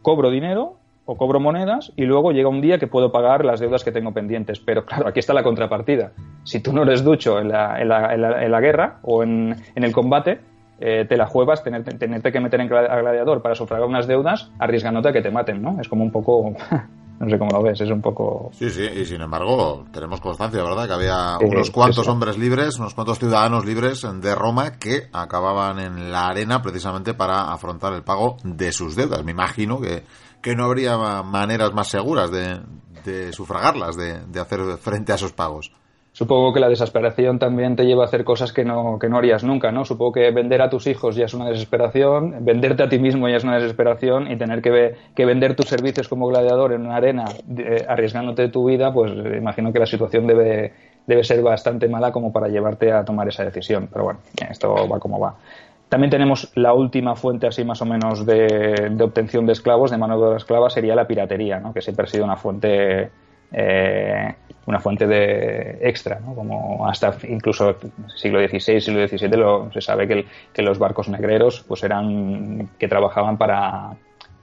cobro 0.00 0.30
dinero 0.30 0.76
o 1.06 1.16
cobro 1.16 1.40
monedas 1.40 1.92
y 1.96 2.04
luego 2.04 2.32
llega 2.32 2.48
un 2.48 2.60
día 2.60 2.78
que 2.78 2.88
puedo 2.88 3.12
pagar 3.12 3.44
las 3.44 3.60
deudas 3.60 3.84
que 3.84 3.92
tengo 3.92 4.12
pendientes. 4.12 4.60
Pero 4.60 4.84
claro, 4.84 5.08
aquí 5.08 5.20
está 5.20 5.32
la 5.32 5.42
contrapartida. 5.42 6.12
Si 6.44 6.60
tú 6.60 6.72
no 6.72 6.82
eres 6.82 7.02
ducho 7.02 7.40
en 7.40 7.48
la, 7.48 7.80
en 7.80 7.88
la, 7.88 8.14
en 8.44 8.50
la, 8.50 8.60
guerra 8.60 8.98
o 9.02 9.22
en, 9.22 9.56
el 9.74 9.92
combate, 9.92 10.40
eh, 10.80 11.06
te 11.08 11.16
la 11.16 11.26
juegas, 11.26 11.62
tenerte, 11.62 11.96
tenerte 11.96 12.32
que 12.32 12.40
meter 12.40 12.60
en 12.60 12.68
gladiador 12.68 13.40
para 13.40 13.54
sufragar 13.54 13.88
unas 13.88 14.06
deudas, 14.06 14.50
arriesgándote 14.58 15.08
a 15.08 15.12
que 15.12 15.22
te 15.22 15.30
maten, 15.30 15.62
¿no? 15.62 15.80
Es 15.80 15.88
como 15.88 16.04
un 16.04 16.10
poco... 16.10 16.54
no 17.18 17.28
sé 17.30 17.38
cómo 17.38 17.50
lo 17.50 17.62
ves, 17.62 17.80
es 17.80 17.90
un 17.90 18.02
poco... 18.02 18.50
Sí, 18.52 18.70
sí, 18.70 18.82
y 18.82 19.04
sin 19.04 19.20
embargo 19.20 19.84
tenemos 19.92 20.20
constancia, 20.20 20.62
¿verdad? 20.62 20.86
Que 20.86 20.92
había 20.92 21.38
unos 21.38 21.70
cuantos 21.70 22.06
hombres 22.08 22.38
libres, 22.38 22.78
unos 22.78 22.94
cuantos 22.94 23.18
ciudadanos 23.18 23.64
libres 23.64 24.06
de 24.20 24.34
Roma 24.34 24.78
que 24.78 25.08
acababan 25.12 25.78
en 25.78 26.12
la 26.12 26.26
arena 26.26 26.62
precisamente 26.62 27.14
para 27.14 27.52
afrontar 27.52 27.92
el 27.94 28.02
pago 28.02 28.36
de 28.44 28.72
sus 28.72 28.96
deudas. 28.96 29.24
Me 29.24 29.32
imagino 29.32 29.80
que 29.80 30.04
que 30.46 30.54
no 30.54 30.64
habría 30.64 30.96
maneras 31.24 31.72
más 31.72 31.88
seguras 31.88 32.30
de, 32.30 33.32
sufragarlas, 33.32 33.96
de, 33.96 34.40
hacer 34.40 34.60
frente 34.78 35.10
a 35.10 35.16
esos 35.16 35.32
pagos. 35.32 35.72
Supongo 36.16 36.54
que 36.54 36.60
la 36.60 36.70
desesperación 36.70 37.38
también 37.38 37.76
te 37.76 37.84
lleva 37.84 38.04
a 38.04 38.06
hacer 38.06 38.24
cosas 38.24 38.50
que 38.50 38.64
no, 38.64 38.98
que 38.98 39.10
no 39.10 39.18
harías 39.18 39.44
nunca, 39.44 39.70
¿no? 39.70 39.84
Supongo 39.84 40.12
que 40.12 40.30
vender 40.30 40.62
a 40.62 40.70
tus 40.70 40.86
hijos 40.86 41.14
ya 41.14 41.26
es 41.26 41.34
una 41.34 41.46
desesperación, 41.46 42.36
venderte 42.40 42.82
a 42.84 42.88
ti 42.88 42.98
mismo 42.98 43.28
ya 43.28 43.36
es 43.36 43.44
una 43.44 43.56
desesperación 43.56 44.32
y 44.32 44.36
tener 44.38 44.62
que, 44.62 44.94
que 45.14 45.26
vender 45.26 45.54
tus 45.54 45.66
servicios 45.66 46.08
como 46.08 46.26
gladiador 46.28 46.72
en 46.72 46.86
una 46.86 46.96
arena 46.96 47.26
arriesgándote 47.86 48.48
tu 48.48 48.64
vida, 48.64 48.94
pues 48.94 49.12
imagino 49.12 49.74
que 49.74 49.78
la 49.78 49.84
situación 49.84 50.26
debe, 50.26 50.72
debe 51.06 51.22
ser 51.22 51.42
bastante 51.42 51.86
mala 51.86 52.12
como 52.12 52.32
para 52.32 52.48
llevarte 52.48 52.92
a 52.92 53.04
tomar 53.04 53.28
esa 53.28 53.44
decisión. 53.44 53.86
Pero 53.92 54.04
bueno, 54.06 54.20
esto 54.48 54.74
va 54.90 54.98
como 54.98 55.20
va. 55.20 55.34
También 55.90 56.10
tenemos 56.10 56.50
la 56.54 56.72
última 56.72 57.14
fuente 57.14 57.46
así 57.46 57.62
más 57.62 57.82
o 57.82 57.84
menos 57.84 58.24
de, 58.24 58.90
obtención 59.02 59.44
de 59.44 59.52
esclavos, 59.52 59.90
de 59.90 59.98
mano 59.98 60.18
de 60.18 60.26
obra 60.28 60.38
esclava, 60.38 60.70
sería 60.70 60.94
la 60.94 61.06
piratería, 61.06 61.60
¿no? 61.60 61.74
que 61.74 61.82
siempre 61.82 62.04
ha 62.04 62.08
sido 62.08 62.24
una 62.24 62.36
fuente 62.36 63.10
eh, 63.52 64.34
una 64.66 64.80
fuente 64.80 65.06
de 65.06 65.78
extra, 65.80 66.18
¿no? 66.20 66.34
como 66.34 66.88
hasta 66.88 67.16
incluso 67.28 67.76
siglo 68.16 68.40
XVI, 68.40 68.80
siglo 68.80 69.06
XVII 69.06 69.28
lo, 69.36 69.72
se 69.72 69.80
sabe 69.80 70.08
que, 70.08 70.26
que, 70.52 70.62
los 70.62 70.78
barcos 70.78 71.08
negreros 71.08 71.64
pues 71.66 71.84
eran 71.84 72.70
que 72.78 72.88
trabajaban 72.88 73.38
para, 73.38 73.90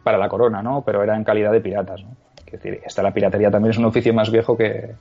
para 0.02 0.18
la 0.18 0.30
corona, 0.30 0.62
¿no? 0.62 0.82
pero 0.86 1.04
era 1.04 1.16
en 1.16 1.24
calidad 1.24 1.52
de 1.52 1.62
piratas. 1.62 2.02
¿no? 2.02 2.16
Es 2.46 2.54
decir, 2.54 2.82
esta 2.86 3.04
la 3.04 3.14
piratería 3.14 3.52
también 3.52 3.72
es 3.72 3.78
un 3.78 3.86
oficio 3.86 4.14
más 4.14 4.32
viejo 4.32 4.56
que, 4.56 4.96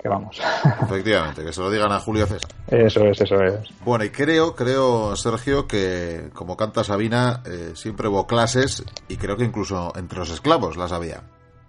que 0.00 0.08
vamos. 0.08 0.40
Efectivamente, 0.82 1.44
que 1.44 1.52
se 1.52 1.60
lo 1.60 1.70
digan 1.70 1.92
a 1.92 1.98
Julio 1.98 2.26
César. 2.26 2.50
Eso 2.68 3.04
es, 3.06 3.20
eso 3.20 3.42
es. 3.42 3.54
Bueno, 3.84 4.04
y 4.04 4.10
creo, 4.10 4.54
creo, 4.54 5.16
Sergio, 5.16 5.66
que 5.66 6.30
como 6.32 6.56
canta 6.56 6.84
Sabina, 6.84 7.42
eh, 7.44 7.72
siempre 7.74 8.08
hubo 8.08 8.26
clases 8.26 8.84
y 9.08 9.16
creo 9.16 9.36
que 9.36 9.44
incluso 9.44 9.92
entre 9.96 10.18
los 10.18 10.30
esclavos 10.30 10.76
las 10.76 10.92
había. 10.92 11.22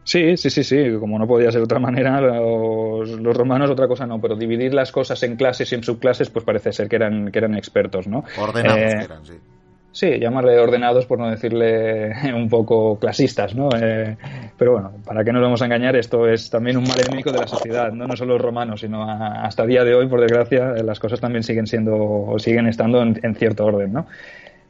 Sí, 0.03 0.35
sí, 0.35 0.49
sí, 0.49 0.63
sí, 0.63 0.97
como 0.99 1.19
no 1.19 1.27
podía 1.27 1.51
ser 1.51 1.59
de 1.59 1.65
otra 1.65 1.79
manera, 1.79 2.19
los, 2.19 3.09
los, 3.09 3.37
romanos 3.37 3.69
otra 3.69 3.87
cosa 3.87 4.07
no, 4.07 4.19
pero 4.19 4.35
dividir 4.35 4.73
las 4.73 4.91
cosas 4.91 5.21
en 5.23 5.35
clases 5.35 5.71
y 5.71 5.75
en 5.75 5.83
subclases, 5.83 6.29
pues 6.29 6.43
parece 6.43 6.71
ser 6.71 6.89
que 6.89 6.95
eran, 6.95 7.31
que 7.31 7.37
eran 7.37 7.55
expertos, 7.55 8.07
¿no? 8.07 8.23
Ordenados 8.39 8.79
eh, 8.79 9.05
eran, 9.05 9.25
sí. 9.25 9.33
Sí, 9.93 10.19
llamarle 10.19 10.57
ordenados 10.57 11.05
por 11.05 11.19
no 11.19 11.29
decirle 11.29 12.13
un 12.33 12.47
poco 12.47 12.97
clasistas, 12.97 13.53
¿no? 13.55 13.67
Eh, 13.77 14.15
pero 14.57 14.73
bueno, 14.73 14.93
para 15.05 15.23
que 15.23 15.33
no 15.33 15.39
lo 15.39 15.47
vamos 15.47 15.61
a 15.61 15.65
engañar, 15.65 15.97
esto 15.97 16.27
es 16.27 16.49
también 16.49 16.77
un 16.77 16.83
mal 16.83 16.99
enemigo 17.01 17.31
de 17.31 17.39
la 17.39 17.47
sociedad, 17.47 17.91
¿no? 17.91 18.07
No 18.07 18.15
solo 18.15 18.33
los 18.33 18.41
romanos, 18.41 18.79
sino 18.79 19.03
hasta 19.03 19.65
día 19.65 19.83
de 19.83 19.93
hoy, 19.93 20.07
por 20.07 20.21
desgracia, 20.21 20.75
las 20.81 20.99
cosas 20.99 21.19
también 21.19 21.43
siguen 21.43 21.67
siendo 21.67 21.95
o 21.97 22.39
siguen 22.39 22.67
estando 22.67 23.01
en, 23.01 23.35
cierto 23.35 23.65
orden, 23.65 23.91
¿no? 23.91 24.07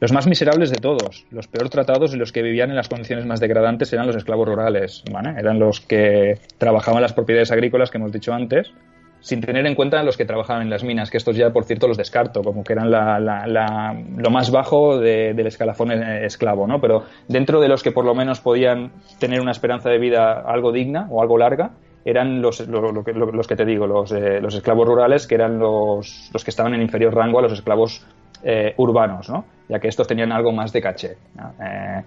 Los 0.02 0.10
más 0.10 0.26
miserables 0.26 0.72
de 0.72 0.78
todos, 0.78 1.26
los 1.30 1.46
peor 1.46 1.68
tratados 1.68 2.12
y 2.12 2.16
los 2.16 2.32
que 2.32 2.42
vivían 2.42 2.70
en 2.70 2.74
las 2.74 2.88
condiciones 2.88 3.24
más 3.24 3.38
degradantes 3.38 3.92
eran 3.92 4.08
los 4.08 4.16
esclavos 4.16 4.48
rurales. 4.48 5.04
Eran 5.38 5.60
los 5.60 5.80
que 5.80 6.40
trabajaban 6.58 7.02
las 7.02 7.12
propiedades 7.12 7.52
agrícolas 7.52 7.88
que 7.88 7.98
hemos 7.98 8.10
dicho 8.10 8.34
antes, 8.34 8.72
sin 9.20 9.40
tener 9.40 9.64
en 9.64 9.76
cuenta 9.76 10.02
los 10.02 10.16
que 10.16 10.24
trabajaban 10.24 10.62
en 10.62 10.70
las 10.70 10.82
minas, 10.82 11.08
que 11.08 11.18
estos 11.18 11.36
ya, 11.36 11.52
por 11.52 11.66
cierto, 11.66 11.86
los 11.86 11.96
descarto, 11.96 12.42
como 12.42 12.64
que 12.64 12.72
eran 12.72 12.90
lo 12.90 14.30
más 14.32 14.50
bajo 14.50 14.98
del 14.98 15.46
escalafón 15.46 15.92
esclavo, 15.92 16.66
¿no? 16.66 16.80
Pero 16.80 17.04
dentro 17.28 17.60
de 17.60 17.68
los 17.68 17.84
que 17.84 17.92
por 17.92 18.04
lo 18.04 18.16
menos 18.16 18.40
podían 18.40 18.90
tener 19.20 19.40
una 19.40 19.52
esperanza 19.52 19.88
de 19.88 19.98
vida 19.98 20.32
algo 20.40 20.72
digna 20.72 21.06
o 21.10 21.22
algo 21.22 21.38
larga, 21.38 21.74
eran 22.04 22.42
los, 22.42 22.58
los 22.66 23.46
que 23.46 23.54
te 23.54 23.64
digo, 23.64 23.86
los, 23.86 24.10
eh, 24.10 24.40
los 24.40 24.56
esclavos 24.56 24.84
rurales, 24.84 25.28
que 25.28 25.36
eran 25.36 25.60
los, 25.60 26.28
los 26.32 26.42
que 26.42 26.50
estaban 26.50 26.74
en 26.74 26.82
inferior 26.82 27.14
rango 27.14 27.38
a 27.38 27.42
los 27.42 27.52
esclavos 27.52 28.04
eh, 28.44 28.74
urbanos, 28.76 29.28
¿no? 29.28 29.44
ya 29.68 29.78
que 29.78 29.88
estos 29.88 30.06
tenían 30.06 30.32
algo 30.32 30.52
más 30.52 30.72
de 30.72 30.82
caché. 30.82 31.16
Eh, 31.60 32.02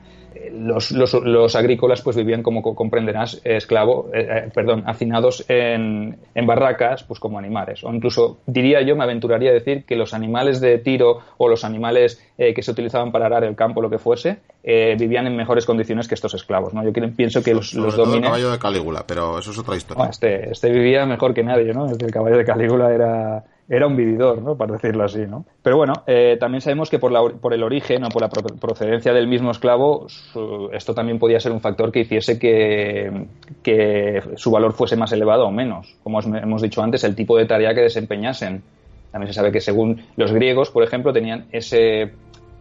los, 0.52 0.92
los, 0.92 1.56
agrícolas 1.56 2.02
pues 2.02 2.16
vivían, 2.16 2.44
como 2.44 2.62
comprenderás, 2.62 3.42
esclavo, 3.44 4.10
eh, 4.14 4.52
perdón, 4.54 4.84
hacinados 4.86 5.46
en, 5.48 6.18
en, 6.36 6.46
barracas 6.46 7.04
pues 7.04 7.20
como 7.20 7.40
animales. 7.40 7.84
O 7.84 7.92
incluso, 7.92 8.40
diría 8.46 8.82
yo, 8.82 8.96
me 8.96 9.06
aventuraría 9.06 9.50
a 9.50 9.54
decir 9.54 9.86
que 9.86 9.96
los 9.96 10.14
animales 10.14 10.60
de 10.60 10.78
tiro 10.78 11.22
o 11.38 11.48
los 11.48 11.64
animales 11.64 12.22
que 12.38 12.62
se 12.62 12.70
utilizaban 12.70 13.14
para 13.14 13.28
arar 13.28 13.46
el 13.46 13.56
campo, 13.56 13.82
lo 13.82 13.90
que 13.90 13.98
fuese, 13.98 14.40
vivían 14.64 15.26
en 15.26 15.38
mejores 15.38 15.66
condiciones 15.66 16.08
que 16.10 16.16
estos 16.16 16.34
esclavos. 16.34 16.74
¿no? 16.74 16.84
Yo 16.84 16.92
pienso 17.16 17.42
que 17.42 17.54
los, 17.54 17.74
los 17.74 17.98
el 17.98 18.22
caballo 18.22 18.52
de 18.52 18.60
Calígula, 18.60 19.06
pero 19.08 19.40
eso 19.40 19.52
es 19.52 19.58
otra 19.58 19.78
historia. 19.78 20.06
este, 20.10 20.52
este 20.52 20.70
vivía 20.70 21.06
mejor 21.06 21.34
que 21.34 21.44
nadie, 21.44 21.74
¿no? 21.74 21.90
El 21.90 22.12
caballo 22.12 22.38
de 22.38 22.44
Calígula 22.44 22.94
era 22.94 23.46
era 23.68 23.88
un 23.88 23.96
vividor, 23.96 24.42
¿no? 24.42 24.56
Para 24.56 24.74
decirlo 24.74 25.04
así, 25.04 25.26
¿no? 25.28 25.46
Pero 25.64 25.78
bueno, 25.78 25.94
eh, 26.06 26.38
también 26.40 26.62
sabemos 26.62 26.90
que 26.90 27.00
por, 27.00 27.12
la, 27.12 27.24
por 27.24 27.54
el 27.54 27.64
origen 27.64 28.04
o 28.04 28.10
por 28.10 28.22
la 28.22 28.30
procedencia 28.30 29.12
del 29.12 29.28
mismo 29.28 29.52
esclavo, 29.52 30.06
esto 30.72 30.94
también 30.94 31.18
podía 31.18 31.40
ser 31.40 31.52
un 31.52 31.62
factor 31.62 31.92
que 31.92 32.02
hiciese 32.02 32.38
que, 32.38 34.22
su 34.36 34.52
valor 34.52 34.74
fuese 34.74 34.96
más 34.96 35.12
elevado 35.14 35.48
o 35.48 35.52
menos. 35.52 35.96
Como 36.04 36.22
hemos 36.22 36.62
dicho 36.62 36.84
antes, 36.84 37.04
el 37.04 37.16
tipo 37.16 37.38
de 37.38 37.46
tarea 37.46 37.74
que 37.74 37.82
desempeñasen. 37.82 38.62
También 39.12 39.34
se 39.34 39.40
sabe 39.40 39.52
que 39.52 39.62
según 39.62 40.04
los 40.16 40.32
griegos, 40.32 40.70
por 40.70 40.84
ejemplo, 40.84 41.14
tenían 41.14 41.46
ese, 41.52 42.12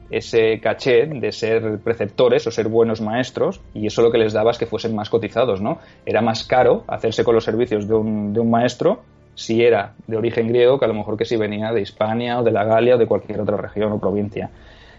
ese 0.08 0.60
caché 0.60 1.06
de 1.06 1.32
ser 1.32 1.80
preceptores 1.80 2.46
o 2.46 2.50
ser 2.50 2.68
buenos 2.68 3.00
maestros 3.00 3.60
y 3.74 3.86
eso 3.86 4.02
lo 4.02 4.12
que 4.12 4.18
les 4.18 4.32
daba 4.32 4.52
es 4.52 4.58
que 4.58 4.66
fuesen 4.66 4.94
más 4.94 5.10
cotizados, 5.10 5.60
¿no? 5.60 5.80
Era 6.06 6.22
más 6.22 6.44
caro 6.44 6.84
hacerse 6.86 7.24
con 7.24 7.34
los 7.34 7.44
servicios 7.44 7.88
de 7.88 7.94
un, 7.94 8.32
de 8.32 8.40
un 8.40 8.50
maestro 8.50 9.00
si 9.34 9.62
era 9.62 9.94
de 10.06 10.16
origen 10.16 10.48
griego 10.48 10.78
que 10.78 10.84
a 10.84 10.88
lo 10.88 10.94
mejor 10.94 11.16
que 11.16 11.24
si 11.24 11.36
venía 11.36 11.72
de 11.72 11.80
Hispania 11.80 12.40
o 12.40 12.42
de 12.42 12.52
la 12.52 12.64
Galia 12.64 12.96
o 12.96 12.98
de 12.98 13.06
cualquier 13.06 13.40
otra 13.40 13.56
región 13.56 13.92
o 13.92 13.98
provincia. 13.98 14.50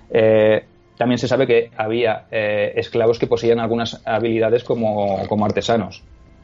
Eh, 0.09 0.63
también 0.97 1.17
se 1.17 1.27
sabe 1.27 1.45
que 1.45 1.71
había 1.75 2.25
eh, 2.31 2.73
esclavos 2.75 3.19
que 3.19 3.27
poseían 3.27 3.59
algunas 3.59 4.01
habilidades 4.05 4.63
como, 4.63 5.19
artesanos. 5.43 6.03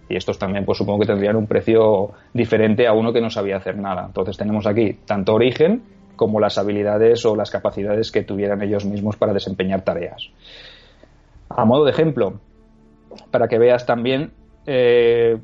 Y 0.10 0.18
estos 0.18 0.38
también, 0.38 0.66
pues 0.66 0.78
supongo 0.78 1.00
que 1.00 1.06
tendrían 1.06 1.38
un 1.38 1.48
precio 1.48 2.12
diferente 2.34 2.86
a 2.86 2.94
uno 2.94 3.14
que 3.14 3.22
no 3.22 3.30
sabía 3.30 3.58
hacer 3.58 3.78
nada. 3.78 4.04
Entonces 4.08 4.36
tenemos 4.36 4.68
aquí 4.68 4.98
tanto 5.06 5.34
origen 5.34 5.84
como 6.18 6.42
las 6.42 6.58
habilidades 6.58 7.26
o 7.26 7.36
las 7.36 7.50
capacidades 7.50 8.12
que 8.12 8.24
tuvieran 8.24 8.62
ellos 8.62 8.86
mismos 8.86 9.16
para 9.16 9.34
desempeñar 9.34 9.84
tareas. 9.84 10.30
A 11.50 11.64
modo 11.64 11.86
de 11.86 11.92
ejemplo, 11.92 12.40
para 13.32 13.48
que 13.48 13.58
veas 13.58 13.86
también 13.86 14.32
eh, 14.66 15.38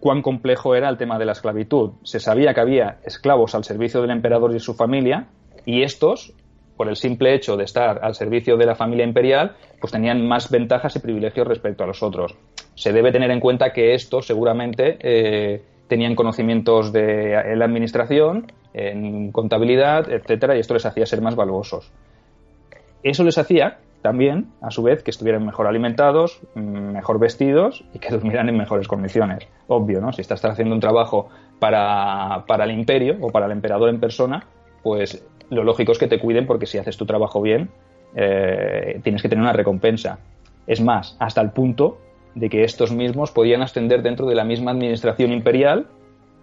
cuán 0.00 0.22
complejo 0.22 0.74
era 0.74 0.88
el 0.88 0.96
tema 0.96 1.18
de 1.18 1.24
la 1.24 1.32
esclavitud. 1.32 1.92
Se 2.02 2.20
sabía 2.20 2.54
que 2.54 2.60
había 2.60 2.98
esclavos 3.04 3.54
al 3.54 3.64
servicio 3.64 4.00
del 4.00 4.10
emperador 4.10 4.54
y 4.54 4.60
su 4.60 4.74
familia, 4.74 5.26
y 5.64 5.82
estos, 5.82 6.32
por 6.76 6.88
el 6.88 6.96
simple 6.96 7.34
hecho 7.34 7.56
de 7.56 7.64
estar 7.64 8.04
al 8.04 8.14
servicio 8.14 8.56
de 8.56 8.66
la 8.66 8.74
familia 8.74 9.04
imperial, 9.04 9.56
pues 9.80 9.92
tenían 9.92 10.26
más 10.26 10.50
ventajas 10.50 10.96
y 10.96 11.00
privilegios 11.00 11.46
respecto 11.46 11.84
a 11.84 11.86
los 11.86 12.02
otros. 12.02 12.36
Se 12.74 12.92
debe 12.92 13.12
tener 13.12 13.30
en 13.30 13.40
cuenta 13.40 13.72
que 13.72 13.94
estos 13.94 14.26
seguramente 14.26 14.98
eh, 15.00 15.62
tenían 15.88 16.14
conocimientos 16.14 16.92
de 16.92 17.32
en 17.34 17.58
la 17.58 17.64
administración, 17.64 18.52
en 18.74 19.32
contabilidad, 19.32 20.10
etcétera, 20.12 20.56
y 20.56 20.60
esto 20.60 20.74
les 20.74 20.84
hacía 20.84 21.06
ser 21.06 21.22
más 21.22 21.34
valuosos. 21.34 21.90
Eso 23.02 23.24
les 23.24 23.38
hacía 23.38 23.78
también, 24.02 24.52
a 24.60 24.70
su 24.70 24.82
vez, 24.82 25.02
que 25.02 25.10
estuvieran 25.10 25.44
mejor 25.44 25.66
alimentados, 25.66 26.40
mejor 26.54 27.18
vestidos 27.18 27.84
y 27.92 27.98
que 27.98 28.10
durmieran 28.10 28.48
en 28.48 28.56
mejores 28.56 28.88
condiciones. 28.88 29.48
Obvio, 29.66 30.00
¿no? 30.00 30.12
Si 30.12 30.20
estás 30.20 30.44
haciendo 30.44 30.74
un 30.74 30.80
trabajo 30.80 31.28
para, 31.58 32.44
el 32.64 32.70
imperio 32.70 33.16
o 33.20 33.30
para 33.30 33.46
el 33.46 33.52
emperador 33.52 33.88
en 33.88 34.00
persona, 34.00 34.46
pues 34.82 35.26
lo 35.50 35.64
lógico 35.64 35.92
es 35.92 35.98
que 35.98 36.06
te 36.06 36.18
cuiden 36.18 36.46
porque 36.46 36.66
si 36.66 36.78
haces 36.78 36.96
tu 36.96 37.06
trabajo 37.06 37.40
bien, 37.40 37.70
eh, 38.14 39.00
tienes 39.02 39.22
que 39.22 39.28
tener 39.28 39.42
una 39.42 39.52
recompensa. 39.52 40.18
Es 40.66 40.80
más, 40.80 41.16
hasta 41.18 41.40
el 41.40 41.50
punto 41.50 41.98
de 42.34 42.50
que 42.50 42.64
estos 42.64 42.92
mismos 42.92 43.30
podían 43.30 43.62
ascender 43.62 44.02
dentro 44.02 44.26
de 44.26 44.34
la 44.34 44.44
misma 44.44 44.72
administración 44.72 45.32
imperial 45.32 45.86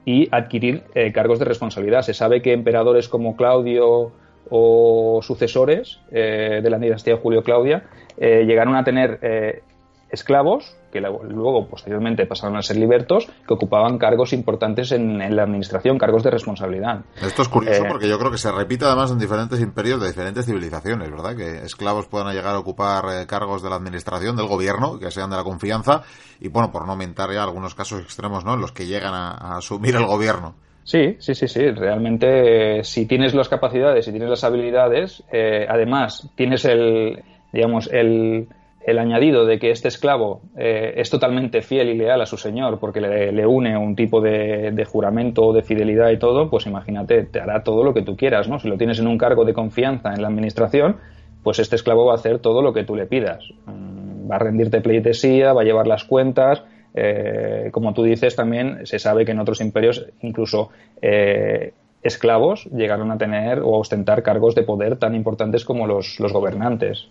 y 0.05 0.27
adquirir 0.31 0.83
eh, 0.95 1.11
cargos 1.13 1.39
de 1.39 1.45
responsabilidad. 1.45 2.01
Se 2.01 2.13
sabe 2.13 2.41
que 2.41 2.51
emperadores 2.51 3.07
como 3.07 3.35
Claudio 3.35 4.11
o 4.55 5.19
sucesores 5.23 5.99
eh, 6.11 6.61
de 6.61 6.69
la 6.69 6.77
dinastía 6.77 7.17
Julio-Claudia 7.17 7.85
eh, 8.17 8.45
llegaron 8.45 8.75
a 8.75 8.83
tener 8.83 9.17
eh, 9.23 9.63
esclavos 10.11 10.77
que 10.91 11.01
luego 11.01 11.67
posteriormente 11.67 12.27
pasaron 12.27 12.55
a 12.57 12.61
ser 12.61 12.77
libertos 12.77 13.25
que 13.47 13.53
ocupaban 13.55 13.97
cargos 13.97 14.31
importantes 14.31 14.91
en, 14.91 15.17
la 15.35 15.41
administración, 15.41 15.97
cargos 15.97 16.21
de 16.21 16.29
responsabilidad. 16.29 17.03
Esto 17.19 17.41
es 17.41 17.49
curioso 17.49 17.85
porque 17.89 18.07
yo 18.07 18.19
creo 18.19 18.29
que 18.29 18.37
se 18.37 18.51
repite 18.51 18.85
además 18.85 19.09
en 19.09 19.17
diferentes 19.17 19.59
imperios 19.59 19.99
de 19.99 20.09
diferentes 20.09 20.45
civilizaciones, 20.45 21.09
¿verdad? 21.09 21.35
Que 21.35 21.65
esclavos 21.65 22.05
puedan 22.05 22.31
llegar 22.31 22.53
a 22.53 22.59
ocupar 22.59 23.25
cargos 23.25 23.63
de 23.63 23.71
la 23.71 23.77
administración, 23.77 24.35
del 24.35 24.45
gobierno, 24.45 24.99
que 24.99 25.09
sean 25.09 25.31
de 25.31 25.37
la 25.37 25.43
confianza 25.43 26.03
y 26.39 26.47
bueno, 26.47 26.71
por 26.71 26.85
no 26.85 26.91
aumentar 26.91 27.33
ya 27.33 27.41
algunos 27.41 27.73
casos 27.73 28.01
extremos, 28.01 28.45
¿no? 28.45 28.53
En 28.53 28.61
los 28.61 28.71
que 28.71 28.85
llegan 28.85 29.15
a 29.15 29.57
asumir 29.57 29.95
el 29.95 30.05
gobierno. 30.05 30.53
Sí, 30.83 31.15
sí, 31.19 31.33
sí, 31.33 31.47
sí. 31.47 31.71
Realmente, 31.71 32.83
si 32.83 33.05
tienes 33.05 33.33
las 33.33 33.49
capacidades, 33.49 34.05
si 34.05 34.11
tienes 34.11 34.29
las 34.29 34.43
habilidades, 34.43 35.23
eh, 35.31 35.65
además 35.69 36.29
tienes 36.35 36.65
el, 36.65 37.23
digamos, 37.53 37.89
el, 37.91 38.47
el, 38.85 38.99
añadido 38.99 39.45
de 39.45 39.59
que 39.59 39.71
este 39.71 39.87
esclavo 39.87 40.41
eh, 40.57 40.93
es 40.97 41.09
totalmente 41.09 41.61
fiel 41.61 41.89
y 41.89 41.97
leal 41.97 42.21
a 42.21 42.25
su 42.25 42.37
señor 42.37 42.79
porque 42.79 42.99
le, 42.99 43.31
le 43.31 43.45
une 43.45 43.77
un 43.77 43.95
tipo 43.95 44.19
de, 44.19 44.71
de, 44.71 44.85
juramento, 44.85 45.53
de 45.53 45.63
fidelidad 45.63 46.09
y 46.09 46.19
todo, 46.19 46.49
pues 46.49 46.65
imagínate, 46.65 47.23
te 47.23 47.39
hará 47.39 47.63
todo 47.63 47.83
lo 47.83 47.93
que 47.93 48.01
tú 48.01 48.17
quieras, 48.17 48.49
¿no? 48.49 48.59
Si 48.59 48.67
lo 48.67 48.77
tienes 48.77 48.99
en 48.99 49.07
un 49.07 49.17
cargo 49.17 49.45
de 49.45 49.53
confianza 49.53 50.13
en 50.13 50.21
la 50.21 50.27
administración, 50.27 50.97
pues 51.43 51.59
este 51.59 51.75
esclavo 51.75 52.05
va 52.05 52.13
a 52.13 52.15
hacer 52.15 52.39
todo 52.39 52.61
lo 52.61 52.73
que 52.73 52.83
tú 52.83 52.95
le 52.95 53.05
pidas. 53.05 53.45
Mm, 53.65 54.29
va 54.29 54.35
a 54.35 54.39
rendirte 54.39 54.81
pleitesía, 54.81 55.53
va 55.53 55.61
a 55.61 55.65
llevar 55.65 55.87
las 55.87 56.03
cuentas, 56.03 56.63
eh, 56.93 57.69
como 57.71 57.93
tú 57.93 58.03
dices, 58.03 58.35
también 58.35 58.85
se 58.85 58.99
sabe 58.99 59.25
que 59.25 59.31
en 59.31 59.39
otros 59.39 59.61
imperios 59.61 60.05
incluso 60.21 60.69
eh, 61.01 61.73
esclavos 62.03 62.65
llegaron 62.65 63.11
a 63.11 63.17
tener 63.17 63.59
o 63.59 63.75
a 63.75 63.79
ostentar 63.79 64.21
cargos 64.21 64.55
de 64.55 64.63
poder 64.63 64.97
tan 64.97 65.15
importantes 65.15 65.65
como 65.65 65.87
los, 65.87 66.17
gobernantes. 66.19 67.09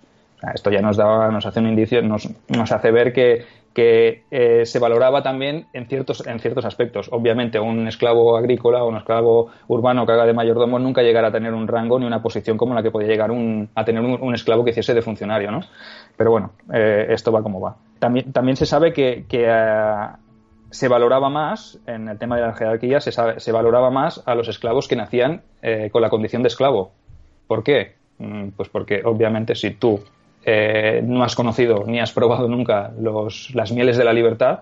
Esto 0.54 0.70
ya 0.70 0.80
nos 0.80 0.96
da, 0.96 1.30
nos 1.30 1.46
hace 1.46 1.60
un 1.60 1.68
indicio, 1.68 2.02
nos, 2.02 2.28
nos 2.48 2.72
hace 2.72 2.90
ver 2.90 3.12
que, 3.12 3.44
eh, 3.76 4.66
se 4.66 4.78
valoraba 4.80 5.22
también 5.22 5.66
en 5.72 5.86
ciertos, 5.86 6.26
en 6.26 6.40
ciertos 6.40 6.64
aspectos. 6.64 7.08
Obviamente, 7.12 7.60
un 7.60 7.86
esclavo 7.86 8.36
agrícola 8.36 8.82
o 8.82 8.88
un 8.88 8.96
esclavo 8.96 9.50
urbano 9.68 10.04
que 10.04 10.12
haga 10.12 10.26
de 10.26 10.34
mayordomo 10.34 10.78
nunca 10.78 11.02
llegará 11.02 11.28
a 11.28 11.32
tener 11.32 11.54
un 11.54 11.68
rango 11.68 11.98
ni 11.98 12.06
una 12.06 12.20
posición 12.22 12.56
como 12.56 12.74
la 12.74 12.82
que 12.82 12.90
podía 12.90 13.08
llegar 13.08 13.30
un, 13.30 13.70
a 13.74 13.84
tener 13.84 14.02
un, 14.02 14.34
esclavo 14.34 14.64
que 14.64 14.70
hiciese 14.70 14.94
de 14.94 15.02
funcionario, 15.02 15.52
¿no? 15.52 15.60
Pero 16.16 16.32
bueno, 16.32 16.50
esto 16.72 17.30
va 17.30 17.42
como 17.42 17.60
va. 17.60 17.76
También, 18.02 18.32
también 18.32 18.56
se 18.56 18.66
sabe 18.66 18.92
que, 18.92 19.26
que 19.28 19.46
eh, 19.46 20.06
se 20.72 20.88
valoraba 20.88 21.30
más, 21.30 21.78
en 21.86 22.08
el 22.08 22.18
tema 22.18 22.34
de 22.34 22.42
la 22.42 22.52
jerarquía, 22.52 23.00
se, 23.00 23.12
se 23.12 23.52
valoraba 23.52 23.92
más 23.92 24.20
a 24.26 24.34
los 24.34 24.48
esclavos 24.48 24.88
que 24.88 24.96
nacían 24.96 25.42
con 25.92 26.02
la 26.02 26.10
condición 26.10 26.42
de 26.42 26.48
esclavo. 26.48 26.90
¿Por 27.46 27.62
qué? 27.62 27.94
Mm, 28.18 28.48
pues 28.56 28.68
porque 28.68 29.02
obviamente 29.04 29.54
si 29.54 29.70
tú 29.72 30.00
eh, 30.44 31.02
no 31.04 31.22
has 31.22 31.34
conocido 31.34 31.84
ni 31.86 32.00
has 32.00 32.12
probado 32.12 32.48
nunca 32.48 32.92
los, 32.98 33.54
las 33.54 33.72
mieles 33.72 33.96
de 33.96 34.04
la 34.04 34.12
libertad, 34.12 34.60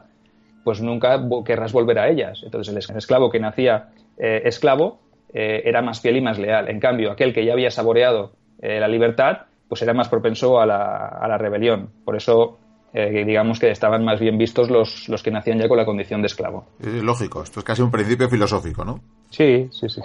pues 0.64 0.80
nunca 0.80 1.20
querrás 1.44 1.72
volver 1.72 1.98
a 1.98 2.08
ellas. 2.08 2.42
Entonces 2.44 2.88
el 2.88 2.96
esclavo 2.96 3.30
que 3.30 3.40
nacía 3.40 3.88
eh, 4.18 4.42
esclavo 4.44 5.00
eh, 5.32 5.62
era 5.64 5.82
más 5.82 6.00
fiel 6.00 6.16
y 6.16 6.20
más 6.20 6.38
leal. 6.38 6.68
En 6.68 6.80
cambio, 6.80 7.10
aquel 7.10 7.32
que 7.32 7.44
ya 7.44 7.52
había 7.52 7.70
saboreado 7.70 8.32
la 8.62 8.88
libertad, 8.88 9.46
pues 9.70 9.80
era 9.80 9.94
más 9.94 10.10
propenso 10.10 10.60
a 10.60 10.66
la, 10.66 11.06
a 11.06 11.26
la 11.28 11.38
rebelión. 11.38 11.88
Por 12.04 12.14
eso 12.14 12.58
digamos 12.92 13.60
que 13.60 13.70
estaban 13.70 14.04
más 14.04 14.18
bien 14.18 14.36
vistos 14.36 14.70
los, 14.70 15.08
los 15.08 15.22
que 15.22 15.30
nacían 15.30 15.58
ya 15.58 15.68
con 15.68 15.76
la 15.76 15.84
condición 15.84 16.22
de 16.22 16.26
esclavo. 16.26 16.64
Es 16.80 17.02
lógico, 17.02 17.42
esto 17.42 17.60
es 17.60 17.64
casi 17.64 17.82
un 17.82 17.90
principio 17.90 18.28
filosófico, 18.28 18.84
¿no? 18.84 19.00
Sí, 19.30 19.68
sí, 19.70 19.88
sí. 19.88 20.00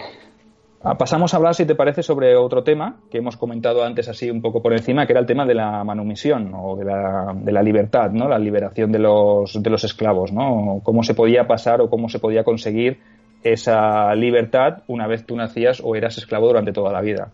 Ah, 0.87 0.95
pasamos 0.99 1.33
a 1.33 1.37
hablar, 1.37 1.55
si 1.55 1.65
te 1.65 1.73
parece, 1.73 2.03
sobre 2.03 2.35
otro 2.35 2.63
tema 2.63 2.97
que 3.09 3.17
hemos 3.17 3.37
comentado 3.37 3.83
antes 3.83 4.07
así 4.07 4.29
un 4.29 4.39
poco 4.39 4.61
por 4.61 4.71
encima, 4.71 5.07
que 5.07 5.13
era 5.13 5.19
el 5.19 5.25
tema 5.25 5.43
de 5.43 5.55
la 5.55 5.83
manumisión 5.83 6.51
o 6.53 6.75
de 6.75 6.85
la, 6.85 7.33
de 7.35 7.51
la 7.51 7.63
libertad, 7.63 8.11
¿no? 8.11 8.29
La 8.29 8.37
liberación 8.37 8.91
de 8.91 8.99
los, 8.99 9.63
de 9.63 9.69
los 9.71 9.83
esclavos, 9.83 10.31
¿no? 10.31 10.81
Cómo 10.83 11.01
se 11.01 11.15
podía 11.15 11.47
pasar 11.47 11.81
o 11.81 11.89
cómo 11.89 12.07
se 12.07 12.19
podía 12.19 12.43
conseguir 12.43 12.99
esa 13.41 14.13
libertad 14.13 14.83
una 14.85 15.07
vez 15.07 15.25
tú 15.25 15.35
nacías 15.35 15.81
o 15.83 15.95
eras 15.95 16.19
esclavo 16.19 16.45
durante 16.45 16.71
toda 16.71 16.93
la 16.93 17.01
vida. 17.01 17.31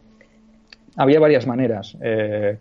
Había 0.95 1.19
varias 1.19 1.45
maneras. 1.45 1.97
Eh, 2.01 2.57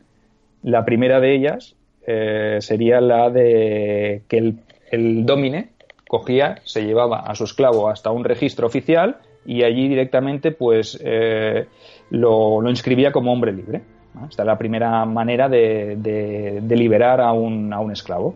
la 0.64 0.85
primera 0.85 1.20
de 1.20 1.37
ellas 1.37 1.76
eh, 2.12 2.61
sería 2.61 3.01
la 3.01 3.31
de 3.31 4.23
que 4.29 4.55
el, 4.90 5.27
domine 5.27 5.70
cogía, 6.09 6.57
se 6.64 6.85
llevaba 6.85 7.20
a 7.20 7.35
su 7.37 7.44
esclavo 7.44 7.88
hasta 7.88 8.11
un 8.11 8.25
registro 8.25 8.66
oficial 8.66 9.18
y 9.46 9.62
allí 9.62 9.88
directamente 9.88 10.51
pues 10.51 11.01
eh, 11.05 11.66
lo, 12.11 12.68
inscribía 12.68 13.12
como 13.12 13.33
hombre 13.33 13.53
libre. 13.53 13.83
Esta 14.29 14.42
es 14.42 14.46
la 14.46 14.59
primera 14.59 15.05
manera 15.05 15.49
de, 15.49 16.62
liberar 16.68 17.20
a 17.20 17.33
un, 17.33 17.92
esclavo. 17.92 18.35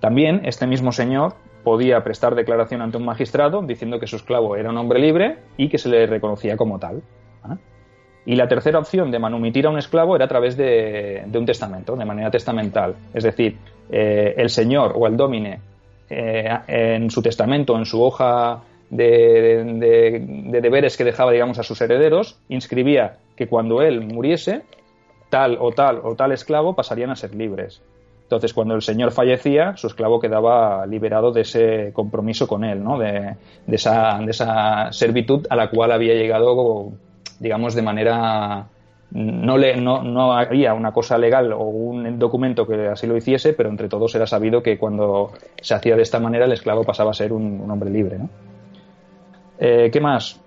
También 0.00 0.40
este 0.44 0.66
mismo 0.66 0.90
señor 0.90 1.34
podía 1.62 2.02
prestar 2.02 2.34
declaración 2.34 2.82
ante 2.82 2.96
un 2.96 3.04
magistrado 3.04 3.62
diciendo 3.62 4.00
que 4.00 4.08
su 4.08 4.16
esclavo 4.16 4.56
era 4.56 4.70
un 4.70 4.76
hombre 4.76 4.98
libre 4.98 5.38
y 5.56 5.68
que 5.68 5.78
se 5.78 5.88
le 5.88 6.06
reconocía 6.06 6.56
como 6.56 6.80
tal. 6.80 7.02
Y 8.26 8.36
la 8.36 8.48
tercera 8.48 8.78
opción 8.78 9.10
de 9.10 9.18
manumitir 9.18 9.66
a 9.66 9.70
un 9.70 9.78
esclavo 9.78 10.16
era 10.16 10.24
a 10.24 10.28
través 10.28 10.56
de, 10.56 11.24
un 11.32 11.44
testamento, 11.44 11.94
de 11.94 12.04
manera 12.04 12.30
testamental. 12.30 12.94
Es 13.12 13.24
decir, 13.24 13.58
eh, 13.90 14.34
el 14.36 14.48
señor 14.48 14.94
o 14.96 15.06
el 15.06 15.16
domine 15.16 15.60
eh, 16.08 16.48
en 16.66 17.10
su 17.10 17.20
testamento, 17.20 17.76
en 17.76 17.84
su 17.84 18.02
hoja 18.02 18.62
de, 18.90 20.50
deberes 20.60 20.96
que 20.96 21.04
dejaba, 21.04 21.32
digamos, 21.32 21.58
a 21.58 21.62
sus 21.62 21.80
herederos, 21.80 22.38
inscribía 22.48 23.18
que 23.36 23.46
cuando 23.46 23.82
él 23.82 24.00
muriese, 24.00 24.62
tal 25.30 25.58
o 25.60 25.72
tal 25.72 26.00
o 26.02 26.14
tal 26.14 26.32
esclavo 26.32 26.74
pasarían 26.74 27.10
a 27.10 27.16
ser 27.16 27.34
libres. 27.34 27.82
Entonces, 28.22 28.54
cuando 28.54 28.74
el 28.74 28.82
señor 28.82 29.12
fallecía, 29.12 29.76
su 29.76 29.86
esclavo 29.86 30.18
quedaba 30.18 30.86
liberado 30.86 31.30
de 31.30 31.42
ese 31.42 31.92
compromiso 31.92 32.48
con 32.48 32.64
él, 32.64 32.82
¿no? 32.82 32.98
de, 32.98 33.36
esa, 33.66 34.18
de 34.18 34.30
esa 34.30 34.90
servitud 34.92 35.46
a 35.50 35.56
la 35.56 35.68
cual 35.68 35.92
había 35.92 36.14
llegado, 36.14 36.92
digamos, 37.40 37.74
de 37.74 37.82
manera 37.82 38.66
no, 39.14 39.56
le, 39.56 39.76
no, 39.76 40.02
no, 40.02 40.32
había 40.32 40.74
una 40.74 40.92
cosa 40.92 41.16
legal 41.16 41.52
o 41.52 41.62
un 41.62 42.18
documento 42.18 42.66
que 42.66 42.88
así 42.88 43.06
lo 43.06 43.16
hiciese, 43.16 43.52
pero 43.52 43.68
entre 43.68 43.88
todos 43.88 44.12
era 44.14 44.26
sabido 44.26 44.62
que 44.62 44.76
cuando 44.76 45.30
se 45.60 45.74
hacía 45.74 45.94
de 45.94 46.02
esta 46.02 46.18
manera 46.18 46.46
el 46.46 46.52
esclavo 46.52 46.82
pasaba 46.82 47.12
a 47.12 47.14
ser 47.14 47.32
un, 47.32 47.70
hombre 47.70 47.90
libre. 47.90 48.18
¿no? 48.18 48.28
Eh, 49.58 49.88
¿Qué 49.92 50.00
más? 50.00 50.40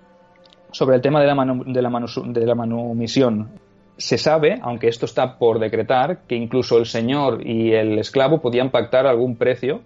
Sobre 0.70 0.96
el 0.96 1.02
tema 1.02 1.20
de 1.20 1.26
la, 1.26 1.34
de, 1.34 1.82
la 1.82 2.06
de 2.26 2.46
la 2.46 2.54
manumisión. 2.54 3.48
Se 3.96 4.18
sabe, 4.18 4.60
aunque 4.62 4.88
esto 4.88 5.06
está 5.06 5.38
por 5.38 5.58
decretar, 5.58 6.18
que 6.28 6.36
incluso 6.36 6.76
el 6.76 6.84
señor 6.84 7.44
y 7.46 7.72
el 7.72 7.98
esclavo 7.98 8.40
podían 8.40 8.70
pactar 8.70 9.06
algún 9.06 9.36
precio 9.36 9.80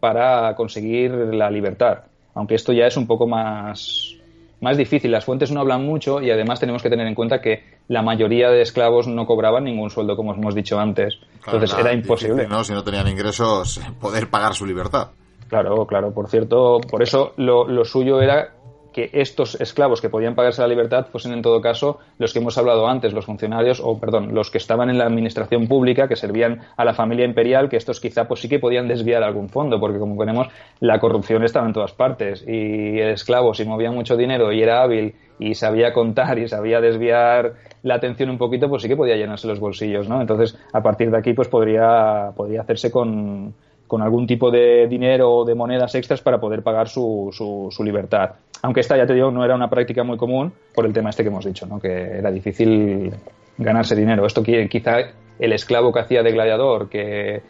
para 0.00 0.54
conseguir 0.56 1.12
la 1.12 1.50
libertad. 1.50 2.00
Aunque 2.34 2.56
esto 2.56 2.72
ya 2.72 2.86
es 2.86 2.96
un 2.96 3.06
poco 3.06 3.28
más, 3.28 4.17
más 4.60 4.76
difícil. 4.76 5.10
Las 5.10 5.24
fuentes 5.24 5.50
no 5.50 5.60
hablan 5.60 5.84
mucho 5.84 6.20
y 6.20 6.30
además 6.30 6.60
tenemos 6.60 6.82
que 6.82 6.90
tener 6.90 7.06
en 7.06 7.14
cuenta 7.14 7.40
que 7.40 7.62
la 7.88 8.02
mayoría 8.02 8.50
de 8.50 8.62
esclavos 8.62 9.06
no 9.06 9.26
cobraban 9.26 9.64
ningún 9.64 9.90
sueldo, 9.90 10.16
como 10.16 10.34
hemos 10.34 10.54
dicho 10.54 10.78
antes. 10.78 11.18
Entonces 11.44 11.74
era 11.78 11.92
imposible. 11.92 12.46
¿no? 12.46 12.64
Si 12.64 12.72
no 12.72 12.84
tenían 12.84 13.08
ingresos, 13.08 13.80
poder 14.00 14.28
pagar 14.28 14.54
su 14.54 14.66
libertad. 14.66 15.08
Claro, 15.48 15.86
claro. 15.86 16.12
Por 16.12 16.28
cierto, 16.28 16.80
por 16.90 17.02
eso 17.02 17.32
lo, 17.36 17.66
lo 17.66 17.84
suyo 17.84 18.20
era 18.20 18.52
que 18.98 19.10
estos 19.12 19.60
esclavos 19.60 20.00
que 20.00 20.08
podían 20.08 20.34
pagarse 20.34 20.60
la 20.60 20.66
libertad 20.66 21.06
fuesen 21.06 21.32
en 21.32 21.40
todo 21.40 21.60
caso 21.60 22.00
los 22.18 22.32
que 22.32 22.40
hemos 22.40 22.58
hablado 22.58 22.88
antes, 22.88 23.12
los 23.12 23.26
funcionarios, 23.26 23.80
o 23.80 23.96
perdón, 24.00 24.34
los 24.34 24.50
que 24.50 24.58
estaban 24.58 24.90
en 24.90 24.98
la 24.98 25.04
administración 25.04 25.68
pública, 25.68 26.08
que 26.08 26.16
servían 26.16 26.62
a 26.76 26.84
la 26.84 26.94
familia 26.94 27.24
imperial, 27.24 27.68
que 27.68 27.76
estos 27.76 28.00
quizá 28.00 28.26
pues 28.26 28.40
sí 28.40 28.48
que 28.48 28.58
podían 28.58 28.88
desviar 28.88 29.22
algún 29.22 29.50
fondo, 29.50 29.78
porque 29.78 30.00
como 30.00 30.16
ponemos, 30.16 30.48
la 30.80 30.98
corrupción 30.98 31.44
estaba 31.44 31.68
en 31.68 31.74
todas 31.74 31.92
partes 31.92 32.44
y 32.44 32.98
el 32.98 33.10
esclavo 33.10 33.54
si 33.54 33.64
movía 33.64 33.92
mucho 33.92 34.16
dinero 34.16 34.50
y 34.50 34.62
era 34.62 34.82
hábil 34.82 35.14
y 35.38 35.54
sabía 35.54 35.92
contar 35.92 36.36
y 36.40 36.48
sabía 36.48 36.80
desviar 36.80 37.54
la 37.84 37.94
atención 37.94 38.30
un 38.30 38.38
poquito, 38.38 38.68
pues 38.68 38.82
sí 38.82 38.88
que 38.88 38.96
podía 38.96 39.14
llenarse 39.14 39.46
los 39.46 39.60
bolsillos, 39.60 40.08
¿no? 40.08 40.20
Entonces, 40.20 40.58
a 40.72 40.82
partir 40.82 41.12
de 41.12 41.18
aquí, 41.18 41.34
pues 41.34 41.46
podría, 41.46 42.32
podría 42.34 42.62
hacerse 42.62 42.90
con, 42.90 43.54
con 43.88 44.02
algún 44.02 44.26
tipo 44.26 44.50
de 44.50 44.86
dinero 44.86 45.32
o 45.32 45.44
de 45.44 45.54
monedas 45.56 45.94
extras 45.96 46.20
para 46.20 46.38
poder 46.38 46.62
pagar 46.62 46.88
su, 46.88 47.30
su, 47.32 47.82
libertad. 47.82 48.32
Aunque 48.62 48.80
esta, 48.80 48.96
ya 48.96 49.06
te 49.06 49.14
digo, 49.14 49.30
no 49.30 49.44
era 49.44 49.56
una 49.56 49.68
práctica 49.68 50.04
muy 50.04 50.16
común 50.16 50.52
por 50.74 50.86
el 50.86 50.92
tema 50.92 51.10
este 51.10 51.24
que 51.24 51.30
hemos 51.30 51.44
dicho, 51.44 51.66
¿no? 51.66 51.80
que 51.80 52.18
era 52.18 52.30
difícil 52.30 53.12
ganarse 53.56 53.96
dinero. 53.96 54.26
Esto 54.26 54.42
quizá 54.42 54.98
el 55.38 55.52
esclavo 55.52 55.92
que 55.92 56.00
hacía 56.00 56.22
de 56.22 56.32
gladiador, 56.32 56.88
que 56.88 57.42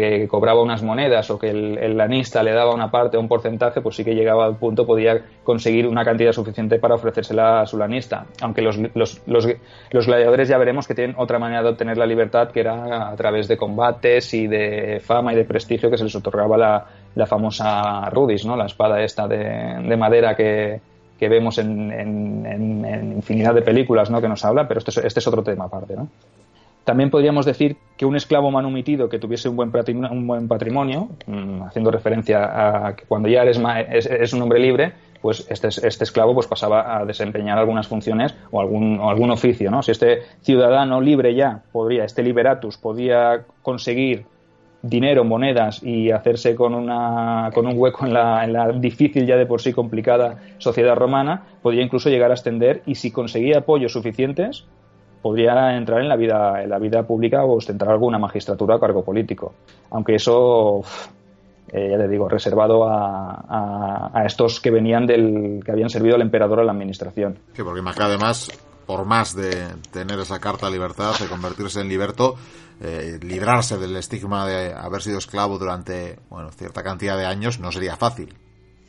que 0.00 0.28
cobraba 0.28 0.62
unas 0.62 0.82
monedas 0.82 1.30
o 1.30 1.38
que 1.38 1.50
el, 1.50 1.96
lanista 1.96 2.42
le 2.42 2.52
daba 2.52 2.74
una 2.74 2.90
parte 2.90 3.16
o 3.16 3.20
un 3.20 3.28
porcentaje, 3.28 3.80
pues 3.80 3.96
sí 3.96 4.04
que 4.04 4.14
llegaba 4.14 4.46
al 4.46 4.56
punto, 4.56 4.86
podía 4.86 5.20
conseguir 5.44 5.86
una 5.86 6.04
cantidad 6.04 6.32
suficiente 6.32 6.78
para 6.78 6.94
ofrecérsela 6.94 7.60
a 7.60 7.66
su 7.66 7.76
lanista. 7.76 8.26
Aunque 8.40 8.62
los, 8.62 8.78
los, 8.94 9.20
los, 9.26 10.06
gladiadores 10.06 10.48
ya 10.48 10.58
veremos 10.58 10.86
que 10.86 10.94
tienen 10.94 11.16
otra 11.18 11.38
manera 11.38 11.62
de 11.62 11.68
obtener 11.68 11.98
la 11.98 12.06
libertad, 12.06 12.50
que 12.50 12.60
era 12.60 13.10
a 13.10 13.16
través 13.16 13.48
de 13.48 13.56
combates 13.56 14.32
y 14.34 14.46
de 14.46 15.00
fama 15.04 15.32
y 15.32 15.36
de 15.36 15.44
prestigio 15.44 15.90
que 15.90 15.98
se 15.98 16.04
les 16.04 16.14
otorgaba 16.14 16.56
la, 16.56 16.86
la 17.14 17.26
famosa 17.26 18.08
rudis, 18.10 18.46
¿no? 18.46 18.56
la 18.56 18.66
espada 18.66 19.02
esta 19.02 19.28
de, 19.28 19.38
de 19.86 19.96
madera 19.96 20.34
que, 20.34 20.80
que 21.18 21.28
vemos 21.28 21.58
en, 21.58 21.92
en, 21.92 22.46
en, 22.46 23.12
infinidad 23.12 23.54
de 23.54 23.62
películas 23.62 24.10
¿no? 24.10 24.20
que 24.20 24.28
nos 24.28 24.44
habla, 24.44 24.66
pero 24.66 24.78
este 24.78 24.90
es, 24.90 24.96
este 24.98 25.20
es 25.20 25.26
otro 25.26 25.42
tema 25.42 25.66
aparte. 25.66 25.94
¿no? 25.94 26.08
También 26.84 27.10
podríamos 27.10 27.46
decir 27.46 27.76
que 27.96 28.04
un 28.06 28.16
esclavo 28.16 28.50
manumitido 28.50 29.08
que 29.08 29.18
tuviese 29.18 29.48
un 29.48 29.56
buen, 29.56 29.70
un 30.10 30.26
buen 30.26 30.48
patrimonio, 30.48 31.08
mm, 31.26 31.62
haciendo 31.62 31.90
referencia 31.90 32.86
a 32.86 32.96
que 32.96 33.04
cuando 33.06 33.28
ya 33.28 33.42
eres, 33.42 33.60
es, 33.88 34.32
un 34.32 34.42
hombre 34.42 34.58
libre, 34.58 34.92
pues 35.20 35.46
este, 35.48 35.68
este, 35.68 36.02
esclavo 36.04 36.34
pues 36.34 36.48
pasaba 36.48 36.98
a 36.98 37.04
desempeñar 37.04 37.56
algunas 37.56 37.86
funciones 37.86 38.34
o 38.50 38.60
algún, 38.60 39.30
oficio. 39.30 39.70
¿no? 39.70 39.82
Si 39.82 39.92
este 39.92 40.22
ciudadano 40.40 41.00
libre 41.00 41.34
ya 41.36 41.62
podría, 41.70 42.04
este 42.04 42.24
liberatus, 42.24 42.76
podía 42.78 43.44
conseguir 43.62 44.24
dinero, 44.82 45.22
monedas 45.22 45.80
y 45.84 46.10
hacerse 46.10 46.56
con, 46.56 46.74
una, 46.74 47.50
con 47.54 47.68
un 47.68 47.74
hueco 47.76 48.04
en 48.04 48.14
la, 48.14 48.44
en 48.44 48.52
la 48.52 48.72
difícil 48.72 49.24
ya 49.24 49.36
de 49.36 49.46
por 49.46 49.60
sí 49.60 49.72
complicada 49.72 50.38
sociedad 50.58 50.96
romana, 50.96 51.44
podría 51.62 51.84
incluso 51.84 52.10
llegar 52.10 52.32
a 52.32 52.34
ascender 52.34 52.82
y 52.84 52.96
si 52.96 53.12
conseguía 53.12 53.58
apoyos 53.58 53.92
suficientes, 53.92 54.66
podría 55.22 55.76
entrar 55.76 56.00
en 56.00 56.08
la 56.08 56.16
vida 56.16 56.62
en 56.62 56.68
la 56.68 56.78
vida 56.78 57.04
pública 57.04 57.44
o 57.44 57.56
ostentar 57.56 57.88
alguna 57.88 58.18
magistratura 58.18 58.76
o 58.76 58.80
cargo 58.80 59.04
político. 59.04 59.54
Aunque 59.90 60.16
eso, 60.16 60.82
eh, 61.68 61.88
ya 61.90 61.96
te 61.96 62.08
digo, 62.08 62.28
reservado 62.28 62.88
a, 62.88 64.10
a, 64.12 64.26
estos 64.26 64.60
que 64.60 64.70
venían 64.70 65.06
del 65.06 65.62
que 65.64 65.72
habían 65.72 65.88
servido 65.88 66.16
al 66.16 66.22
emperador 66.22 66.60
a 66.60 66.64
la 66.64 66.72
administración. 66.72 67.38
Sí, 67.54 67.62
porque 67.62 67.80
además, 68.00 68.50
por 68.84 69.04
más 69.06 69.34
de 69.36 69.68
tener 69.92 70.18
esa 70.18 70.40
carta 70.40 70.66
de 70.66 70.72
libertad, 70.72 71.14
de 71.18 71.28
convertirse 71.28 71.80
en 71.80 71.88
liberto, 71.88 72.34
eh, 72.80 73.18
librarse 73.22 73.78
del 73.78 73.96
estigma 73.96 74.44
de 74.46 74.74
haber 74.74 75.02
sido 75.02 75.18
esclavo 75.18 75.56
durante 75.56 76.18
bueno 76.28 76.50
cierta 76.50 76.82
cantidad 76.82 77.16
de 77.16 77.26
años 77.26 77.60
no 77.60 77.70
sería 77.70 77.96
fácil. 77.96 78.34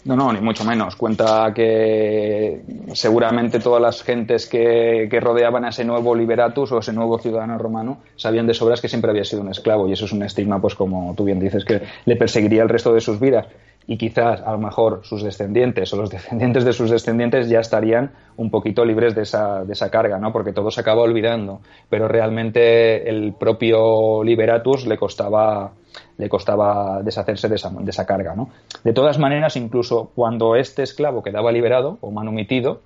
No, 0.06 0.18
no, 0.18 0.34
ni 0.34 0.42
mucho 0.42 0.66
menos. 0.66 0.98
Cuenta 0.98 1.54
que 1.56 2.62
seguramente 2.94 3.60
todas 3.60 3.82
las 3.82 4.04
gentes 4.04 4.48
que, 4.48 5.08
que, 5.10 5.20
rodeaban 5.22 5.64
a 5.64 5.70
ese 5.70 5.86
nuevo 5.86 6.14
liberatus 6.14 6.74
o 6.74 6.80
ese 6.80 6.92
nuevo 6.92 7.18
ciudadano 7.20 7.58
romano 7.58 8.00
sabían 8.18 8.46
de 8.46 8.54
sobras 8.54 8.82
que 8.82 8.90
siempre 8.90 9.12
había 9.12 9.24
sido 9.24 9.42
un 9.42 9.50
esclavo 9.50 9.88
y 9.88 9.94
eso 9.94 10.06
es 10.06 10.12
un 10.12 10.24
estigma, 10.24 10.60
pues 10.60 10.76
como 10.76 11.14
tú 11.16 11.24
bien 11.24 11.40
dices, 11.40 11.64
que 11.64 11.82
le 12.06 12.16
perseguiría 12.18 12.64
el 12.64 12.70
resto 12.70 12.94
de 12.94 13.00
sus 13.00 13.20
vidas 13.20 13.48
y 13.88 13.98
quizás 13.98 14.42
a 14.42 14.52
lo 14.52 14.58
mejor 14.58 15.02
sus 15.04 15.24
descendientes 15.24 15.94
o 15.94 15.98
los 15.98 16.10
descendientes 16.10 16.66
de 16.66 16.74
sus 16.74 16.90
descendientes 16.90 17.50
ya 17.50 17.60
estarían 17.60 18.12
un 18.38 18.50
poquito 18.50 18.86
libres 18.86 19.16
de 19.16 19.24
esa, 19.24 19.64
de 19.64 19.74
esa 19.74 19.90
carga, 19.90 20.18
¿no? 20.20 20.32
Porque 20.32 20.54
todo 20.54 20.72
se 20.72 20.82
acaba 20.82 21.02
olvidando, 21.02 21.62
pero 21.90 22.08
realmente 22.08 23.10
el 23.10 23.34
propio 23.34 24.24
Liberatus 24.24 24.86
le 24.86 24.98
costaba 24.98 25.72
le 26.18 26.30
costaba 26.30 27.02
deshacerse 27.04 27.50
de 27.50 27.56
esa, 27.56 27.70
de 27.70 27.90
esa 27.90 28.06
carga, 28.06 28.36
¿no? 28.36 28.50
De 28.84 28.94
todas 28.94 29.20
maneras, 29.20 29.56
incluso 29.56 30.12
cuando 30.16 30.56
este 30.56 30.84
esclavo 30.84 31.24
quedaba 31.24 31.52
liberado 31.52 31.98
o 32.02 32.12
manumitido, 32.12 32.82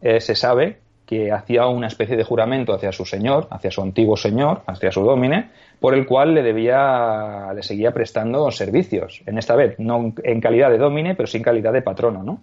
eh, 0.00 0.20
se 0.20 0.34
sabe 0.34 0.78
que 1.06 1.32
hacía 1.32 1.66
una 1.66 1.88
especie 1.88 2.16
de 2.16 2.24
juramento 2.24 2.72
hacia 2.72 2.92
su 2.92 3.04
señor, 3.04 3.46
hacia 3.50 3.70
su 3.70 3.82
antiguo 3.82 4.16
señor, 4.16 4.62
hacia 4.66 4.90
su 4.90 5.02
domine, 5.02 5.50
por 5.80 5.94
el 5.94 6.06
cual 6.06 6.34
le 6.34 6.42
debía, 6.42 7.52
le 7.54 7.62
seguía 7.62 7.92
prestando 7.92 8.50
servicios. 8.50 9.22
En 9.26 9.36
esta 9.36 9.56
vez, 9.56 9.78
no 9.78 10.14
en 10.22 10.40
calidad 10.40 10.70
de 10.70 10.78
domine, 10.78 11.14
pero 11.14 11.26
sí 11.26 11.38
en 11.38 11.42
calidad 11.42 11.72
de 11.72 11.82
patrono, 11.82 12.22
¿no? 12.22 12.40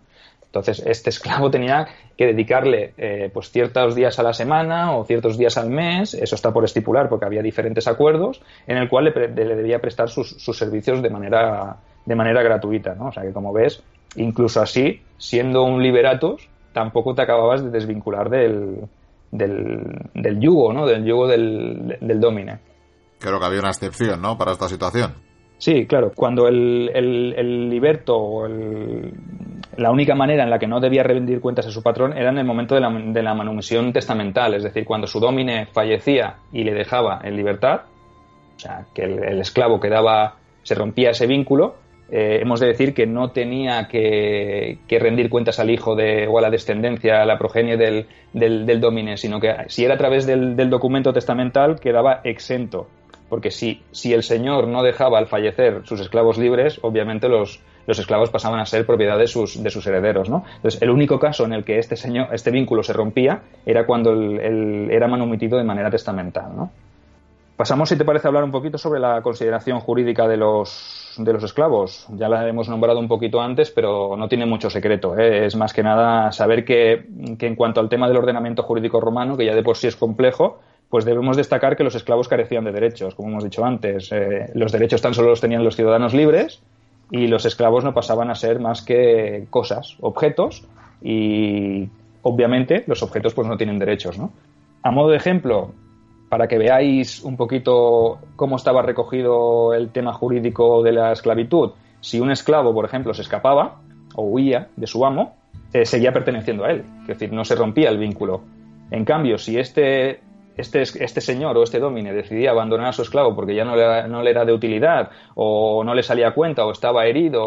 Entonces, 0.49 0.83
este 0.85 1.11
esclavo 1.11 1.51
tenía 1.51 1.87
que 2.17 2.25
dedicarle 2.25 2.93
eh, 2.97 3.29
pues 3.31 3.51
ciertos 3.51 3.93
días 3.93 4.17
a 4.17 4.23
la 4.23 4.33
semana 4.33 4.97
o 4.97 5.05
ciertos 5.05 5.37
días 5.37 5.57
al 5.57 5.69
mes, 5.69 6.15
eso 6.15 6.33
está 6.33 6.51
por 6.51 6.65
estipular 6.65 7.07
porque 7.07 7.25
había 7.25 7.43
diferentes 7.43 7.87
acuerdos, 7.87 8.41
en 8.65 8.77
el 8.77 8.89
cual 8.89 9.13
le, 9.13 9.27
debía 9.27 9.79
prestar 9.79 10.09
sus, 10.09 10.41
sus, 10.41 10.57
servicios 10.57 11.03
de 11.03 11.09
manera, 11.11 11.77
de 12.03 12.15
manera 12.15 12.41
gratuita, 12.41 12.95
¿no? 12.95 13.09
O 13.09 13.11
sea 13.11 13.21
que, 13.21 13.31
como 13.31 13.53
ves, 13.53 13.83
incluso 14.15 14.59
así, 14.59 15.03
siendo 15.17 15.63
un 15.63 15.83
liberatus, 15.83 16.49
tampoco 16.73 17.13
te 17.13 17.21
acababas 17.21 17.63
de 17.63 17.69
desvincular 17.69 18.31
del, 18.31 18.87
del, 19.31 20.39
yugo, 20.39 20.73
¿no? 20.73 20.87
Del 20.87 21.05
yugo 21.05 21.27
del, 21.27 21.95
del 22.01 22.19
domine. 22.19 22.57
Creo 23.19 23.39
que 23.39 23.45
había 23.45 23.59
una 23.59 23.69
excepción, 23.69 24.19
¿no? 24.19 24.35
Para 24.35 24.53
esta 24.53 24.67
situación. 24.67 25.13
Sí, 25.59 25.85
claro. 25.85 26.11
Cuando 26.15 26.47
el, 26.47 26.89
el, 26.95 27.69
liberto 27.69 28.15
o 28.15 28.45
la 29.79 29.91
única 29.91 30.13
manera 30.13 30.43
en 30.43 30.49
la 30.49 30.59
que 30.59 30.67
no 30.67 30.81
debía 30.81 31.03
rendir 31.03 31.39
cuentas 31.39 31.65
a 31.65 31.71
su 31.71 31.81
patrón 31.81 32.17
era 32.17 32.29
en 32.29 32.37
el 32.37 32.45
momento 32.45 32.75
de 32.75 32.81
la, 32.81 32.89
de 32.89 33.23
la 33.23 33.33
manumisión 33.33 33.93
testamental, 33.93 34.53
es 34.53 34.63
decir, 34.63 34.83
cuando 34.83 35.07
su 35.07 35.21
domine 35.21 35.67
fallecía 35.67 36.35
y 36.51 36.65
le 36.65 36.73
dejaba 36.73 37.21
en 37.23 37.37
libertad, 37.37 37.81
o 38.57 38.59
sea, 38.59 38.85
que 38.93 39.03
el, 39.03 39.39
esclavo 39.39 39.79
quedaba, 39.79 40.35
se 40.63 40.75
rompía 40.75 41.11
ese 41.11 41.27
vínculo, 41.27 41.75
eh, 42.11 42.39
hemos 42.41 42.59
de 42.59 42.67
decir 42.67 42.93
que 42.93 43.05
no 43.05 43.31
tenía 43.31 43.87
que, 43.87 44.79
rendir 44.89 45.29
cuentas 45.29 45.59
al 45.59 45.69
hijo 45.69 45.95
de, 45.95 46.27
o 46.27 46.37
a 46.37 46.41
la 46.41 46.49
descendencia, 46.49 47.21
a 47.21 47.25
la 47.25 47.37
progenie 47.37 47.77
del, 47.77 48.07
del, 48.33 48.65
del 48.65 48.81
domine, 48.81 49.15
sino 49.15 49.39
que 49.39 49.55
si 49.67 49.85
era 49.85 49.93
a 49.93 49.97
través 49.97 50.25
del, 50.25 50.57
del 50.57 50.69
documento 50.69 51.13
testamental 51.13 51.79
quedaba 51.79 52.19
exento 52.25 52.87
porque 53.29 53.51
si, 53.51 53.83
si 53.91 54.11
el 54.11 54.23
señor 54.23 54.67
no 54.67 54.81
dejaba 54.81 55.19
al 55.19 55.27
fallecer 55.27 55.81
sus 55.85 56.01
esclavos 56.01 56.39
libres, 56.39 56.79
obviamente 56.81 57.29
los, 57.29 57.61
los 57.89 57.97
esclavos 57.97 58.29
pasaban 58.29 58.59
a 58.59 58.67
ser 58.67 58.85
propiedad 58.85 59.17
de 59.17 59.25
sus, 59.25 59.63
de 59.63 59.71
sus 59.71 59.85
herederos, 59.87 60.29
¿no? 60.29 60.43
Entonces, 60.57 60.79
el 60.79 60.91
único 60.91 61.17
caso 61.17 61.43
en 61.45 61.53
el 61.53 61.63
que 61.63 61.79
este, 61.79 61.95
señor, 61.95 62.27
este 62.31 62.51
vínculo 62.51 62.83
se 62.83 62.93
rompía 62.93 63.41
era 63.65 63.87
cuando 63.87 64.13
era 64.13 65.07
manumitido 65.07 65.57
de 65.57 65.63
manera 65.63 65.89
testamental. 65.89 66.69
Pasamos, 67.57 67.89
si 67.89 67.97
te 67.97 68.05
parece, 68.05 68.27
a 68.27 68.29
hablar 68.29 68.43
un 68.43 68.51
poquito 68.51 68.77
sobre 68.77 68.99
la 68.99 69.23
consideración 69.23 69.79
jurídica 69.79 70.27
de 70.27 70.37
los, 70.37 71.15
de 71.17 71.33
los 71.33 71.43
esclavos. 71.43 72.05
Ya 72.11 72.29
la 72.29 72.47
hemos 72.47 72.69
nombrado 72.69 72.99
un 72.99 73.07
poquito 73.07 73.41
antes, 73.41 73.71
pero 73.71 74.15
no 74.15 74.27
tiene 74.27 74.45
mucho 74.45 74.69
secreto. 74.69 75.17
¿eh? 75.17 75.47
Es 75.47 75.55
más 75.55 75.73
que 75.73 75.81
nada 75.81 76.31
saber 76.31 76.63
que, 76.63 77.07
que, 77.39 77.47
en 77.47 77.55
cuanto 77.55 77.81
al 77.81 77.89
tema 77.89 78.07
del 78.07 78.17
ordenamiento 78.17 78.61
jurídico 78.61 79.01
romano, 79.01 79.35
que 79.35 79.47
ya 79.47 79.55
de 79.55 79.63
por 79.63 79.77
sí 79.77 79.87
es 79.87 79.95
complejo, 79.95 80.59
pues 80.89 81.05
debemos 81.05 81.37
destacar 81.37 81.75
que 81.75 81.83
los 81.83 81.95
esclavos 81.95 82.27
carecían 82.27 82.65
de 82.65 82.71
derechos, 82.71 83.15
como 83.15 83.29
hemos 83.29 83.43
dicho 83.43 83.65
antes. 83.65 84.11
Eh, 84.11 84.51
los 84.53 84.71
derechos 84.71 85.01
tan 85.01 85.15
solo 85.15 85.29
los 85.29 85.41
tenían 85.41 85.63
los 85.63 85.75
ciudadanos 85.75 86.13
libres 86.13 86.61
y 87.11 87.27
los 87.27 87.45
esclavos 87.45 87.83
no 87.83 87.93
pasaban 87.93 88.29
a 88.29 88.35
ser 88.35 88.59
más 88.59 88.81
que 88.81 89.47
cosas, 89.49 89.97
objetos, 90.01 90.65
y 91.01 91.89
obviamente 92.21 92.83
los 92.87 93.01
objetos 93.03 93.33
pues 93.33 93.47
no 93.47 93.57
tienen 93.57 93.79
derechos, 93.79 94.17
¿no? 94.17 94.31
A 94.83 94.91
modo 94.91 95.09
de 95.09 95.17
ejemplo, 95.17 95.71
para 96.29 96.47
que 96.47 96.57
veáis 96.57 97.23
un 97.23 97.35
poquito 97.35 98.19
cómo 98.35 98.55
estaba 98.55 98.81
recogido 98.81 99.73
el 99.73 99.89
tema 99.89 100.13
jurídico 100.13 100.83
de 100.83 100.91
la 100.91 101.11
esclavitud, 101.11 101.71
si 102.01 102.19
un 102.19 102.31
esclavo, 102.31 102.73
por 102.73 102.85
ejemplo, 102.85 103.13
se 103.13 103.23
escapaba 103.23 103.81
o 104.15 104.23
huía 104.23 104.69
de 104.75 104.87
su 104.87 105.05
amo, 105.05 105.35
eh, 105.73 105.85
seguía 105.85 106.13
perteneciendo 106.13 106.63
a 106.63 106.71
él, 106.71 106.83
es 107.01 107.07
decir, 107.07 107.33
no 107.33 107.43
se 107.43 107.55
rompía 107.55 107.89
el 107.89 107.97
vínculo. 107.97 108.41
En 108.91 109.05
cambio, 109.05 109.37
si 109.37 109.57
este 109.57 110.21
este, 110.59 110.81
este 110.81 111.21
señor 111.21 111.57
o 111.57 111.63
este 111.63 111.79
domine 111.79 112.13
decidía 112.13 112.51
abandonar 112.51 112.87
a 112.87 112.93
su 112.93 113.01
esclavo 113.01 113.35
porque 113.35 113.55
ya 113.55 113.63
no 113.63 113.75
le, 113.75 114.07
no 114.07 114.21
le 114.21 114.29
era 114.29 114.45
de 114.45 114.53
utilidad 114.53 115.09
o 115.35 115.83
no 115.83 115.93
le 115.93 116.03
salía 116.03 116.33
cuenta 116.33 116.65
o 116.65 116.71
estaba 116.71 117.05
herido 117.05 117.43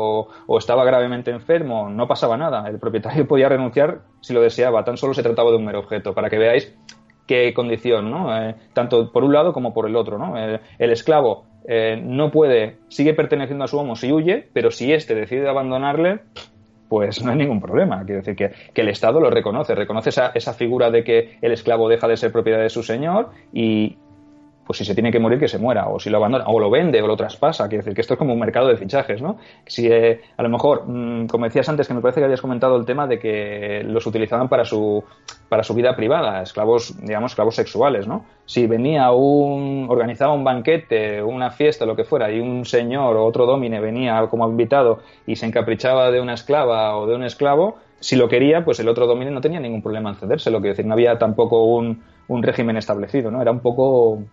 o, 0.46 0.58
estaba 0.58 0.84
gravemente 0.84 1.30
enfermo, 1.30 1.88
no 1.90 2.06
pasaba 2.06 2.36
nada. 2.36 2.68
El 2.68 2.78
propietario 2.78 3.26
podía 3.26 3.48
renunciar 3.48 4.00
si 4.20 4.32
lo 4.32 4.40
deseaba, 4.40 4.84
tan 4.84 4.96
solo 4.96 5.14
se 5.14 5.22
trataba 5.22 5.50
de 5.50 5.56
un 5.56 5.64
mero 5.64 5.80
objeto, 5.80 6.14
para 6.14 6.30
que 6.30 6.38
veáis 6.38 6.74
qué 7.26 7.52
condición, 7.54 8.10
¿no? 8.10 8.36
Eh, 8.36 8.54
tanto 8.72 9.12
por 9.12 9.24
un 9.24 9.32
lado 9.32 9.52
como 9.52 9.72
por 9.72 9.86
el 9.86 9.96
otro. 9.96 10.18
¿no? 10.18 10.38
Eh, 10.38 10.60
el 10.78 10.90
esclavo 10.90 11.44
eh, 11.66 12.00
no 12.02 12.30
puede, 12.30 12.78
sigue 12.88 13.14
perteneciendo 13.14 13.64
a 13.64 13.68
su 13.68 13.78
amo 13.78 13.96
si 13.96 14.12
huye, 14.12 14.48
pero 14.52 14.70
si 14.70 14.92
éste 14.92 15.14
decide 15.14 15.48
abandonarle, 15.48 16.20
pues 16.92 17.24
no 17.24 17.30
hay 17.30 17.38
ningún 17.38 17.58
problema. 17.58 18.04
Quiero 18.04 18.20
decir 18.20 18.36
que, 18.36 18.52
el 18.82 18.88
Estado 18.90 19.18
lo 19.18 19.30
reconoce, 19.30 19.74
reconoce 19.74 20.10
esa, 20.10 20.30
esa, 20.34 20.52
figura 20.52 20.90
de 20.90 21.02
que 21.02 21.38
el 21.40 21.52
esclavo 21.52 21.88
deja 21.88 22.06
de 22.06 22.18
ser 22.18 22.30
propiedad 22.32 22.60
de 22.60 22.68
su 22.68 22.82
señor 22.82 23.30
y, 23.50 23.96
pues 24.66 24.78
si 24.78 24.84
se 24.84 24.94
tiene 24.94 25.10
que 25.10 25.18
morir, 25.18 25.38
que 25.38 25.48
se 25.48 25.58
muera, 25.58 25.88
o 25.88 25.98
si 25.98 26.08
lo 26.10 26.18
abandona, 26.18 26.44
o 26.46 26.60
lo 26.60 26.70
vende, 26.70 27.02
o 27.02 27.06
lo 27.06 27.16
traspasa. 27.16 27.68
Quiere 27.68 27.82
decir 27.82 27.94
que 27.94 28.00
esto 28.00 28.14
es 28.14 28.18
como 28.18 28.32
un 28.32 28.38
mercado 28.38 28.68
de 28.68 28.76
fichajes, 28.76 29.20
¿no? 29.20 29.38
Si 29.66 29.86
eh, 29.90 30.20
a 30.36 30.42
lo 30.42 30.48
mejor, 30.48 30.84
mm, 30.86 31.26
como 31.26 31.46
decías 31.46 31.68
antes, 31.68 31.88
que 31.88 31.94
me 31.94 32.00
parece 32.00 32.20
que 32.20 32.24
habías 32.24 32.40
comentado 32.40 32.76
el 32.76 32.84
tema 32.84 33.06
de 33.06 33.18
que 33.18 33.82
los 33.84 34.06
utilizaban 34.06 34.48
para 34.48 34.64
su, 34.64 35.02
para 35.48 35.62
su 35.64 35.74
vida 35.74 35.96
privada, 35.96 36.42
esclavos, 36.42 36.94
digamos, 37.00 37.32
esclavos 37.32 37.56
sexuales, 37.56 38.06
¿no? 38.06 38.24
Si 38.46 38.66
venía 38.66 39.10
un, 39.10 39.86
organizaba 39.88 40.32
un 40.32 40.44
banquete, 40.44 41.22
una 41.22 41.50
fiesta, 41.50 41.84
lo 41.84 41.96
que 41.96 42.04
fuera, 42.04 42.30
y 42.30 42.40
un 42.40 42.64
señor 42.64 43.16
o 43.16 43.24
otro 43.24 43.46
domine 43.46 43.80
venía 43.80 44.26
como 44.28 44.48
invitado 44.48 45.00
y 45.26 45.36
se 45.36 45.46
encaprichaba 45.46 46.10
de 46.10 46.20
una 46.20 46.34
esclava 46.34 46.96
o 46.96 47.06
de 47.06 47.16
un 47.16 47.24
esclavo, 47.24 47.78
si 48.00 48.16
lo 48.16 48.28
quería, 48.28 48.64
pues 48.64 48.80
el 48.80 48.88
otro 48.88 49.06
domine 49.06 49.30
no 49.30 49.40
tenía 49.40 49.60
ningún 49.60 49.80
problema 49.80 50.10
en 50.10 50.16
cedérselo. 50.16 50.60
Quiero 50.60 50.72
decir, 50.72 50.86
no 50.86 50.94
había 50.94 51.18
tampoco 51.18 51.64
un, 51.64 52.02
un 52.26 52.42
régimen 52.42 52.76
establecido, 52.76 53.30
¿no? 53.30 53.40
Era 53.40 53.52
un 53.52 53.60
poco 53.60 54.24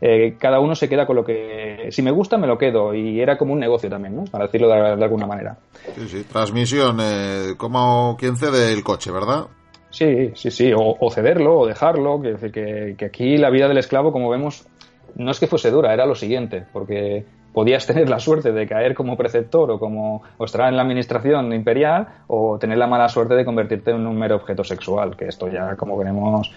eh, 0.00 0.36
cada 0.38 0.60
uno 0.60 0.74
se 0.74 0.88
queda 0.88 1.06
con 1.06 1.16
lo 1.16 1.24
que, 1.24 1.88
si 1.90 2.02
me 2.02 2.10
gusta, 2.10 2.36
me 2.36 2.46
lo 2.46 2.58
quedo. 2.58 2.94
Y 2.94 3.20
era 3.20 3.38
como 3.38 3.52
un 3.52 3.60
negocio 3.60 3.88
también, 3.88 4.16
¿no? 4.16 4.24
Para 4.24 4.46
decirlo 4.46 4.68
de, 4.68 5.04
alguna 5.04 5.26
manera. 5.26 5.56
Sí, 5.94 6.08
sí. 6.08 6.24
Transmisión, 6.24 6.98
eh, 7.00 7.54
como 7.56 8.16
quien 8.18 8.36
cede 8.36 8.72
el 8.72 8.84
coche, 8.84 9.10
¿verdad? 9.10 9.46
Sí, 9.90 10.32
sí, 10.34 10.50
sí. 10.50 10.72
O, 10.76 11.10
cederlo, 11.10 11.60
o 11.60 11.66
dejarlo. 11.66 12.18
Decir 12.18 12.52
que, 12.52 12.94
que 12.98 13.04
aquí 13.06 13.38
la 13.38 13.50
vida 13.50 13.68
del 13.68 13.78
esclavo, 13.78 14.12
como 14.12 14.28
vemos, 14.28 14.66
no 15.14 15.30
es 15.30 15.40
que 15.40 15.46
fuese 15.46 15.70
dura, 15.70 15.94
era 15.94 16.04
lo 16.04 16.14
siguiente. 16.14 16.64
Porque 16.72 17.24
podías 17.56 17.86
tener 17.86 18.10
la 18.10 18.18
suerte 18.18 18.52
de 18.52 18.66
caer 18.66 18.94
como 18.94 19.16
preceptor 19.16 19.70
o 19.70 19.78
como 19.78 20.22
o 20.36 20.44
estar 20.44 20.68
en 20.68 20.76
la 20.76 20.82
administración 20.82 21.54
imperial 21.54 22.06
o 22.26 22.58
tener 22.58 22.76
la 22.76 22.86
mala 22.86 23.08
suerte 23.08 23.34
de 23.34 23.46
convertirte 23.46 23.92
en 23.92 24.06
un 24.06 24.18
mero 24.18 24.36
objeto 24.36 24.62
sexual, 24.62 25.16
que 25.16 25.28
esto 25.28 25.48
ya 25.48 25.74
como 25.74 25.96
veremos 25.96 26.52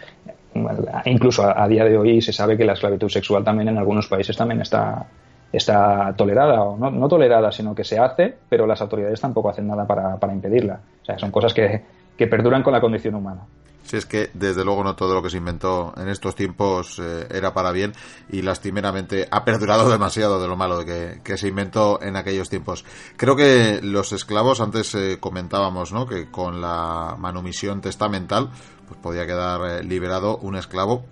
incluso 1.05 1.43
a, 1.43 1.67
día 1.67 1.85
de 1.85 1.97
hoy 1.97 2.21
se 2.21 2.33
sabe 2.33 2.57
que 2.57 2.65
la 2.65 2.73
esclavitud 2.73 3.09
sexual 3.09 3.43
también 3.43 3.69
en 3.69 3.77
algunos 3.77 4.07
países 4.07 4.35
también 4.35 4.61
está, 4.61 5.05
está 5.51 6.13
tolerada, 6.17 6.63
o 6.63 6.77
no, 6.77 6.91
no, 6.91 7.07
tolerada, 7.07 7.51
sino 7.51 7.75
que 7.75 7.83
se 7.83 7.99
hace, 7.99 8.35
pero 8.49 8.65
las 8.65 8.81
autoridades 8.81 9.21
tampoco 9.21 9.49
hacen 9.49 9.67
nada 9.67 9.85
para, 9.85 10.17
para 10.17 10.33
impedirla. 10.33 10.79
O 11.01 11.05
sea, 11.05 11.19
son 11.19 11.31
cosas 11.31 11.53
que, 11.53 11.83
que 12.17 12.27
perduran 12.27 12.63
con 12.63 12.73
la 12.73 12.81
condición 12.81 13.15
humana. 13.15 13.41
Si 13.89 13.97
es 13.97 14.05
que, 14.05 14.29
desde 14.35 14.63
luego, 14.63 14.83
no 14.83 14.95
todo 14.95 15.15
lo 15.15 15.23
que 15.23 15.31
se 15.31 15.37
inventó 15.37 15.95
en 15.97 16.09
estos 16.09 16.35
tiempos 16.35 16.99
eh, 16.99 17.25
era 17.31 17.55
para 17.55 17.71
bien 17.71 17.93
y 18.31 18.43
lastimeramente 18.43 19.27
ha 19.31 19.43
perdurado 19.43 19.89
demasiado 19.91 20.39
de 20.39 20.47
lo 20.47 20.55
malo 20.55 20.83
de 20.83 21.21
que, 21.23 21.37
se 21.39 21.47
inventó 21.47 21.99
en 21.99 22.15
aquellos 22.15 22.51
tiempos. 22.51 22.85
Creo 23.17 23.35
que 23.35 23.79
los 23.81 24.11
esclavos, 24.11 24.61
antes 24.61 24.93
eh, 24.93 25.17
comentábamos, 25.19 25.91
¿no? 25.91 26.05
Que 26.05 26.29
con 26.29 26.61
la 26.61 27.15
manumisión 27.17 27.81
testamental, 27.81 28.51
pues 28.87 28.99
podía 28.99 29.25
quedar 29.25 29.61
eh, 29.67 29.83
liberado 29.83 30.37
un 30.37 30.55
esclavo, 30.55 31.03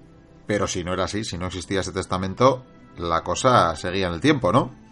pero 0.45 0.67
si 0.67 0.83
no 0.83 0.93
era 0.93 1.05
así, 1.05 1.23
si 1.23 1.39
no 1.39 1.47
existía 1.47 1.79
ese 1.79 1.93
testamento, 1.93 2.63
la 2.95 3.23
cosa 3.23 3.75
seguía 3.75 4.05
en 4.05 4.13
el 4.13 4.21
tiempo, 4.21 4.51
¿no? 4.51 4.86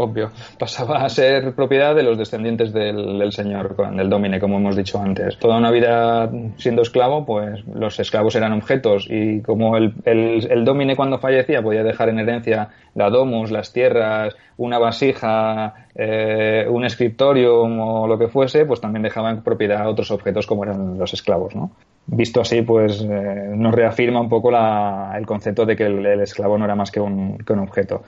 Obvio. 0.00 0.30
Pasaba 0.58 1.04
a 1.04 1.08
ser 1.08 1.54
propiedad 1.54 1.94
de 1.94 2.02
los 2.02 2.18
descendientes 2.18 2.72
del, 2.72 3.32
señor, 3.32 3.76
del 3.94 4.08
domine, 4.10 4.40
como 4.40 4.56
hemos 4.56 4.76
dicho 4.76 5.00
antes. 5.00 5.38
Toda 5.38 5.58
una 5.58 5.70
vida 5.70 6.30
siendo 6.56 6.82
esclavo, 6.82 7.24
pues 7.24 7.64
los 7.66 7.98
esclavos 8.00 8.34
eran 8.34 8.52
objetos 8.52 9.06
y 9.08 9.40
como 9.42 9.76
el, 9.76 9.94
el, 10.04 10.64
domine 10.64 10.96
cuando 10.96 11.18
fallecía 11.18 11.62
podía 11.62 11.82
dejar 11.82 12.08
en 12.08 12.18
herencia 12.18 12.68
la 12.94 13.10
domus, 13.10 13.50
las 13.50 13.72
tierras, 13.72 14.36
una 14.56 14.78
vasija, 14.78 15.86
eh, 15.94 16.66
un 16.68 16.84
escritorio 16.84 17.60
o 17.62 18.06
lo 18.06 18.18
que 18.18 18.28
fuese, 18.28 18.64
pues 18.66 18.80
también 18.80 19.02
dejaba 19.02 19.30
en 19.30 19.42
propiedad 19.42 19.88
otros 19.88 20.10
objetos 20.10 20.46
como 20.46 20.64
eran 20.64 20.98
los 20.98 21.12
esclavos, 21.12 21.54
¿no? 21.54 21.70
Visto 22.06 22.40
así, 22.40 22.62
pues 22.62 23.02
eh, 23.02 23.52
nos 23.54 23.72
reafirma 23.72 24.20
un 24.20 24.28
poco 24.28 24.50
el 24.50 25.26
concepto 25.26 25.64
de 25.64 25.76
que 25.76 25.84
el, 25.84 26.20
esclavo 26.20 26.58
no 26.58 26.64
era 26.64 26.74
más 26.74 26.90
que 26.90 27.00
un, 27.00 27.38
que 27.38 27.52
un 27.52 27.60
objeto. 27.60 28.02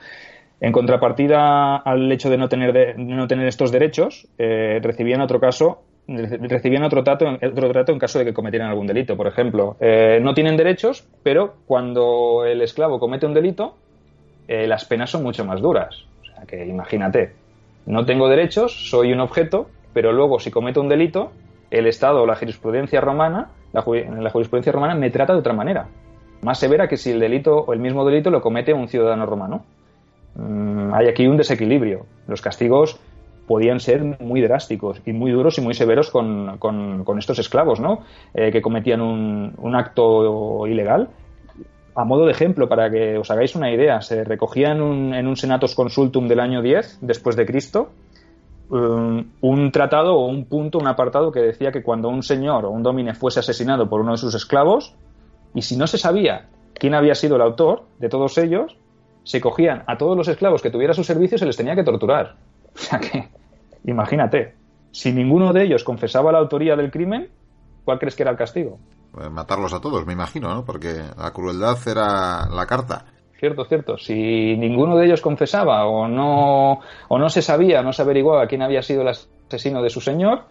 En 0.62 0.70
contrapartida 0.70 1.76
al 1.76 2.10
hecho 2.12 2.30
de 2.30 2.38
no 2.38 2.48
tener, 2.48 3.46
estos 3.48 3.72
derechos, 3.72 4.28
eh, 4.38 4.78
recibían 4.80 5.20
otro 5.20 5.40
caso 5.40 5.82
recibían 6.06 6.82
otro 6.82 7.04
trato, 7.04 7.26
en 7.26 7.98
caso 7.98 8.18
de 8.18 8.24
que 8.24 8.34
cometieran 8.34 8.68
algún 8.68 8.86
delito. 8.86 9.16
Por 9.16 9.26
ejemplo, 9.26 9.76
eh, 9.80 10.18
no 10.22 10.34
tienen 10.34 10.56
derechos, 10.56 11.06
pero 11.22 11.54
cuando 11.66 12.44
el 12.44 12.60
esclavo 12.60 12.98
comete 12.98 13.26
un 13.26 13.34
delito, 13.34 13.76
eh, 14.48 14.66
las 14.66 14.84
penas 14.84 15.10
son 15.10 15.22
mucho 15.22 15.44
más 15.44 15.60
duras. 15.60 16.04
O 16.20 16.24
sea 16.24 16.44
que 16.46 16.66
imagínate, 16.66 17.32
no 17.86 18.04
tengo 18.04 18.28
derechos, 18.28 18.88
soy 18.90 19.12
un 19.12 19.20
objeto, 19.20 19.68
pero 19.92 20.12
luego 20.12 20.38
si 20.38 20.50
cometo 20.50 20.80
un 20.80 20.88
delito, 20.88 21.32
el 21.70 21.86
Estado 21.86 22.22
o 22.22 22.26
la 22.26 22.36
jurisprudencia 22.36 23.00
romana, 23.00 23.50
la 23.72 23.82
jurisprudencia 23.82 24.72
romana 24.72 24.94
me 24.94 25.10
trata 25.10 25.32
de 25.32 25.38
otra 25.38 25.54
manera, 25.54 25.88
más 26.42 26.58
severa 26.58 26.88
que 26.88 26.96
si 26.96 27.10
el 27.10 27.20
delito 27.20 27.56
o 27.58 27.72
el 27.72 27.78
mismo 27.78 28.04
delito 28.04 28.30
lo 28.30 28.42
comete 28.42 28.72
un 28.72 28.88
ciudadano 28.88 29.26
romano. 29.26 29.64
Mm, 30.34 30.94
hay 30.94 31.08
aquí 31.08 31.26
un 31.26 31.36
desequilibrio. 31.36 32.06
Los 32.26 32.40
castigos 32.40 32.98
podían 33.46 33.80
ser 33.80 34.02
muy 34.20 34.40
drásticos 34.40 35.02
y 35.04 35.12
muy 35.12 35.30
duros 35.30 35.58
y 35.58 35.60
muy 35.60 35.74
severos 35.74 36.10
con, 36.10 37.04
estos 37.18 37.38
esclavos, 37.38 37.80
¿no? 37.80 38.00
Eh, 38.34 38.50
que 38.50 38.62
cometían 38.62 39.00
un, 39.00 39.74
acto 39.74 40.66
ilegal. 40.66 41.10
A 41.94 42.04
modo 42.04 42.24
de 42.24 42.32
ejemplo, 42.32 42.68
para 42.68 42.90
que 42.90 43.18
os 43.18 43.30
hagáis 43.30 43.54
una 43.54 43.70
idea, 43.70 44.00
se 44.00 44.24
recogía 44.24 44.72
en 44.72 44.80
un, 44.80 45.14
en 45.14 45.26
un 45.26 45.36
Senatus 45.36 45.74
Consultum 45.74 46.28
del 46.28 46.40
año 46.40 46.62
10 46.62 47.00
después 47.02 47.36
de 47.36 47.44
Cristo 47.44 47.90
um, 48.70 49.24
un 49.42 49.70
tratado 49.70 50.14
o 50.14 50.26
un 50.26 50.46
punto, 50.46 50.78
un 50.78 50.88
apartado 50.88 51.30
que 51.30 51.40
decía 51.40 51.70
que 51.70 51.82
cuando 51.82 52.08
un 52.08 52.22
señor 52.22 52.64
o 52.64 52.70
un 52.70 52.82
domine 52.82 53.12
fuese 53.12 53.40
asesinado 53.40 53.90
por 53.90 54.00
uno 54.00 54.12
de 54.12 54.18
sus 54.18 54.34
esclavos, 54.34 54.94
y 55.54 55.60
si 55.60 55.76
no 55.76 55.86
se 55.86 55.98
sabía 55.98 56.48
quién 56.72 56.94
había 56.94 57.14
sido 57.14 57.36
el 57.36 57.42
autor 57.42 57.84
de 57.98 58.08
todos 58.08 58.38
ellos, 58.38 58.78
se 59.24 59.40
cogían 59.40 59.84
a 59.86 59.96
todos 59.96 60.16
los 60.16 60.28
esclavos 60.28 60.62
que 60.62 60.70
tuviera 60.70 60.92
a 60.92 60.94
su 60.94 61.04
servicio 61.04 61.36
y 61.36 61.38
se 61.38 61.46
les 61.46 61.56
tenía 61.56 61.74
que 61.74 61.84
torturar. 61.84 62.36
O 62.74 62.78
sea 62.78 62.98
que, 62.98 63.28
imagínate, 63.84 64.54
si 64.90 65.12
ninguno 65.12 65.52
de 65.52 65.64
ellos 65.64 65.84
confesaba 65.84 66.32
la 66.32 66.38
autoría 66.38 66.74
del 66.74 66.90
crimen, 66.90 67.28
¿cuál 67.84 67.98
crees 67.98 68.16
que 68.16 68.22
era 68.22 68.32
el 68.32 68.38
castigo? 68.38 68.78
Pues 69.12 69.30
matarlos 69.30 69.74
a 69.74 69.80
todos, 69.80 70.06
me 70.06 70.14
imagino, 70.14 70.54
¿no? 70.54 70.64
Porque 70.64 71.02
la 71.18 71.30
crueldad 71.32 71.76
era 71.86 72.48
la 72.48 72.66
carta. 72.66 73.04
Cierto, 73.38 73.64
cierto. 73.64 73.98
Si 73.98 74.56
ninguno 74.56 74.96
de 74.96 75.06
ellos 75.06 75.20
confesaba 75.20 75.84
o 75.86 76.08
no, 76.08 76.80
o 77.08 77.18
no 77.18 77.28
se 77.28 77.42
sabía, 77.42 77.82
no 77.82 77.92
se 77.92 78.02
averiguaba 78.02 78.46
quién 78.46 78.62
había 78.62 78.82
sido 78.82 79.02
el 79.02 79.08
asesino 79.08 79.82
de 79.82 79.90
su 79.90 80.00
señor, 80.00 80.44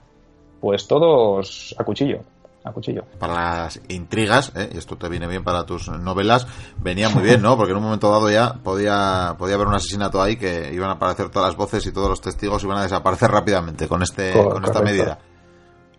pues 0.60 0.88
todos 0.88 1.74
a 1.80 1.84
cuchillo 1.84 2.20
a 2.64 2.72
cuchillo. 2.72 3.04
Para 3.20 3.34
las 3.34 3.82
intrigas, 3.88 4.52
¿eh? 4.56 4.70
y 4.74 4.78
esto 4.78 4.98
te 4.98 5.10
viene 5.10 5.28
bien 5.28 5.44
para 5.44 5.66
tus 5.66 5.90
novelas, 5.90 6.48
venía 6.78 7.10
muy 7.10 7.24
bien, 7.24 7.42
¿no? 7.42 7.58
Porque 7.58 7.72
en 7.72 7.78
un 7.78 7.84
momento 7.84 8.12
dado 8.12 8.30
ya 8.30 8.54
podía, 8.54 9.36
podía 9.38 9.56
haber 9.56 9.68
un 9.68 9.76
asesinato 9.76 10.22
ahí 10.22 10.38
que 10.38 10.72
iban 10.74 10.90
a 10.90 10.94
aparecer 10.94 11.30
todas 11.30 11.50
las 11.50 11.58
voces 11.58 11.86
y 11.88 11.92
todos 11.92 12.10
los 12.10 12.22
testigos 12.22 12.64
iban 12.64 12.78
a 12.78 12.84
desaparecer 12.84 13.32
rápidamente 13.32 13.88
con, 13.88 14.04
este, 14.04 14.34
con 14.34 14.64
esta 14.64 14.82
medida. 14.82 15.20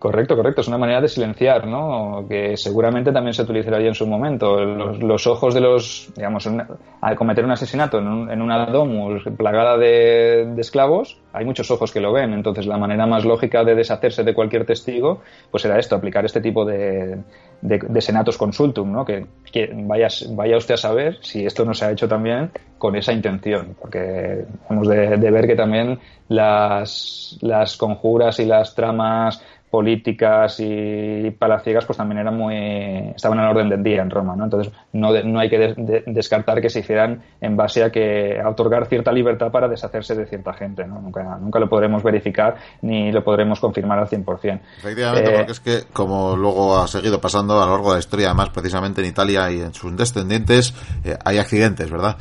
Correcto, 0.03 0.35
correcto. 0.35 0.59
Es 0.59 0.67
una 0.67 0.77
manera 0.77 0.99
de 0.99 1.07
silenciar, 1.07 1.65
¿no? 1.65 2.25
Que 2.27 2.57
seguramente 2.57 3.13
también 3.13 3.33
se 3.33 3.43
utilizaría 3.43 3.87
en 3.87 3.95
su 3.95 4.05
momento. 4.05 4.59
Los, 4.61 5.27
ojos 5.27 5.53
de 5.53 5.61
los, 5.61 6.11
digamos, 6.13 6.45
al 6.99 7.15
cometer 7.15 7.45
un 7.45 7.51
asesinato 7.51 7.99
en, 7.99 8.41
una 8.41 8.65
domus 8.65 9.23
plagada 9.37 9.77
de, 9.77 10.55
esclavos, 10.57 11.21
hay 11.31 11.45
muchos 11.45 11.71
ojos 11.71 11.93
que 11.93 12.01
lo 12.01 12.11
ven. 12.11 12.33
Entonces, 12.33 12.65
la 12.65 12.77
manera 12.77 13.07
más 13.07 13.23
lógica 13.23 13.63
de 13.63 13.75
deshacerse 13.75 14.25
de 14.25 14.33
cualquier 14.33 14.65
testigo, 14.65 15.21
pues 15.49 15.63
era 15.63 15.79
esto, 15.79 15.95
aplicar 15.95 16.25
este 16.25 16.41
tipo 16.41 16.65
de, 16.65 17.19
de, 17.61 18.01
senatos 18.01 18.37
consultum, 18.37 18.91
¿no? 18.91 19.05
Que, 19.05 19.25
vaya, 19.73 20.09
vaya 20.31 20.57
usted 20.57 20.73
a 20.73 20.77
saber 20.77 21.19
si 21.21 21.45
esto 21.45 21.63
no 21.63 21.73
se 21.73 21.85
ha 21.85 21.91
hecho 21.91 22.09
también 22.09 22.51
con 22.77 22.97
esa 22.97 23.13
intención, 23.13 23.77
porque 23.79 24.43
hemos 24.69 24.85
de, 24.85 25.15
ver 25.31 25.47
que 25.47 25.55
también 25.55 25.97
las 26.27 27.77
conjuras 27.79 28.41
y 28.41 28.45
las 28.45 28.75
tramas 28.75 29.41
políticas 29.73 30.57
y 30.59 31.31
palaciegas 31.31 31.83
pues 31.87 31.97
también 31.97 32.19
eran 32.19 32.37
muy 32.37 33.11
estaban 33.15 33.39
en 33.39 33.45
orden 33.45 33.69
del 33.69 33.81
día 33.81 34.03
en 34.03 34.11
Roma 34.11 34.35
¿no? 34.35 34.43
entonces 34.43 34.71
no, 34.91 35.11
no 35.23 35.39
hay 35.39 35.49
que 35.49 36.03
descartar 36.05 36.61
que 36.61 36.69
se 36.69 36.81
hicieran 36.81 37.23
en 37.41 37.57
base 37.57 37.83
a 37.83 37.89
que 37.89 38.39
a 38.39 38.49
otorgar 38.49 38.85
cierta 38.85 39.11
libertad 39.11 39.51
para 39.51 39.67
deshacerse 39.67 40.13
de 40.13 40.27
cierta 40.27 40.53
gente 40.53 40.85
¿no? 40.85 41.01
nunca, 41.01 41.23
nunca 41.41 41.57
lo 41.57 41.67
podremos 41.67 42.03
verificar 42.03 42.55
ni 42.83 43.11
lo 43.11 43.23
podremos 43.23 43.59
confirmar 43.59 43.97
al 43.97 44.07
100% 44.07 44.59
efectivamente 44.77 45.31
eh, 45.31 45.37
porque 45.37 45.51
es 45.53 45.59
que 45.59 45.91
como 45.91 46.37
luego 46.37 46.77
ha 46.77 46.87
seguido 46.87 47.19
pasando 47.19 47.59
a 47.59 47.65
lo 47.65 47.71
largo 47.71 47.89
de 47.89 47.95
la 47.95 47.99
historia 47.99 48.27
además 48.27 48.51
precisamente 48.51 49.01
en 49.01 49.07
Italia 49.07 49.49
y 49.49 49.59
en 49.59 49.73
sus 49.73 49.97
descendientes 49.97 50.75
eh, 51.03 51.17
hay 51.25 51.39
accidentes 51.39 51.89
¿verdad? 51.89 52.15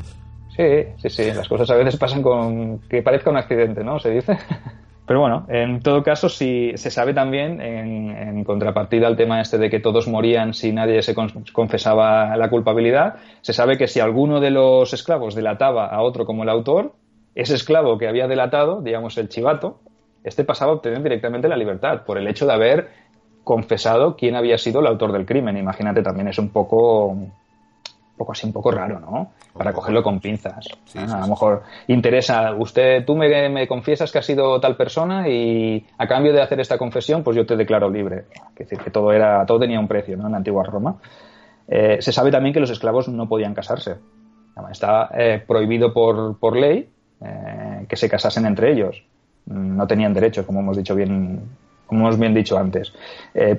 Sí, 0.57 0.65
sí, 1.03 1.11
sí, 1.11 1.33
las 1.35 1.49
cosas 1.49 1.69
a 1.71 1.77
veces 1.77 1.99
pasan 1.99 2.23
con 2.23 2.79
que 2.81 3.03
parezca 3.03 3.31
un 3.31 3.39
accidente, 3.39 3.83
¿no? 3.83 3.99
Se 3.99 4.11
dice. 4.11 4.37
Pero 5.07 5.21
bueno, 5.21 5.47
en 5.49 5.81
todo 5.81 6.03
caso, 6.03 6.29
si 6.29 6.73
se 6.77 6.91
sabe 6.91 7.13
también, 7.13 7.61
en, 7.61 8.45
contrapartida 8.45 9.09
al 9.09 9.17
tema 9.17 9.41
este 9.41 9.59
de 9.59 9.69
que 9.69 9.81
todos 9.81 10.07
morían 10.09 10.55
si 10.55 10.73
nadie 10.73 11.03
se 11.03 11.15
confesaba 11.53 12.37
la 12.37 12.49
culpabilidad, 12.51 13.17
se 13.41 13.53
sabe 13.53 13.77
que 13.77 13.89
si 13.89 14.01
alguno 14.01 14.41
de 14.41 14.51
los 14.51 14.93
esclavos 14.93 15.35
delataba 15.35 15.87
a 15.87 16.03
otro 16.03 16.25
como 16.25 16.45
el 16.45 16.49
autor, 16.49 16.93
ese 17.35 17.55
esclavo 17.55 17.99
que 17.99 18.09
había 18.09 18.29
delatado, 18.29 18.81
digamos 18.81 19.19
el 19.19 19.29
chivato, 19.29 19.81
este 20.23 20.45
pasaba 20.45 20.73
a 20.73 20.75
obtener 20.77 21.03
directamente 21.03 21.49
la 21.49 21.57
libertad 21.57 22.03
por 22.05 22.19
el 22.19 22.29
hecho 22.29 22.47
de 22.47 22.53
haber 22.53 22.89
confesado 23.43 24.17
quién 24.17 24.37
había 24.37 24.57
sido 24.59 24.81
el 24.81 24.87
autor 24.87 25.13
del 25.13 25.27
crimen. 25.27 25.57
Imagínate, 25.57 26.03
también 26.03 26.29
es 26.29 26.39
un 26.39 26.51
poco 26.51 27.17
poco 28.17 28.33
así, 28.33 28.47
un 28.47 28.53
poco 28.53 28.71
raro, 28.71 29.01
¿no? 29.01 29.33
Para 29.53 29.73
cogerlo 29.73 30.03
con 30.03 30.21
pinzas. 30.21 30.69
a 30.97 31.21
lo 31.21 31.27
mejor 31.27 31.63
interesa, 31.89 32.55
usted, 32.55 33.05
tú 33.05 33.17
me, 33.17 33.67
confiesas 33.67 34.13
que 34.13 34.19
ha 34.19 34.23
sido 34.23 34.61
tal 34.61 34.77
persona 34.77 35.29
y 35.29 35.85
a 35.99 36.07
cambio 36.07 36.33
de 36.33 36.43
hacer 36.43 36.61
esta 36.61 36.79
confesión, 36.79 37.23
pues 37.23 37.37
yo 37.37 37.47
te 37.47 37.57
declaro 37.57 37.91
libre. 37.91 38.27
Es 38.57 38.69
decir, 38.69 38.79
que 38.79 38.91
todo, 38.91 39.13
era, 39.13 39.45
todo 39.47 39.61
tenía 39.61 39.81
un 39.81 39.89
precio, 39.89 40.17
¿no? 40.17 40.27
En 40.27 40.33
la 40.33 40.39
antigua 40.39 40.65
Roma. 40.65 40.97
Eh, 41.67 41.99
se 42.01 42.13
sabe 42.13 42.31
también 42.31 42.53
que 42.53 42.61
los 42.61 42.71
esclavos 42.71 43.09
no 43.09 43.29
podían 43.29 43.55
casarse. 43.55 43.97
Está 44.71 45.11
eh, 45.15 45.43
prohibido 45.47 45.93
por, 45.93 46.39
por 46.39 46.57
ley 46.57 46.89
eh, 47.25 47.87
que 47.89 47.97
se 47.97 48.09
casasen 48.09 48.47
entre 48.47 48.73
ellos. 48.73 49.03
No 49.47 49.87
tenían 49.87 50.13
derechos, 50.13 50.47
como 50.47 50.61
hemos 50.61 50.77
dicho 50.77 50.95
bien, 50.95 51.41
como 51.87 52.03
hemos 52.03 52.19
bien 52.19 52.35
dicho 52.35 52.57
antes. 52.57 52.93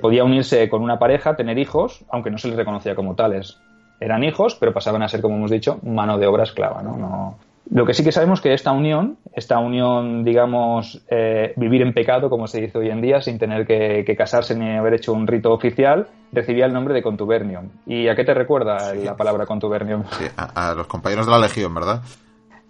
podía 0.00 0.24
unirse 0.24 0.68
con 0.70 0.82
una 0.82 0.98
pareja, 0.98 1.36
tener 1.36 1.58
hijos, 1.58 2.04
aunque 2.08 2.30
no 2.30 2.38
se 2.38 2.48
les 2.48 2.56
reconocía 2.56 2.94
como 2.94 3.14
tales 3.14 3.58
eran 4.04 4.22
hijos, 4.22 4.54
pero 4.54 4.72
pasaban 4.72 5.02
a 5.02 5.08
ser, 5.08 5.20
como 5.22 5.36
hemos 5.36 5.50
dicho, 5.50 5.78
mano 5.82 6.18
de 6.18 6.26
obra 6.26 6.44
esclava. 6.44 6.82
¿no? 6.82 7.36
Lo 7.70 7.86
que 7.86 7.94
sí 7.94 8.04
que 8.04 8.12
sabemos 8.12 8.42
que 8.42 8.52
esta 8.52 8.72
unión, 8.72 9.16
esta 9.32 9.58
unión, 9.58 10.22
digamos, 10.22 11.02
eh, 11.08 11.54
vivir 11.56 11.80
en 11.80 11.94
pecado, 11.94 12.28
como 12.28 12.46
se 12.46 12.60
dice 12.60 12.76
hoy 12.76 12.90
en 12.90 13.00
día, 13.00 13.22
sin 13.22 13.38
tener 13.38 13.66
que, 13.66 14.04
casarse 14.16 14.54
ni 14.54 14.76
haber 14.76 14.94
hecho 14.94 15.14
un 15.14 15.26
rito 15.26 15.50
oficial, 15.50 16.08
recibía 16.30 16.66
el 16.66 16.74
nombre 16.74 16.92
de 16.92 17.02
contubernium. 17.02 17.70
¿Y 17.86 18.08
a 18.08 18.14
qué 18.14 18.24
te 18.24 18.34
recuerda 18.34 18.94
la 18.94 19.16
palabra 19.16 19.46
contubernium? 19.46 20.04
Sí, 20.10 20.26
a, 20.36 20.74
los 20.74 20.86
compañeros 20.86 21.24
de 21.24 21.32
la 21.32 21.38
legión, 21.38 21.74
¿verdad? 21.74 22.02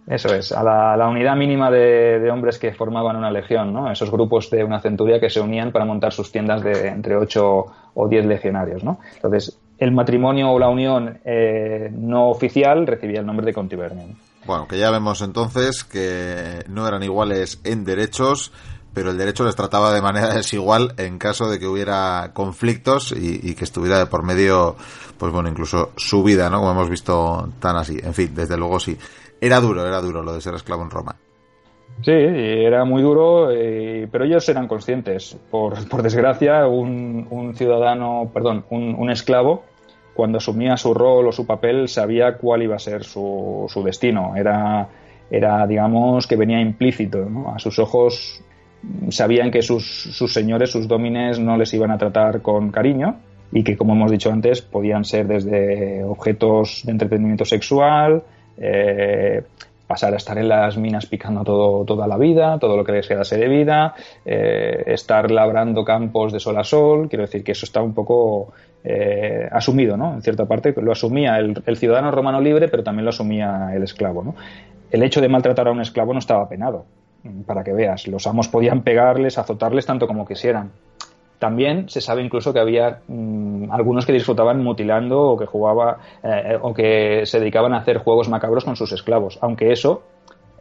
Eso 0.07 0.33
es, 0.33 0.53
a 0.53 0.63
la, 0.63 1.09
unidad 1.09 1.35
mínima 1.35 1.71
de, 1.71 2.21
de, 2.21 2.31
hombres 2.31 2.59
que 2.59 2.73
formaban 2.73 3.17
una 3.17 3.31
legión, 3.31 3.73
¿no? 3.73 3.91
Esos 3.91 4.11
grupos 4.11 4.51
de 4.51 4.63
una 4.63 4.79
centuria 4.81 5.19
que 5.19 5.31
se 5.31 5.41
unían 5.41 5.73
para 5.73 5.87
montar 5.87 6.13
sus 6.13 6.31
tiendas 6.31 6.63
de 6.63 6.89
entre 6.89 7.17
8 7.17 7.65
o 7.95 8.09
10 8.09 8.27
legionarios, 8.27 8.85
¿no? 8.85 9.01
Entonces, 9.17 9.59
el 9.79 9.93
matrimonio 9.93 10.51
o 10.51 10.59
la 10.59 10.69
unión 10.69 11.21
eh, 11.25 11.91
no 11.93 12.29
oficial 12.29 12.87
recibía 12.87 13.21
el 13.21 13.27
nombre 13.27 13.47
de 13.47 13.53
contubernium. 13.53 14.15
Bueno, 14.47 14.69
que 14.69 14.79
ya 14.79 14.91
vemos 14.91 15.23
entonces 15.23 15.85
que 15.85 16.65
no 16.69 16.87
eran 16.87 17.03
iguales 17.03 17.61
en 17.65 17.85
derechos, 17.85 18.53
pero 18.93 19.11
el 19.11 19.19
derecho 19.19 19.45
les 19.45 19.57
trataba 19.57 19.93
de 19.93 20.03
manera 20.03 20.29
desigual 20.35 20.95
en 20.99 21.19
caso 21.19 21.49
de 21.49 21.59
que 21.59 21.67
hubiera 21.67 22.31
conflictos 22.35 23.13
y, 23.13 23.55
que 23.55 23.65
estuviera 23.65 23.99
de 23.99 24.07
por 24.07 24.23
medio, 24.23 24.77
pues 25.19 25.33
bueno, 25.33 25.49
incluso 25.49 25.93
su 25.97 26.23
vida, 26.23 26.51
¿no? 26.51 26.61
Como 26.61 26.73
hemos 26.73 26.91
visto 26.91 27.49
tan 27.59 27.77
así. 27.77 27.99
En 28.03 28.15
fin, 28.15 28.35
desde 28.35 28.57
luego 28.57 28.79
sí. 28.79 28.97
Era 29.41 29.61
duro, 29.61 29.87
era 29.87 30.01
duro 30.01 30.23
lo 30.23 30.33
de 30.33 30.41
ser 30.41 30.55
esclavo 30.55 30.83
en 30.83 30.91
Roma. 30.91 31.17
Sí, 32.03 32.11
era 32.13 32.85
muy 32.85 33.03
duro, 33.03 33.51
eh, 33.51 34.09
pero 34.11 34.25
ellos 34.25 34.49
eran 34.49 34.69
conscientes. 34.69 35.37
Por, 35.51 35.89
por 35.89 36.03
desgracia, 36.03 36.67
un, 36.67 37.27
un, 37.31 37.55
ciudadano, 37.55 38.31
perdón, 38.33 38.65
un, 38.71 38.95
un, 38.99 39.11
esclavo, 39.11 39.65
cuando 40.15 40.39
asumía 40.39 40.77
su 40.77 40.93
rol 40.95 41.29
o 41.29 41.33
su 41.33 41.47
papel, 41.47 41.89
sabía 41.89 42.37
cuál 42.37 42.63
iba 42.63 42.77
a 42.77 42.79
ser 42.79 43.05
su, 43.05 43.67
su 43.69 43.83
destino. 43.83 44.37
Era, 44.37 44.89
era, 45.31 45.67
digamos, 45.67 46.27
que 46.27 46.37
venía 46.37 46.61
implícito. 46.61 47.27
A 47.55 47.59
sus 47.59 47.79
ojos 47.79 48.43
sabían 49.09 49.51
que 49.51 49.63
sus, 49.63 49.85
sus 49.85 50.33
señores, 50.33 50.71
sus 50.71 50.87
domines, 50.87 51.39
no 51.39 51.57
les 51.57 51.73
iban 51.75 51.91
a 51.91 51.99
tratar 51.99 52.43
con 52.43 52.71
cariño 52.71 53.17
y 53.53 53.63
que, 53.63 53.77
como 53.77 53.95
hemos 53.95 54.11
dicho 54.11 54.33
antes, 54.33 54.63
podían 54.63 55.05
ser 55.05 55.27
desde 55.27 56.03
objetos 56.03 56.83
de 56.85 56.93
entretenimiento 56.93 57.45
sexual, 57.45 58.23
eh, 58.59 59.43
pasar 59.87 60.15
a 60.15 60.17
estar 60.17 60.39
en 60.39 60.49
las 60.49 60.77
minas 60.77 61.07
picando 61.07 61.45
todo, 61.45 61.85
toda 61.85 62.07
la 62.07 62.17
vida, 62.17 62.59
todo 62.59 62.77
lo 62.77 62.85
que 62.85 62.93
les 62.93 63.07
quedase 63.07 63.37
de 63.37 63.49
vida, 63.49 63.95
eh, 64.25 64.83
estar 64.87 65.31
labrando 65.31 65.85
campos 65.85 66.33
de 66.33 66.41
sol 66.41 66.57
a 66.57 66.65
sol, 66.65 67.09
quiero 67.09 67.23
decir 67.23 67.45
que 67.45 67.53
eso 67.53 67.67
está 67.67 67.83
un 67.83 67.93
poco 67.93 68.53
eh, 68.83 69.49
asumido, 69.51 69.97
¿no? 69.97 70.15
En 70.15 70.23
cierta 70.23 70.47
parte, 70.47 70.75
lo 70.81 70.93
asumía 70.93 71.39
el, 71.39 71.77
ciudadano 71.77 72.11
romano 72.11 72.41
libre, 72.41 72.69
pero 72.69 72.83
también 72.83 73.05
lo 73.05 73.11
asumía 73.11 73.71
el 73.75 73.83
esclavo, 73.83 74.25
¿no? 74.25 74.35
El 74.91 75.03
hecho 75.03 75.21
de 75.21 75.29
maltratar 75.29 75.69
a 75.69 75.73
un 75.73 75.81
esclavo 75.81 76.13
no 76.13 76.19
estaba 76.19 76.49
penado, 76.49 76.87
para 77.47 77.65
que 77.65 77.73
veas, 77.73 78.07
los 78.07 78.27
amos 78.27 78.49
podían 78.49 78.83
pegarles, 78.83 79.39
azotarles 79.39 79.87
tanto 79.87 80.07
como 80.07 80.27
quisieran. 80.27 80.71
También 81.45 81.91
se 81.91 82.01
sabe 82.01 82.23
incluso 82.23 82.55
que 82.55 82.59
había 82.59 83.01
mm, 83.07 83.71
algunos 83.71 84.07
que 84.07 84.15
disfrutaban 84.15 84.65
mutilando 84.65 85.21
o 85.21 85.37
que 85.37 85.45
jugaba 85.45 85.99
eh, 86.23 86.57
o 86.59 86.73
que 86.73 87.27
se 87.27 87.39
dedicaban 87.39 87.75
a 87.75 87.81
hacer 87.81 87.99
juegos 87.99 88.31
macabros 88.31 88.65
con 88.65 88.77
sus 88.77 88.93
esclavos, 88.93 89.39
aunque 89.43 89.71
eso, 89.71 90.05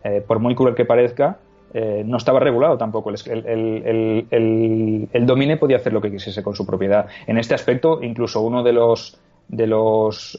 eh, 0.04 0.22
por 0.28 0.40
muy 0.40 0.56
cruel 0.56 0.76
que 0.76 0.84
parezca, 0.84 1.38
eh, 1.74 2.04
no 2.06 2.18
estaba 2.18 2.42
regulado 2.42 2.78
tampoco. 2.78 3.12
El, 3.12 4.28
el, 4.30 5.26
domine 5.26 5.56
podía 5.56 5.78
hacer 5.78 5.94
lo 5.94 6.02
que 6.02 6.12
quisiese 6.12 6.44
con 6.44 6.54
su 6.54 6.66
propiedad. 6.66 7.08
En 7.28 7.38
este 7.38 7.56
aspecto, 7.56 8.04
incluso 8.04 8.42
uno 8.42 8.62
de 8.62 8.74
los 8.74 9.18
de 9.48 9.68
los 9.68 10.38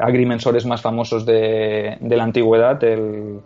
agrimensores 0.00 0.66
más 0.66 0.82
famosos 0.82 1.24
de, 1.24 1.98
la 2.00 2.24
antigüedad, 2.24 2.82
el 2.82 3.42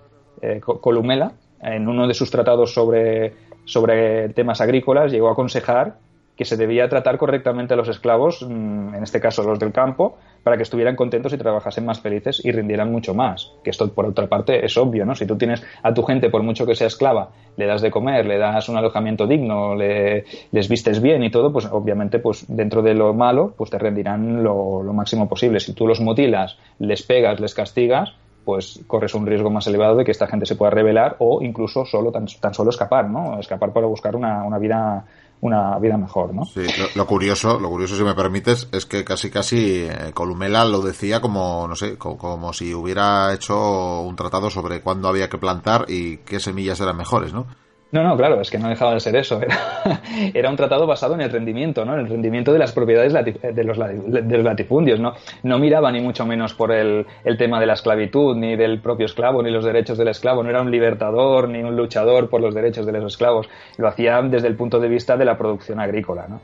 Columela, 0.62 1.32
en 1.60 1.88
uno 1.88 2.06
de 2.06 2.14
sus 2.14 2.30
tratados 2.30 2.72
sobre, 2.72 3.34
sobre 3.66 4.30
temas 4.30 4.62
agrícolas, 4.62 5.12
llegó 5.12 5.28
a 5.28 5.32
aconsejar 5.32 5.96
que 6.36 6.44
se 6.44 6.56
debía 6.56 6.88
tratar 6.88 7.18
correctamente 7.18 7.74
a 7.74 7.76
los 7.76 7.88
esclavos, 7.88 8.42
mm, 8.42 8.94
en 8.94 9.02
este 9.02 9.20
caso 9.20 9.42
los 9.42 9.58
del 9.58 9.72
campo, 9.72 10.16
para 10.42 10.56
que 10.56 10.62
estuvieran 10.62 10.96
contentos 10.96 11.32
y 11.32 11.38
trabajasen 11.38 11.84
más 11.84 12.00
felices 12.00 12.44
y 12.44 12.50
rindieran 12.52 12.90
mucho 12.90 13.14
más. 13.14 13.52
Que 13.62 13.70
esto, 13.70 13.92
por 13.92 14.06
otra 14.06 14.26
parte, 14.26 14.64
es 14.64 14.76
obvio, 14.76 15.04
¿no? 15.04 15.14
Si 15.14 15.26
tú 15.26 15.36
tienes 15.36 15.62
a 15.82 15.92
tu 15.92 16.02
gente, 16.02 16.30
por 16.30 16.42
mucho 16.42 16.66
que 16.66 16.74
sea 16.74 16.86
esclava, 16.86 17.30
le 17.56 17.66
das 17.66 17.82
de 17.82 17.90
comer, 17.90 18.26
le 18.26 18.38
das 18.38 18.68
un 18.68 18.76
alojamiento 18.76 19.26
digno, 19.26 19.74
le, 19.74 20.24
les 20.50 20.68
vistes 20.68 21.00
bien 21.00 21.22
y 21.22 21.30
todo, 21.30 21.52
pues 21.52 21.66
obviamente, 21.70 22.18
pues 22.18 22.46
dentro 22.48 22.82
de 22.82 22.94
lo 22.94 23.12
malo, 23.14 23.54
pues 23.56 23.70
te 23.70 23.78
rendirán 23.78 24.42
lo, 24.42 24.82
máximo 24.92 25.28
posible. 25.28 25.60
Si 25.60 25.74
tú 25.74 25.86
los 25.86 26.00
mutilas, 26.00 26.58
les 26.78 27.02
pegas, 27.02 27.40
les 27.40 27.54
castigas, 27.54 28.14
pues 28.44 28.80
corres 28.86 29.14
un 29.14 29.26
riesgo 29.26 29.50
más 29.50 29.66
elevado 29.68 29.96
de 29.96 30.04
que 30.04 30.10
esta 30.10 30.26
gente 30.26 30.46
se 30.46 30.56
pueda 30.56 30.70
rebelar 30.70 31.16
o 31.20 31.42
incluso 31.42 31.84
solo 31.84 32.10
tan, 32.10 32.26
solo 32.28 32.70
escapar, 32.70 33.08
¿no? 33.08 33.38
Escapar 33.38 33.72
para 33.72 33.86
buscar 33.86 34.16
una, 34.16 34.42
una 34.42 34.58
vida 34.58 35.04
una 35.42 35.76
vida 35.80 35.98
mejor, 35.98 36.32
¿no? 36.32 36.44
Sí, 36.44 36.64
lo, 36.94 37.04
curioso, 37.04 37.58
lo 37.58 37.68
curioso 37.68 37.96
si 37.96 38.04
me 38.04 38.14
permites, 38.14 38.68
es 38.70 38.86
que 38.86 39.04
casi 39.04 39.28
casi 39.28 39.86
eh, 39.88 40.12
Columela 40.14 40.64
lo 40.64 40.80
decía 40.80 41.20
como, 41.20 41.66
no 41.66 41.74
sé, 41.74 41.98
como, 41.98 42.52
si 42.52 42.72
hubiera 42.72 43.34
hecho 43.34 44.02
un 44.02 44.14
tratado 44.14 44.50
sobre 44.50 44.80
cuándo 44.82 45.08
había 45.08 45.28
que 45.28 45.38
plantar 45.38 45.86
y 45.88 46.18
qué 46.18 46.38
semillas 46.38 46.80
eran 46.80 46.96
mejores, 46.96 47.32
¿no? 47.32 47.46
No, 47.92 48.02
no, 48.02 48.16
claro, 48.16 48.40
es 48.40 48.50
que 48.50 48.58
no 48.58 48.70
dejaba 48.70 48.94
de 48.94 49.00
ser 49.00 49.14
eso. 49.16 49.38
Era, 50.34 50.48
un 50.48 50.56
tratado 50.56 50.86
basado 50.86 51.14
en 51.14 51.20
el 51.20 51.30
rendimiento, 51.30 51.84
¿no? 51.84 51.92
En 51.92 52.00
el 52.00 52.08
rendimiento 52.08 52.50
de 52.50 52.58
las 52.58 52.72
propiedades 52.72 53.12
de 53.12 53.64
los, 53.64 53.76
latifundios, 53.76 54.98
¿no? 54.98 55.12
No 55.42 55.58
miraba 55.58 55.92
ni 55.92 56.00
mucho 56.00 56.24
menos 56.24 56.54
por 56.54 56.72
el, 56.72 57.06
tema 57.36 57.60
de 57.60 57.66
la 57.66 57.74
esclavitud, 57.74 58.34
ni 58.34 58.56
del 58.56 58.80
propio 58.80 59.04
esclavo, 59.04 59.42
ni 59.42 59.50
los 59.50 59.62
derechos 59.62 59.98
del 59.98 60.08
esclavo. 60.08 60.42
No 60.42 60.48
era 60.48 60.62
un 60.62 60.70
libertador, 60.70 61.50
ni 61.50 61.62
un 61.62 61.76
luchador 61.76 62.30
por 62.30 62.40
los 62.40 62.54
derechos 62.54 62.86
de 62.86 62.92
los 62.92 63.12
esclavos. 63.12 63.50
Lo 63.76 63.88
hacía 63.88 64.22
desde 64.22 64.48
el 64.48 64.56
punto 64.56 64.80
de 64.80 64.88
vista 64.88 65.18
de 65.18 65.26
la 65.26 65.36
producción 65.36 65.78
agrícola, 65.78 66.26
¿no? 66.28 66.40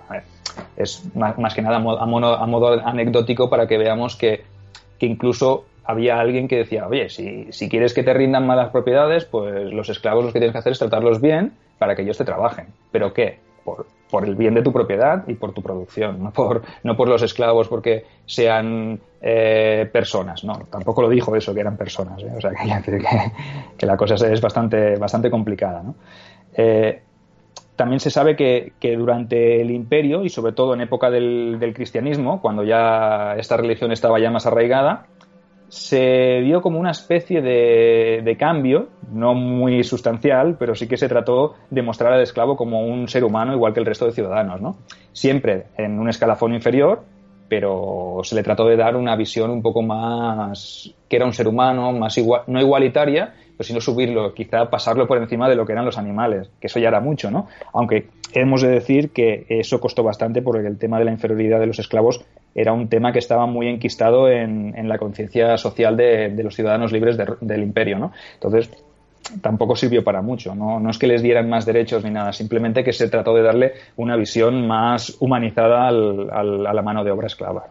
Es 0.77 1.03
más, 1.17 1.55
que 1.55 1.63
nada 1.63 1.77
a 1.77 2.07
modo, 2.07 2.87
anecdótico 2.87 3.49
para 3.49 3.67
que 3.67 3.79
veamos 3.79 4.17
que 4.17 4.45
incluso 5.01 5.65
había 5.89 6.21
alguien 6.21 6.49
que 6.49 6.57
decía, 6.57 6.87
oye, 6.87 7.09
si, 7.09 7.51
si 7.51 7.71
quieres 7.71 7.95
que 7.95 8.03
te 8.03 8.13
rindan 8.13 8.47
malas 8.47 8.69
propiedades, 8.69 9.25
pues 9.25 9.73
los 9.73 9.89
esclavos 9.89 10.23
lo 10.23 10.33
que 10.35 10.39
tienes 10.39 10.53
que 10.53 10.59
hacer 10.59 10.73
es 10.73 10.79
tratarlos 10.79 11.23
bien 11.23 11.55
para 11.79 11.97
que 11.97 12.03
ellos 12.03 12.19
te 12.19 12.27
trabajen. 12.27 12.67
¿Pero 12.93 13.15
qué? 13.15 13.39
Por, 13.65 13.87
por 14.11 14.27
el 14.27 14.35
bien 14.35 14.53
de 14.53 14.61
tu 14.61 14.71
propiedad 14.71 15.27
y 15.27 15.33
por 15.33 15.55
tu 15.55 15.63
producción, 15.63 16.23
no 16.23 16.31
por, 16.31 16.61
no 16.83 16.95
por 16.95 17.09
los 17.09 17.23
esclavos 17.23 17.69
porque 17.69 18.05
sean 18.27 19.01
eh, 19.23 19.89
personas, 19.91 20.45
no, 20.45 20.59
tampoco 20.71 21.01
lo 21.01 21.09
dijo 21.09 21.35
eso, 21.35 21.55
que 21.55 21.61
eran 21.61 21.79
personas, 21.79 22.23
¿eh? 22.23 22.33
o 22.37 22.41
sea, 22.41 22.51
que, 22.85 23.03
que, 23.79 23.87
la 23.87 23.97
cosa 23.97 24.15
es 24.15 24.41
bastante, 24.43 24.97
bastante 24.97 25.31
complicada, 25.31 25.83
¿no? 25.83 25.95
Eh, 26.55 27.01
también 27.77 28.01
se 28.01 28.11
sabe 28.11 28.37
que, 28.37 28.73
que, 28.79 28.95
durante 28.95 29.63
el 29.63 29.71
imperio 29.71 30.25
y 30.25 30.29
sobre 30.29 30.53
todo 30.53 30.75
en 30.75 30.83
época 30.83 31.11
del, 31.11 31.57
del 31.59 31.73
cristianismo, 31.73 32.43
cuando 32.43 32.65
ya 32.65 33.37
esta 33.39 33.57
religión 33.57 33.93
estaba 33.93 34.19
ya 34.19 34.31
más 34.31 34.47
arraigada, 34.47 35.07
se 35.69 36.41
vio 36.41 36.63
como 36.63 36.79
una 36.79 36.91
especie 36.91 37.43
de, 37.43 38.37
cambio, 38.39 38.89
no 39.13 39.35
muy 39.35 39.85
sustancial, 39.85 40.57
pero 40.59 40.75
sí 40.75 40.89
que 40.89 40.97
se 40.97 41.09
trató 41.09 41.55
de 41.71 41.83
mostrar 41.83 42.13
al 42.13 42.23
esclavo 42.23 42.57
como 42.57 42.87
un 42.87 43.09
ser 43.09 43.25
humano 43.25 43.53
igual 43.53 43.75
que 43.75 43.81
el 43.81 43.87
resto 43.87 44.07
de 44.07 44.13
ciudadanos, 44.13 44.61
¿no? 44.61 44.77
Siempre 45.13 45.67
en 45.77 45.99
un 45.99 46.09
escalafón 46.09 46.55
inferior, 46.55 47.03
pero 47.49 48.21
se 48.23 48.35
le 48.35 48.43
trató 48.43 48.67
de 48.67 48.77
dar 48.77 48.97
una 48.97 49.17
visión 49.17 49.51
un 49.51 49.63
poco 49.63 49.83
más 49.83 50.95
que 51.09 51.17
era 51.17 51.25
un 51.25 51.33
ser 51.33 51.49
humano, 51.49 51.93
más 51.93 52.17
igual, 52.19 52.43
no 52.47 52.61
igualitaria, 52.61 53.35
pero 53.57 53.67
sino 53.67 53.81
subirlo, 53.81 54.35
quizá 54.35 54.71
pasarlo 54.71 55.07
por 55.07 55.19
encima 55.19 55.49
de 55.49 55.57
lo 55.57 55.67
que 55.67 55.73
eran 55.73 55.85
los 55.85 55.99
animales, 55.99 56.51
que 56.61 56.67
eso 56.67 56.79
ya 56.79 56.89
era 56.89 57.01
mucho, 57.01 57.31
¿no? 57.31 57.49
Aunque 57.73 58.09
hemos 58.35 58.63
de 58.63 58.69
decir 58.69 59.11
que 59.11 59.47
eso 59.49 59.81
costó 59.81 60.03
bastante 60.03 60.43
porque 60.43 60.67
el 60.67 60.79
tema 60.79 60.99
de 60.99 61.07
la 61.07 61.13
inferioridad 61.13 61.59
de 61.59 61.67
los 61.67 61.79
esclavos 61.79 62.25
era 62.61 62.73
un 62.73 62.89
tema 62.89 63.13
que 63.13 63.21
estaba 63.21 63.47
muy 63.47 63.69
enquistado 63.69 64.29
en, 64.29 64.89
la 64.89 64.99
conciencia 64.99 65.57
social 65.57 65.97
de, 65.97 66.35
los 66.43 66.55
ciudadanos 66.55 66.93
libres 66.93 67.17
del 67.17 67.63
imperio, 67.63 67.99
¿no? 67.99 68.13
Entonces, 68.35 68.71
tampoco 69.41 69.77
sirvió 69.77 70.03
para 70.03 70.23
mucho. 70.23 70.55
¿no? 70.55 70.91
es 70.91 70.99
que 70.99 71.07
les 71.07 71.23
dieran 71.23 71.49
más 71.49 71.67
derechos 71.67 72.05
ni 72.05 72.11
nada, 72.11 72.33
simplemente 72.33 72.83
que 72.83 72.93
se 72.93 73.09
trató 73.09 73.35
de 73.35 73.43
darle 73.43 73.73
una 73.97 74.17
visión 74.17 74.67
más 74.67 75.17
humanizada 75.21 75.89
a 75.89 75.93
la 75.93 76.83
mano 76.83 77.05
de 77.05 77.11
obra 77.11 77.27
esclava. 77.27 77.67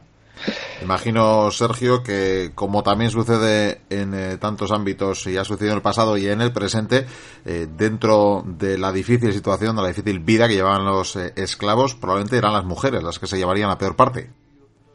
Imagino, 0.82 1.50
Sergio, 1.52 2.04
que 2.04 2.52
como 2.54 2.84
también 2.84 3.10
sucede 3.10 3.82
en 3.90 4.14
eh, 4.14 4.38
tantos 4.38 4.72
ámbitos 4.72 5.26
y 5.26 5.36
ha 5.38 5.44
sucedido 5.44 5.72
en 5.72 5.78
el 5.78 5.82
pasado 5.82 6.16
y 6.18 6.28
en 6.28 6.42
el 6.42 6.54
presente, 6.54 7.08
eh, 7.46 7.68
dentro 7.76 8.44
de 8.46 8.78
la 8.78 8.92
difícil 8.92 9.34
situación, 9.34 9.76
de 9.76 9.82
la 9.82 9.88
difícil 9.88 10.20
vida 10.20 10.48
que 10.48 10.54
llevaban 10.54 10.86
los 10.86 11.16
eh, 11.16 11.34
esclavos, 11.36 11.96
probablemente 11.96 12.38
eran 12.38 12.54
las 12.54 12.66
mujeres 12.66 13.04
las 13.04 13.18
que 13.18 13.28
se 13.28 13.38
llevarían 13.38 13.70
la 13.70 13.78
peor 13.80 13.96
parte. 13.96 14.30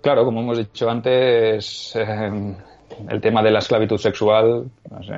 Claro, 0.03 0.24
como 0.24 0.40
hemos 0.40 0.59
dicho 0.59 0.90
antes, 0.90 1.94
eh, 1.94 2.55
el 3.09 3.20
tema 3.20 3.40
de 3.40 3.53
la 3.53 3.61
esclavitud 3.61 3.98
sexual, 3.98 4.68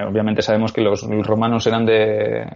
obviamente 0.06 0.42
sabemos 0.42 0.74
que 0.74 0.82
los, 0.82 1.02
romanos 1.26 1.66
eran 1.66 1.86
de, 1.86 2.46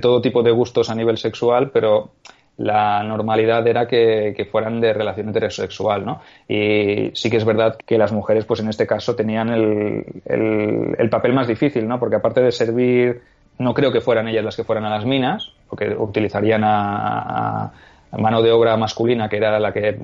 todo 0.00 0.22
tipo 0.22 0.42
de 0.42 0.50
gustos 0.50 0.88
a 0.88 0.94
nivel 0.94 1.18
sexual, 1.18 1.70
pero 1.70 2.12
la 2.56 3.02
normalidad 3.02 3.66
era 3.66 3.86
que, 3.86 4.48
fueran 4.50 4.80
de 4.80 4.94
relación 4.94 5.28
heterosexual, 5.28 6.06
¿no? 6.06 6.22
Y 6.48 7.10
sí 7.12 7.28
que 7.28 7.36
es 7.36 7.44
verdad 7.44 7.76
que 7.84 7.98
las 7.98 8.12
mujeres, 8.12 8.46
pues 8.46 8.60
en 8.60 8.70
este 8.70 8.86
caso, 8.86 9.14
tenían 9.14 9.50
el, 9.50 11.08
papel 11.10 11.34
más 11.34 11.48
difícil, 11.48 11.86
¿no? 11.86 11.98
Porque 11.98 12.16
aparte 12.16 12.40
de 12.40 12.50
servir, 12.50 13.20
no 13.58 13.74
creo 13.74 13.92
que 13.92 14.00
fueran 14.00 14.28
ellas 14.28 14.44
las 14.44 14.56
que 14.56 14.64
fueran 14.64 14.86
a 14.86 14.90
las 14.90 15.04
minas, 15.04 15.52
porque 15.68 15.94
utilizarían 15.94 16.62
a 16.64 17.72
mano 18.18 18.42
de 18.42 18.52
obra 18.52 18.76
masculina, 18.76 19.28
que 19.28 19.36
era 19.36 19.58
la 19.58 19.72
que 19.72 19.98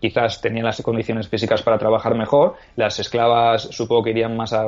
quizás 0.00 0.40
tenía 0.40 0.62
las 0.62 0.80
condiciones 0.82 1.28
físicas 1.28 1.62
para 1.62 1.78
trabajar 1.78 2.14
mejor. 2.14 2.54
Las 2.76 2.98
esclavas 2.98 3.62
supongo 3.62 4.04
que 4.04 4.10
irían 4.10 4.36
más 4.36 4.52
a, 4.52 4.66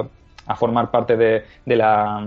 formar 0.56 0.90
parte 0.90 1.16
de, 1.16 1.44
la, 1.66 2.24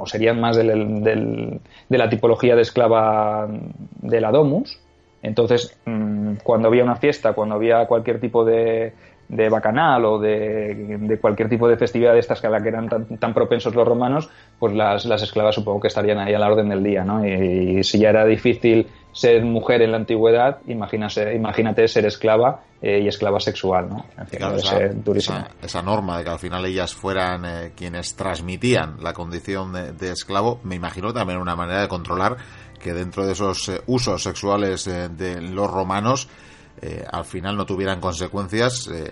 o 0.00 0.06
serían 0.06 0.40
más 0.40 0.56
de 0.56 1.60
la 1.88 2.08
tipología 2.08 2.56
de 2.56 2.62
esclava 2.62 3.46
de 3.48 4.20
la 4.20 4.32
domus. 4.32 4.80
Entonces, 5.22 5.78
mm, 5.84 6.36
cuando 6.42 6.68
había 6.68 6.84
una 6.84 6.96
fiesta, 6.96 7.32
cuando 7.32 7.54
había 7.54 7.86
cualquier 7.86 8.20
tipo 8.20 8.44
de, 8.44 8.92
de 9.28 9.48
bacanal 9.48 10.04
o 10.04 10.18
de, 10.18 11.18
cualquier 11.20 11.48
tipo 11.48 11.68
de 11.68 11.76
festividad 11.76 12.12
de 12.12 12.20
estas 12.20 12.40
que 12.40 12.46
a 12.46 12.50
la 12.50 12.60
que 12.60 12.68
eran 12.68 12.88
tan, 12.88 13.34
propensos 13.34 13.74
los 13.74 13.86
romanos, 13.86 14.30
pues 14.58 14.72
las, 14.74 15.04
las, 15.04 15.22
esclavas 15.22 15.54
supongo 15.54 15.80
que 15.80 15.88
estarían 15.88 16.18
ahí 16.18 16.34
a 16.34 16.38
la 16.38 16.48
orden 16.48 16.68
del 16.68 16.82
día, 16.82 17.04
¿no? 17.04 17.26
Y, 17.26 17.82
si 17.82 17.98
ya 17.98 18.10
era 18.10 18.24
difícil 18.24 18.86
ser 19.12 19.44
mujer 19.44 19.82
en 19.82 19.92
la 19.92 19.96
antigüedad, 19.96 20.58
imagínate, 20.66 21.34
imagínate 21.34 21.88
ser 21.88 22.06
esclava 22.06 22.60
eh, 22.80 23.00
y 23.02 23.08
esclava 23.08 23.40
sexual, 23.40 23.88
¿no? 23.88 24.04
esa, 25.62 25.82
norma 25.82 26.18
de 26.18 26.24
que 26.24 26.30
al 26.30 26.38
final 26.38 26.64
ellas 26.66 26.94
fueran 26.94 27.44
eh, 27.44 27.72
quienes 27.74 28.14
transmitían 28.14 29.02
la 29.02 29.12
condición 29.12 29.72
de, 29.72 30.10
esclavo, 30.10 30.60
me 30.62 30.74
imagino 30.74 31.12
también 31.12 31.40
una 31.40 31.56
manera 31.56 31.80
de 31.80 31.88
controlar 31.88 32.36
que 32.78 32.92
dentro 32.92 33.26
de 33.26 33.32
esos 33.32 33.68
eh, 33.70 33.80
usos 33.86 34.22
sexuales 34.22 34.84
de 34.84 35.40
los 35.40 35.70
romanos 35.70 36.28
eh, 36.82 37.04
al 37.10 37.24
final 37.24 37.56
no 37.56 37.64
tuvieran 37.64 38.00
consecuencias 38.00 38.88
eh, 38.88 39.10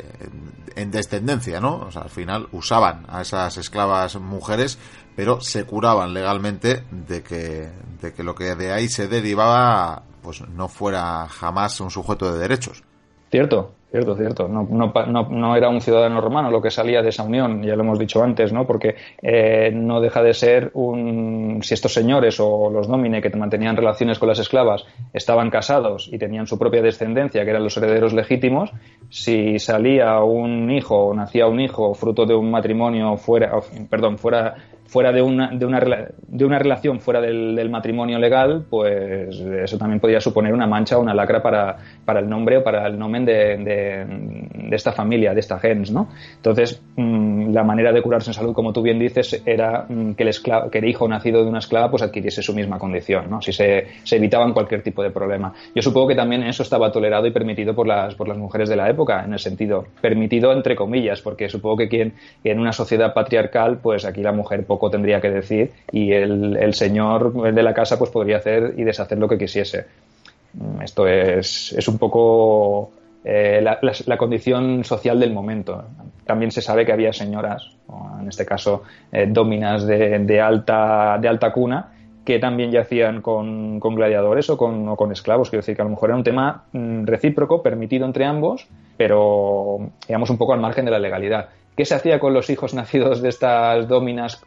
en, 0.76 0.90
descendencia, 0.90 1.60
¿no? 1.60 1.80
O 1.80 1.90
sea, 1.90 2.02
al 2.02 2.10
final 2.10 2.48
usaban 2.52 3.04
a 3.08 3.22
esas 3.22 3.56
esclavas 3.56 4.16
mujeres, 4.16 4.78
pero 5.16 5.40
se 5.40 5.64
curaban 5.64 6.12
legalmente 6.12 6.84
de 6.90 7.22
que, 7.22 7.70
de 8.00 8.12
que 8.12 8.22
lo 8.22 8.34
que 8.34 8.54
de 8.54 8.72
ahí 8.72 8.88
se 8.88 9.08
derivaba, 9.08 10.02
pues 10.22 10.42
no 10.48 10.68
fuera 10.68 11.26
jamás 11.28 11.80
un 11.80 11.90
sujeto 11.90 12.32
de 12.32 12.38
derechos. 12.38 12.82
Cierto, 13.30 13.72
Cierto, 13.94 14.16
cierto. 14.16 14.48
No, 14.48 14.66
no, 14.68 14.92
no, 15.30 15.54
era 15.54 15.68
un 15.68 15.80
ciudadano 15.80 16.20
romano 16.20 16.50
lo 16.50 16.60
que 16.60 16.72
salía 16.72 17.00
de 17.00 17.10
esa 17.10 17.22
unión, 17.22 17.62
ya 17.62 17.76
lo 17.76 17.84
hemos 17.84 17.96
dicho 17.96 18.24
antes, 18.24 18.52
¿no? 18.52 18.66
Porque 18.66 18.96
eh, 19.22 19.70
no 19.72 20.00
deja 20.00 20.20
de 20.20 20.34
ser 20.34 20.72
un. 20.74 21.60
Si 21.62 21.74
estos 21.74 21.94
señores 21.94 22.40
o 22.40 22.70
los 22.70 22.88
nómine 22.88 23.22
que 23.22 23.30
mantenían 23.36 23.76
relaciones 23.76 24.18
con 24.18 24.28
las 24.28 24.40
esclavas 24.40 24.84
estaban 25.12 25.48
casados 25.48 26.08
y 26.12 26.18
tenían 26.18 26.48
su 26.48 26.58
propia 26.58 26.82
descendencia, 26.82 27.44
que 27.44 27.50
eran 27.50 27.62
los 27.62 27.76
herederos 27.76 28.12
legítimos, 28.12 28.72
si 29.10 29.60
salía 29.60 30.18
un 30.24 30.72
hijo 30.72 30.96
o 30.96 31.14
nacía 31.14 31.46
un 31.46 31.60
hijo 31.60 31.94
fruto 31.94 32.26
de 32.26 32.34
un 32.34 32.50
matrimonio 32.50 33.16
fuera, 33.16 33.52
perdón, 33.88 34.18
fuera 34.18 34.56
fuera 34.86 35.12
de 35.12 35.22
una, 35.22 35.48
de 35.48 35.66
una, 35.66 35.80
de 35.80 36.44
una 36.44 36.58
relación 36.58 37.00
fuera 37.00 37.20
del, 37.20 37.70
matrimonio 37.70 38.18
legal, 38.18 38.64
pues 38.68 39.40
eso 39.40 39.78
también 39.78 39.98
podría 39.98 40.20
suponer 40.20 40.52
una 40.52 40.66
mancha 40.66 40.98
o 40.98 41.00
una 41.00 41.14
lacra 41.14 41.42
para, 41.42 41.76
para 42.04 42.20
el 42.20 42.28
nombre 42.28 42.58
o 42.58 42.62
para 42.62 42.86
el 42.86 42.98
nomen 42.98 43.24
de, 43.24 43.56
de, 43.56 44.76
esta 44.76 44.92
familia, 44.92 45.32
de 45.32 45.40
esta 45.40 45.58
gens, 45.58 45.90
¿no? 45.90 46.08
Entonces, 46.36 46.82
mm, 46.96 47.52
la 47.52 47.64
manera 47.64 47.92
de 47.92 48.02
curarse 48.02 48.30
en 48.30 48.34
salud, 48.34 48.52
como 48.52 48.72
tú 48.72 48.82
bien 48.82 48.98
dices, 48.98 49.42
era 49.46 49.86
mm, 49.88 50.12
que 50.12 50.22
el, 50.22 50.28
esclavo, 50.28 50.70
que 50.70 50.78
el 50.78 50.88
hijo 50.88 51.08
nacido 51.08 51.42
de 51.42 51.48
una 51.48 51.58
esclava 51.58 51.90
pues 51.90 52.02
adquiriese 52.02 52.42
su 52.42 52.54
misma 52.54 52.78
condición, 52.78 53.30
¿no? 53.30 53.40
Si 53.40 53.52
se, 53.52 53.86
se 54.02 54.16
evitaban 54.16 54.52
cualquier 54.52 54.82
tipo 54.82 55.02
de 55.02 55.10
problema. 55.10 55.52
Yo 55.74 55.82
supongo 55.82 56.08
que 56.08 56.14
también 56.14 56.42
eso 56.44 56.62
estaba 56.62 56.92
tolerado 56.92 57.26
y 57.26 57.30
permitido 57.30 57.74
por 57.74 57.86
las, 57.86 58.14
por 58.14 58.28
las 58.28 58.36
mujeres 58.36 58.68
de 58.68 58.76
la 58.76 58.88
época, 58.88 59.24
en 59.24 59.32
el 59.32 59.38
sentido, 59.38 59.86
permitido 60.00 60.52
entre 60.52 60.76
comillas, 60.76 61.20
porque 61.22 61.48
supongo 61.48 61.78
que 61.78 61.88
quien, 61.88 62.14
en 62.42 62.60
una 62.60 62.72
sociedad 62.72 63.14
patriarcal, 63.14 63.78
pues 63.78 64.04
aquí 64.04 64.22
la 64.22 64.32
mujer 64.32 64.64
poco 64.74 64.90
tendría 64.90 65.20
que 65.20 65.30
decir 65.30 65.70
y 65.92 66.12
el, 66.12 66.74
señor 66.74 67.52
de 67.54 67.62
la 67.62 67.72
casa 67.72 67.98
pues 67.98 68.10
podría 68.10 68.38
hacer 68.38 68.74
y 68.76 68.82
deshacer 68.82 69.18
lo 69.18 69.28
que 69.28 69.38
quisiese. 69.38 69.86
Mm, 70.54 70.82
esto 70.82 71.06
es, 71.06 71.72
es 71.72 71.86
un 71.88 71.98
poco 71.98 72.90
eh, 73.24 73.60
la, 73.62 74.16
condición 74.16 74.84
social 74.84 75.20
del 75.20 75.32
momento. 75.32 75.84
También 76.26 76.50
se 76.50 76.60
sabe 76.60 76.84
que 76.84 76.92
había 76.92 77.12
señoras, 77.12 77.70
en 78.20 78.28
este 78.28 78.44
caso 78.44 78.82
eh, 79.12 79.26
dominas 79.28 79.86
de, 79.86 80.40
alta, 80.40 81.18
de 81.20 81.28
alta 81.28 81.52
cuna, 81.52 81.92
que 82.24 82.38
también 82.38 82.70
yacían 82.70 83.22
con, 83.22 83.78
con 83.78 83.94
gladiadores 83.94 84.50
o 84.50 84.56
con, 84.56 84.88
o 84.88 84.96
con, 84.96 85.12
esclavos. 85.12 85.50
Quiero 85.50 85.60
decir 85.60 85.76
que 85.76 85.82
a 85.82 85.84
lo 85.84 85.90
mejor 85.90 86.10
era 86.10 86.16
un 86.16 86.24
tema 86.24 86.64
mm, 86.72 87.04
recíproco, 87.04 87.62
permitido 87.62 88.06
entre 88.06 88.24
ambos, 88.24 88.66
pero 88.96 89.78
digamos 90.06 90.30
un 90.30 90.38
poco 90.38 90.52
al 90.52 90.60
margen 90.60 90.84
de 90.84 90.90
la 90.90 90.98
legalidad. 90.98 91.48
¿Qué 91.76 91.84
se 91.84 91.94
hacía 91.94 92.20
con 92.20 92.34
los 92.34 92.50
hijos 92.50 92.74
nacidos 92.74 93.22
de 93.22 93.28
estas 93.28 93.88
dominas 93.88 94.42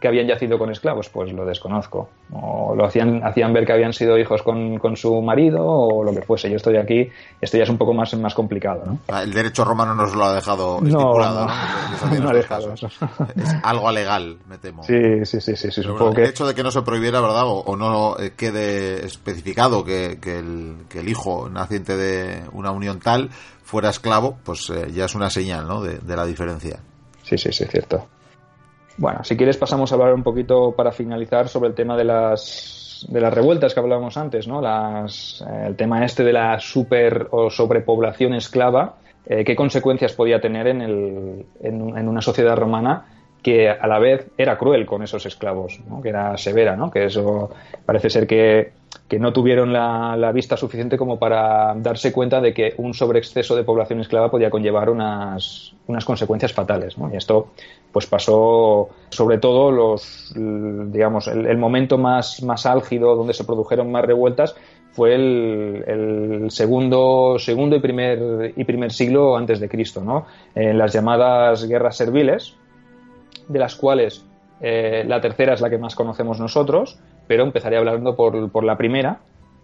que 0.00 0.08
habían 0.08 0.26
yacido 0.26 0.58
con 0.58 0.70
esclavos, 0.70 1.08
pues 1.08 1.32
lo 1.32 1.46
desconozco. 1.46 2.10
O 2.32 2.74
lo 2.74 2.84
hacían, 2.84 3.24
hacían 3.24 3.52
ver 3.52 3.64
que 3.64 3.72
habían 3.72 3.94
sido 3.94 4.18
hijos 4.18 4.42
con, 4.42 4.78
con, 4.78 4.96
su 4.96 5.22
marido 5.22 5.64
o 5.64 6.04
lo 6.04 6.12
que 6.12 6.20
fuese. 6.20 6.50
Yo 6.50 6.56
estoy 6.56 6.76
aquí, 6.76 7.10
esto 7.40 7.56
ya 7.56 7.62
es 7.62 7.70
un 7.70 7.78
poco 7.78 7.94
más, 7.94 8.14
más 8.14 8.34
complicado, 8.34 8.82
¿no? 8.84 8.98
Ah, 9.08 9.22
el 9.22 9.32
derecho 9.32 9.64
romano 9.64 9.94
nos 9.94 10.14
lo 10.14 10.24
ha 10.24 10.34
dejado 10.34 10.78
estipulado, 10.78 11.46
¿no? 11.46 12.20
no, 12.20 12.28
ha 12.28 12.32
dejado 12.34 12.74
eso. 12.74 12.88
Es 13.36 13.54
algo 13.62 13.90
legal, 13.90 14.38
me 14.46 14.58
temo. 14.58 14.82
Sí, 14.82 15.24
sí, 15.24 15.40
sí, 15.40 15.56
sí. 15.56 15.80
El 15.80 16.24
hecho 16.24 16.46
de 16.46 16.54
que 16.54 16.62
no 16.62 16.70
se 16.70 16.82
prohibiera, 16.82 17.20
¿verdad? 17.20 17.44
O, 17.46 17.76
no 17.76 18.18
eh, 18.18 18.32
quede 18.36 19.06
especificado 19.06 19.84
que, 19.84 20.18
que, 20.20 20.38
el, 20.38 20.76
que 20.90 21.00
el 21.00 21.08
hijo 21.08 21.48
naciente 21.48 21.96
de 21.96 22.42
una 22.52 22.70
unión 22.70 23.00
tal 23.00 23.30
fuera 23.64 23.88
esclavo, 23.88 24.38
pues 24.44 24.68
eh, 24.70 24.90
ya 24.92 25.06
es 25.06 25.14
una 25.14 25.30
señal, 25.30 25.66
¿no? 25.66 25.80
De, 25.80 25.98
de 25.98 26.16
la 26.16 26.26
diferencia. 26.26 26.80
Sí, 27.22 27.38
sí, 27.38 27.50
sí, 27.50 27.64
cierto. 27.64 28.06
Bueno, 28.98 29.22
si 29.24 29.36
quieres 29.36 29.58
pasamos 29.58 29.92
a 29.92 29.94
hablar 29.94 30.14
un 30.14 30.22
poquito 30.22 30.72
para 30.72 30.90
finalizar 30.90 31.48
sobre 31.48 31.68
el 31.68 31.74
tema 31.74 31.96
de 31.96 32.04
las, 32.04 33.06
de 33.08 33.20
las 33.20 33.32
revueltas 33.32 33.74
que 33.74 33.80
hablábamos 33.80 34.16
antes, 34.16 34.48
¿no? 34.48 34.60
Las, 34.62 35.44
eh, 35.46 35.66
el 35.66 35.76
tema 35.76 36.04
este 36.04 36.24
de 36.24 36.32
la 36.32 36.58
super 36.58 37.28
o 37.30 37.50
sobrepoblación 37.50 38.34
esclava, 38.34 38.96
eh, 39.26 39.44
qué 39.44 39.54
consecuencias 39.54 40.14
podía 40.14 40.40
tener 40.40 40.68
en, 40.68 40.80
el, 40.80 41.46
en, 41.60 42.08
una 42.08 42.22
sociedad 42.22 42.56
romana 42.56 43.06
que 43.42 43.68
a 43.68 43.86
la 43.86 43.98
vez 43.98 44.28
era 44.38 44.56
cruel 44.56 44.86
con 44.86 45.02
esos 45.02 45.26
esclavos, 45.26 45.78
que 46.02 46.08
era 46.08 46.36
severa, 46.36 46.74
¿no? 46.74 46.90
que 46.90 47.04
eso 47.04 47.50
parece 47.84 48.10
ser 48.10 48.26
que, 48.26 48.72
que 49.08 49.20
no 49.20 49.32
tuvieron 49.32 49.72
la, 49.72 50.16
la, 50.16 50.32
vista 50.32 50.56
suficiente 50.56 50.96
como 50.96 51.18
para 51.18 51.74
darse 51.76 52.12
cuenta 52.12 52.40
de 52.40 52.52
que 52.52 52.74
un 52.78 52.92
sobreexceso 52.92 53.54
de 53.54 53.62
población 53.62 54.00
esclava 54.00 54.30
podía 54.30 54.50
conllevar 54.50 54.90
unas, 54.90 55.74
unas 55.86 56.04
consecuencias 56.04 56.52
fatales. 56.52 56.98
¿no? 56.98 57.12
Y 57.12 57.16
esto 57.16 57.50
pues 57.96 58.06
pasó 58.06 58.90
sobre 59.08 59.38
todo 59.38 59.70
los 59.70 60.30
digamos 60.36 61.28
el, 61.28 61.56
momento 61.56 61.96
más, 61.96 62.42
más 62.42 62.66
álgido 62.66 63.16
donde 63.16 63.32
se 63.32 63.44
produjeron 63.44 63.90
más 63.90 64.04
revueltas 64.04 64.54
fue 64.92 65.14
el, 65.14 66.44
segundo 66.50 67.38
segundo 67.38 67.74
y 67.74 67.80
primer 67.80 68.52
y 68.54 68.64
primer 68.64 68.92
siglo 68.92 69.34
antes 69.34 69.60
de 69.60 69.70
Cristo 69.70 70.02
¿no? 70.04 70.26
en 70.54 70.76
las 70.76 70.92
llamadas 70.92 71.66
guerras 71.66 71.96
serviles 71.96 72.54
de 73.48 73.58
las 73.58 73.74
cuales 73.76 74.26
eh, 74.60 75.02
la 75.08 75.22
tercera 75.22 75.54
es 75.54 75.62
la 75.62 75.70
que 75.70 75.78
más 75.78 75.94
conocemos 75.94 76.38
nosotros 76.38 76.98
pero 77.26 77.44
empezaré 77.44 77.78
hablando 77.78 78.14
por, 78.14 78.52
por 78.52 78.62
la 78.62 78.76
primera 78.76 79.20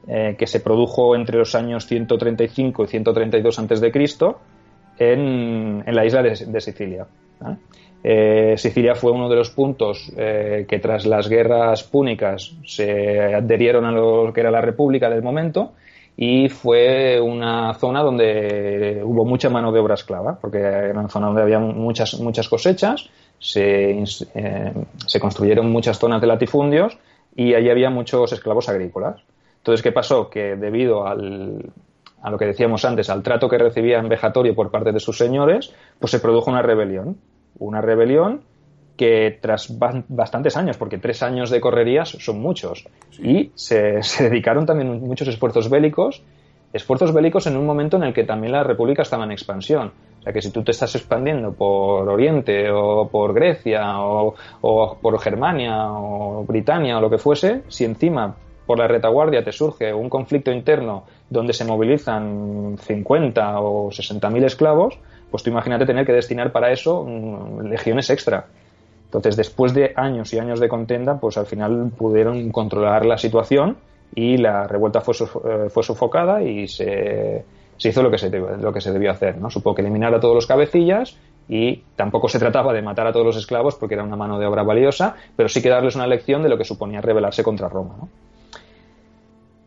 eh, 0.09 0.37
que 0.39 0.47
se 0.47 0.61
produjo 0.61 1.14
entre 1.14 1.37
los 1.37 1.55
años 1.55 1.85
135 1.85 2.85
y 2.85 2.87
132 2.87 3.59
antes 3.59 3.83
de 3.83 3.93
Cristo 3.93 4.39
en, 4.99 5.85
la 5.87 6.07
isla 6.07 6.22
de, 6.22 6.47
de 6.47 6.61
Sicilia. 6.62 7.07
Eh, 7.45 7.57
Sicilia 8.03 8.97
fue 8.97 9.13
uno 9.13 9.29
de 9.29 9.37
los 9.37 9.51
puntos 9.51 10.13
eh, 10.17 10.67
que 10.69 10.81
tras 10.81 11.07
las 11.07 11.29
guerras 11.29 11.85
púnicas 11.85 12.53
se 12.67 13.35
adherieron 13.35 13.85
a 13.85 13.93
lo 13.93 14.33
que 14.33 14.41
era 14.41 14.51
la 14.51 14.61
República 14.61 15.09
del 15.09 15.23
momento 15.23 15.73
y 16.17 16.49
fue 16.49 17.21
una 17.21 17.73
zona 17.75 18.03
donde 18.03 19.01
hubo 19.05 19.25
mucha 19.25 19.49
mano 19.49 19.73
de 19.73 19.81
obra 19.81 19.95
esclava, 19.95 20.39
porque 20.41 20.59
era 20.59 20.99
una 20.99 21.09
zona 21.09 21.27
donde 21.27 21.43
había 21.43 21.59
muchas, 21.59 22.19
muchas 22.21 22.49
cosechas, 22.49 23.09
se, 23.39 24.03
eh, 24.35 24.73
se 25.07 25.21
construyeron 25.21 25.71
muchas 25.71 25.99
zonas 25.99 26.21
de 26.21 26.27
latifundios 26.27 26.99
y 27.35 27.55
allí 27.55 27.71
había 27.71 27.89
muchos 27.89 28.33
esclavos 28.33 28.69
agrícolas. 28.69 29.23
Entonces, 29.59 29.83
¿qué 29.83 29.93
pasó? 29.93 30.29
Que 30.29 30.57
debido 30.57 31.07
al, 31.07 31.71
a 32.21 32.31
lo 32.31 32.39
que 32.39 32.47
decíamos 32.47 32.85
antes, 32.85 33.09
al 33.11 33.23
trato 33.23 33.49
que 33.49 33.59
recibían 33.59 34.09
vejatorio 34.09 34.55
por 34.55 34.71
parte 34.71 34.93
de 34.93 35.01
sus 35.01 35.17
señores, 35.17 35.73
pues 35.99 36.11
se 36.11 36.21
produjo 36.21 36.51
una 36.51 36.63
rebelión 36.63 37.17
una 37.59 37.81
rebelión 37.81 38.43
que 38.97 39.39
tras 39.41 39.77
bastantes 40.09 40.57
años, 40.57 40.77
porque 40.77 40.99
tres 40.99 41.23
años 41.23 41.51
de 41.51 41.61
correrías 41.61 42.11
son 42.11 42.41
muchos, 42.41 42.87
y 43.19 43.51
se, 43.55 44.01
dedicaron 44.21 44.67
también 44.67 45.01
muchos 45.01 45.29
esfuerzos 45.29 45.71
bélicos, 45.71 46.23
esfuerzos 46.73 47.13
bélicos 47.13 47.47
en 47.47 47.57
un 47.57 47.67
momento 47.67 47.97
en 47.97 48.05
el 48.05 48.15
que 48.15 48.25
también 48.25 48.53
la 48.53 48.65
República 48.65 49.03
estaba 49.03 49.25
en 49.25 49.33
expansión. 49.33 49.93
O 50.21 50.23
sea 50.23 50.33
que 50.33 50.41
si 50.41 50.53
tú 50.53 50.63
te 50.63 50.71
estás 50.71 50.95
expandiendo 50.95 51.53
por 51.53 52.09
Oriente 52.09 52.71
o 52.71 53.09
por 53.09 53.35
Grecia 53.35 54.01
o, 54.01 54.35
o 54.61 54.97
por 55.03 55.19
Germania 55.19 55.91
o 55.91 56.45
Britania 56.45 56.99
o 56.99 57.01
lo 57.01 57.11
que 57.11 57.19
fuese, 57.19 57.63
si 57.67 57.85
encima 57.85 58.37
por 58.65 58.79
la 58.79 58.87
retaguardia 58.87 59.43
te 59.43 59.51
surge 59.51 59.93
un 59.93 60.09
conflicto 60.09 60.53
interno 60.53 61.05
donde 61.29 61.53
se 61.53 61.65
movilizan 61.65 62.77
50 62.79 63.61
o 63.61 63.91
60 63.91 64.31
mil 64.31 64.45
esclavos, 64.45 64.99
pues 65.33 65.43
tú 65.43 65.51
imagínate 65.51 65.87
tener 65.87 66.07
que 66.07 66.12
destinar 66.12 66.53
para 66.53 66.70
eso 66.70 67.05
mm, 67.05 67.62
legiones 67.62 68.11
extra. 68.11 68.45
Entonces, 69.07 69.37
después 69.37 69.74
de 69.74 69.93
años 69.97 70.33
y 70.33 70.39
años 70.39 70.61
de 70.61 70.68
contenda, 70.68 71.18
pues 71.18 71.37
al 71.39 71.47
final 71.47 71.91
pudieron 71.97 72.51
controlar 72.51 73.05
la 73.05 73.18
situación 73.18 73.78
y 74.14 74.37
la 74.37 74.66
revuelta 74.66 75.01
fue, 75.01 75.14
eh, 75.14 75.68
fue 75.70 75.83
sofocada 75.83 76.43
y 76.43 76.68
se, 76.68 77.45
se 77.78 77.89
hizo 77.89 78.03
lo 78.03 78.11
que 78.11 78.18
se, 78.18 78.30
lo 78.30 78.72
que 78.72 78.80
se 78.80 78.93
debió 78.93 79.11
hacer. 79.11 79.39
¿no? 79.39 79.51
Supo 79.51 79.74
que 79.74 79.80
eliminar 79.80 80.14
a 80.14 80.20
todos 80.20 80.35
los 80.35 80.47
cabecillas 80.47 81.16
y 81.49 81.83
tampoco 81.97 82.28
se 82.28 82.39
trataba 82.39 82.72
de 82.72 82.83
matar 82.83 83.07
a 83.07 83.12
todos 83.12 83.26
los 83.26 83.37
esclavos 83.37 83.74
porque 83.76 83.95
era 83.95 84.05
una 84.05 84.16
mano 84.16 84.39
de 84.39 84.47
obra 84.47 84.62
valiosa, 84.62 85.16
pero 85.35 85.49
sí 85.49 85.62
que 85.62 85.70
darles 85.70 85.97
una 85.97 86.07
lección 86.07 86.43
de 86.43 86.51
lo 86.51 86.59
que 86.59 86.64
suponía 86.64 87.01
rebelarse 87.01 87.43
contra 87.43 87.68
Roma. 87.68 87.97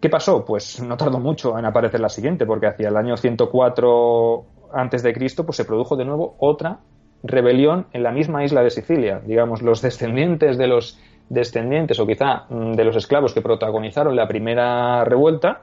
¿Qué 0.05 0.09
pasó? 0.09 0.45
Pues 0.45 0.79
no 0.81 0.97
tardó 0.97 1.19
mucho 1.19 1.57
en 1.57 1.65
aparecer 1.65 1.99
la 1.99 2.09
siguiente, 2.09 2.45
porque 2.45 2.67
hacia 2.67 2.89
el 2.89 2.95
año 2.97 3.17
104 3.17 4.45
antes 4.75 5.03
de 5.03 5.13
Cristo, 5.13 5.45
pues 5.45 5.57
se 5.57 5.65
produjo 5.65 5.95
de 5.95 6.05
nuevo 6.05 6.35
otra 6.39 6.79
rebelión 7.23 7.87
en 7.93 8.03
la 8.03 8.11
misma 8.11 8.43
isla 8.43 8.61
de 8.61 8.69
Sicilia. 8.69 9.21
Digamos, 9.25 9.61
los 9.61 9.81
descendientes 9.81 10.57
de 10.57 10.67
los 10.67 10.99
descendientes 11.29 11.99
o 11.99 12.05
quizá 12.05 12.45
mm, 12.49 12.73
de 12.73 12.83
los 12.83 12.95
esclavos 12.95 13.33
que 13.33 13.41
protagonizaron 13.41 14.15
la 14.15 14.27
primera 14.27 15.03
revuelta, 15.05 15.61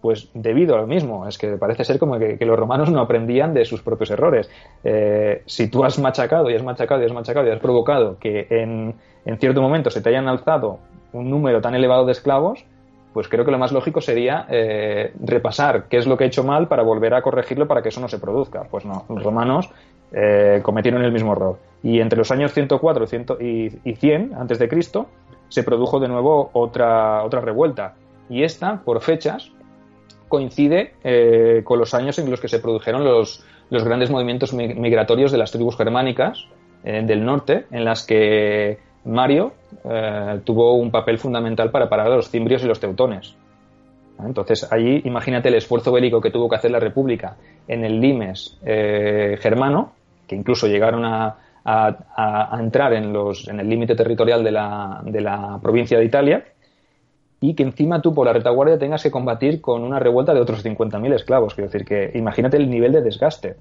pues 0.00 0.28
debido 0.34 0.74
a 0.74 0.80
lo 0.80 0.86
mismo, 0.86 1.26
es 1.26 1.38
que 1.38 1.56
parece 1.56 1.84
ser 1.84 1.98
como 1.98 2.18
que, 2.18 2.36
los 2.40 2.58
romanos 2.58 2.90
no 2.90 3.00
aprendían 3.00 3.54
de 3.54 3.64
sus 3.64 3.80
propios 3.80 4.10
errores. 4.10 4.50
Eh, 4.82 5.42
si 5.46 5.68
tú 5.68 5.84
has 5.84 5.98
machacado 5.98 6.50
y 6.50 6.54
has 6.54 6.62
machacado 6.62 7.00
y 7.00 7.06
has 7.06 7.12
machacado 7.12 7.46
y 7.46 7.50
has 7.50 7.60
provocado 7.60 8.18
que 8.18 8.46
en, 8.50 8.94
en 9.24 9.38
cierto 9.38 9.62
momento 9.62 9.90
se 9.90 10.02
te 10.02 10.10
hayan 10.10 10.28
alzado 10.28 10.78
un 11.12 11.30
número 11.30 11.62
tan 11.62 11.74
elevado 11.74 12.04
de 12.04 12.12
esclavos, 12.12 12.66
pues 13.14 13.28
creo 13.28 13.44
que 13.44 13.52
lo 13.52 13.58
más 13.58 13.70
lógico 13.70 14.00
sería 14.00 14.44
eh, 14.50 15.12
repasar 15.20 15.84
qué 15.88 15.98
es 15.98 16.06
lo 16.06 16.16
que 16.16 16.24
he 16.24 16.26
hecho 16.26 16.42
mal 16.42 16.66
para 16.66 16.82
volver 16.82 17.14
a 17.14 17.22
corregirlo 17.22 17.68
para 17.68 17.80
que 17.80 17.90
eso 17.90 18.00
no 18.00 18.08
se 18.08 18.18
produzca. 18.18 18.64
Pues 18.64 18.84
no, 18.84 19.04
los 19.08 19.22
romanos 19.22 19.70
eh, 20.12 20.58
cometieron 20.64 21.00
el 21.04 21.12
mismo 21.12 21.32
error. 21.32 21.58
Y 21.84 22.00
entre 22.00 22.18
los 22.18 22.32
años 22.32 22.52
104 22.52 23.06
y 23.40 23.94
100 23.94 24.34
antes 24.34 24.58
de 24.58 24.68
Cristo 24.68 25.06
se 25.48 25.62
produjo 25.62 26.00
de 26.00 26.08
nuevo 26.08 26.50
otra, 26.54 27.22
otra 27.22 27.40
revuelta. 27.40 27.94
Y 28.28 28.42
esta, 28.42 28.82
por 28.82 29.00
fechas, 29.00 29.52
coincide 30.28 30.94
eh, 31.04 31.62
con 31.62 31.78
los 31.78 31.94
años 31.94 32.18
en 32.18 32.28
los 32.28 32.40
que 32.40 32.48
se 32.48 32.58
produjeron 32.58 33.04
los, 33.04 33.44
los 33.70 33.84
grandes 33.84 34.10
movimientos 34.10 34.52
migratorios 34.52 35.30
de 35.30 35.38
las 35.38 35.52
tribus 35.52 35.76
germánicas 35.76 36.48
del 36.82 37.24
norte, 37.24 37.64
en 37.70 37.86
las 37.86 38.04
que 38.04 38.78
Mario 39.04 39.52
eh, 39.84 40.40
tuvo 40.44 40.74
un 40.74 40.90
papel 40.90 41.18
fundamental 41.18 41.70
para 41.70 41.88
parar 41.88 42.06
a 42.06 42.16
los 42.16 42.30
cimbrios 42.30 42.64
y 42.64 42.66
los 42.66 42.80
teutones. 42.80 43.34
Entonces, 44.18 44.70
allí 44.72 45.02
imagínate 45.04 45.48
el 45.48 45.56
esfuerzo 45.56 45.92
bélico 45.92 46.20
que 46.20 46.30
tuvo 46.30 46.48
que 46.48 46.56
hacer 46.56 46.70
la 46.70 46.78
República 46.78 47.36
en 47.66 47.84
el 47.84 48.00
limes 48.00 48.58
eh, 48.64 49.36
germano, 49.40 49.92
que 50.26 50.36
incluso 50.36 50.66
llegaron 50.66 51.04
a, 51.04 51.36
entrar 52.58 52.92
en, 52.92 53.12
los, 53.12 53.48
en 53.48 53.58
el 53.58 53.68
límite 53.68 53.94
territorial 53.94 54.44
de 54.44 54.52
la, 54.52 55.00
de 55.04 55.20
la 55.20 55.58
provincia 55.62 55.98
de 55.98 56.04
Italia, 56.04 56.44
y 57.40 57.54
que 57.54 57.62
encima 57.62 58.00
tú 58.00 58.14
por 58.14 58.26
la 58.26 58.32
retaguardia 58.32 58.78
tengas 58.78 59.02
que 59.02 59.10
combatir 59.10 59.60
con 59.60 59.82
una 59.82 59.98
revuelta 59.98 60.32
de 60.32 60.40
otros 60.40 60.64
50.000 60.64 61.14
esclavos. 61.14 61.54
Quiero 61.54 61.68
decir 61.70 61.86
que 61.86 62.10
imagínate 62.14 62.56
el 62.56 62.70
nivel 62.70 62.92
de 62.92 63.02
desgaste. 63.02 63.56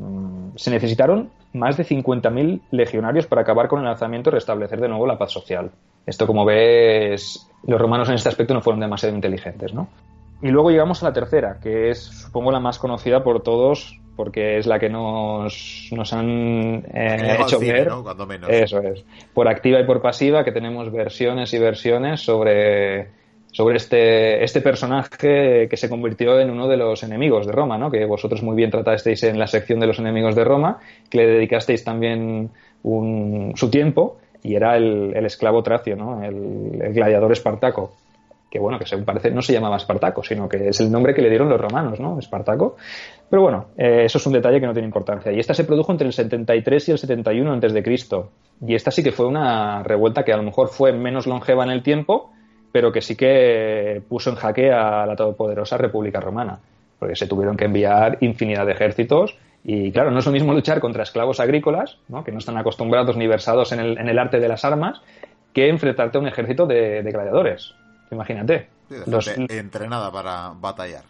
Mm, 0.00 0.56
se 0.56 0.70
necesitaron 0.70 1.30
más 1.52 1.76
de 1.76 1.84
50.000 1.84 2.60
legionarios 2.70 3.26
para 3.26 3.42
acabar 3.42 3.68
con 3.68 3.80
el 3.80 3.84
lanzamiento 3.84 4.30
y 4.30 4.32
restablecer 4.32 4.80
de 4.80 4.88
nuevo 4.88 5.06
la 5.06 5.18
paz 5.18 5.30
social. 5.30 5.70
Esto, 6.06 6.26
como 6.26 6.44
ves, 6.44 7.46
los 7.66 7.80
romanos 7.80 8.08
en 8.08 8.14
este 8.14 8.30
aspecto 8.30 8.54
no 8.54 8.62
fueron 8.62 8.80
demasiado 8.80 9.14
inteligentes, 9.14 9.74
¿no? 9.74 9.88
Y 10.42 10.48
luego 10.48 10.70
llegamos 10.70 11.02
a 11.02 11.06
la 11.06 11.12
tercera, 11.12 11.58
que 11.62 11.90
es, 11.90 11.98
supongo, 11.98 12.50
la 12.50 12.60
más 12.60 12.78
conocida 12.78 13.22
por 13.22 13.42
todos, 13.42 14.00
porque 14.16 14.56
es 14.56 14.66
la 14.66 14.78
que 14.78 14.88
nos, 14.88 15.90
nos 15.92 16.12
han 16.14 16.86
eh, 16.94 17.36
hecho 17.40 17.60
ver. 17.60 17.90
Eso 18.48 18.80
es. 18.80 19.04
Por 19.34 19.48
activa 19.48 19.80
y 19.80 19.84
por 19.84 20.00
pasiva, 20.00 20.42
que 20.44 20.52
tenemos 20.52 20.90
versiones 20.90 21.52
y 21.52 21.58
versiones 21.58 22.22
sobre 22.22 23.19
sobre 23.52 23.76
este, 23.76 24.44
este 24.44 24.60
personaje 24.60 25.68
que 25.68 25.76
se 25.76 25.88
convirtió 25.88 26.38
en 26.40 26.50
uno 26.50 26.68
de 26.68 26.76
los 26.76 27.02
enemigos 27.02 27.46
de 27.46 27.52
Roma, 27.52 27.78
¿no? 27.78 27.90
que 27.90 28.04
vosotros 28.04 28.42
muy 28.42 28.56
bien 28.56 28.70
tratasteis 28.70 29.24
en 29.24 29.38
la 29.38 29.46
sección 29.46 29.80
de 29.80 29.86
los 29.86 29.98
enemigos 29.98 30.34
de 30.34 30.44
Roma, 30.44 30.78
que 31.08 31.18
le 31.18 31.26
dedicasteis 31.26 31.84
también 31.84 32.50
un, 32.82 33.52
su 33.56 33.70
tiempo, 33.70 34.18
y 34.42 34.54
era 34.54 34.76
el, 34.76 35.14
esclavo 35.26 35.62
tracio, 35.62 35.96
¿no? 35.96 36.22
el, 36.22 36.92
gladiador 36.92 37.32
espartaco, 37.32 37.92
que 38.50 38.58
bueno, 38.58 38.78
que 38.78 38.86
según 38.86 39.04
parece 39.04 39.30
no 39.30 39.42
se 39.42 39.52
llamaba 39.52 39.76
Espartaco, 39.76 40.24
sino 40.24 40.48
que 40.48 40.68
es 40.68 40.80
el 40.80 40.90
nombre 40.90 41.14
que 41.14 41.22
le 41.22 41.28
dieron 41.28 41.48
los 41.48 41.60
romanos, 41.60 42.00
¿no? 42.00 42.18
Espartaco. 42.18 42.76
Pero 43.28 43.42
bueno, 43.42 43.66
eh, 43.78 44.02
eso 44.06 44.18
es 44.18 44.26
un 44.26 44.32
detalle 44.32 44.58
que 44.58 44.66
no 44.66 44.72
tiene 44.72 44.86
importancia. 44.86 45.30
Y 45.30 45.38
esta 45.38 45.54
se 45.54 45.62
produjo 45.62 45.92
entre 45.92 46.08
el 46.08 46.12
73 46.12 46.88
y 46.88 46.90
el 46.90 46.98
71 46.98 47.52
antes 47.52 47.72
de 47.72 47.80
Cristo. 47.84 48.32
Y 48.60 48.74
esta 48.74 48.90
sí 48.90 49.04
que 49.04 49.12
fue 49.12 49.26
una 49.26 49.84
revuelta 49.84 50.24
que 50.24 50.32
a 50.32 50.36
lo 50.36 50.42
mejor 50.42 50.68
fue 50.68 50.92
menos 50.92 51.28
longeva 51.28 51.62
en 51.62 51.70
el 51.70 51.84
tiempo, 51.84 52.32
pero 52.72 52.92
que 52.92 53.00
sí 53.00 53.16
que 53.16 54.02
puso 54.08 54.30
en 54.30 54.36
jaque 54.36 54.72
a 54.72 55.06
la 55.06 55.16
todopoderosa 55.16 55.76
República 55.76 56.20
Romana, 56.20 56.58
porque 56.98 57.16
se 57.16 57.26
tuvieron 57.26 57.56
que 57.56 57.64
enviar 57.64 58.18
infinidad 58.20 58.66
de 58.66 58.72
ejércitos 58.72 59.36
y 59.62 59.92
claro, 59.92 60.10
no 60.10 60.20
es 60.20 60.26
lo 60.26 60.32
mismo 60.32 60.54
luchar 60.54 60.80
contra 60.80 61.02
esclavos 61.02 61.40
agrícolas, 61.40 61.98
¿no? 62.08 62.24
que 62.24 62.32
no 62.32 62.38
están 62.38 62.56
acostumbrados 62.56 63.16
ni 63.16 63.26
versados 63.26 63.72
en 63.72 63.80
el, 63.80 63.98
en 63.98 64.08
el, 64.08 64.18
arte 64.18 64.40
de 64.40 64.48
las 64.48 64.64
armas, 64.64 65.00
que 65.52 65.68
enfrentarte 65.68 66.16
a 66.16 66.20
un 66.20 66.28
ejército 66.28 66.66
de, 66.66 67.02
gladiadores. 67.02 67.74
Imagínate. 68.10 68.68
entrenada 69.50 70.10
para 70.10 70.52
batallar. 70.58 71.04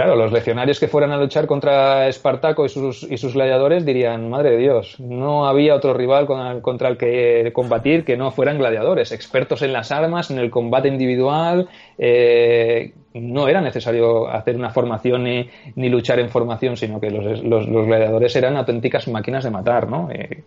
Claro, 0.00 0.16
los 0.16 0.32
legionarios 0.32 0.80
que 0.80 0.88
fueran 0.88 1.12
a 1.12 1.18
luchar 1.18 1.46
contra 1.46 2.08
Espartaco 2.08 2.64
y 2.64 2.70
sus, 2.70 3.02
y 3.02 3.18
sus 3.18 3.34
gladiadores 3.34 3.84
dirían, 3.84 4.30
madre 4.30 4.52
de 4.52 4.56
Dios, 4.56 4.98
no 4.98 5.46
había 5.46 5.74
otro 5.74 5.92
rival 5.92 6.24
contra 6.62 6.88
el 6.88 6.96
que 6.96 7.50
combatir 7.52 8.06
que 8.06 8.16
no 8.16 8.30
fueran 8.30 8.56
gladiadores, 8.56 9.12
expertos 9.12 9.60
en 9.60 9.74
las 9.74 9.92
armas, 9.92 10.30
en 10.30 10.38
el 10.38 10.50
combate 10.50 10.88
individual. 10.88 11.68
Eh, 11.98 12.94
no 13.12 13.46
era 13.46 13.60
necesario 13.60 14.26
hacer 14.26 14.56
una 14.56 14.70
formación 14.70 15.24
ni, 15.24 15.50
ni 15.74 15.90
luchar 15.90 16.18
en 16.18 16.30
formación, 16.30 16.78
sino 16.78 16.98
que 16.98 17.10
los, 17.10 17.44
los, 17.44 17.66
gladiadores 17.66 18.34
eran 18.36 18.56
auténticas 18.56 19.06
máquinas 19.06 19.44
de 19.44 19.50
matar, 19.50 19.86
¿no? 19.86 20.08
Eh, 20.10 20.44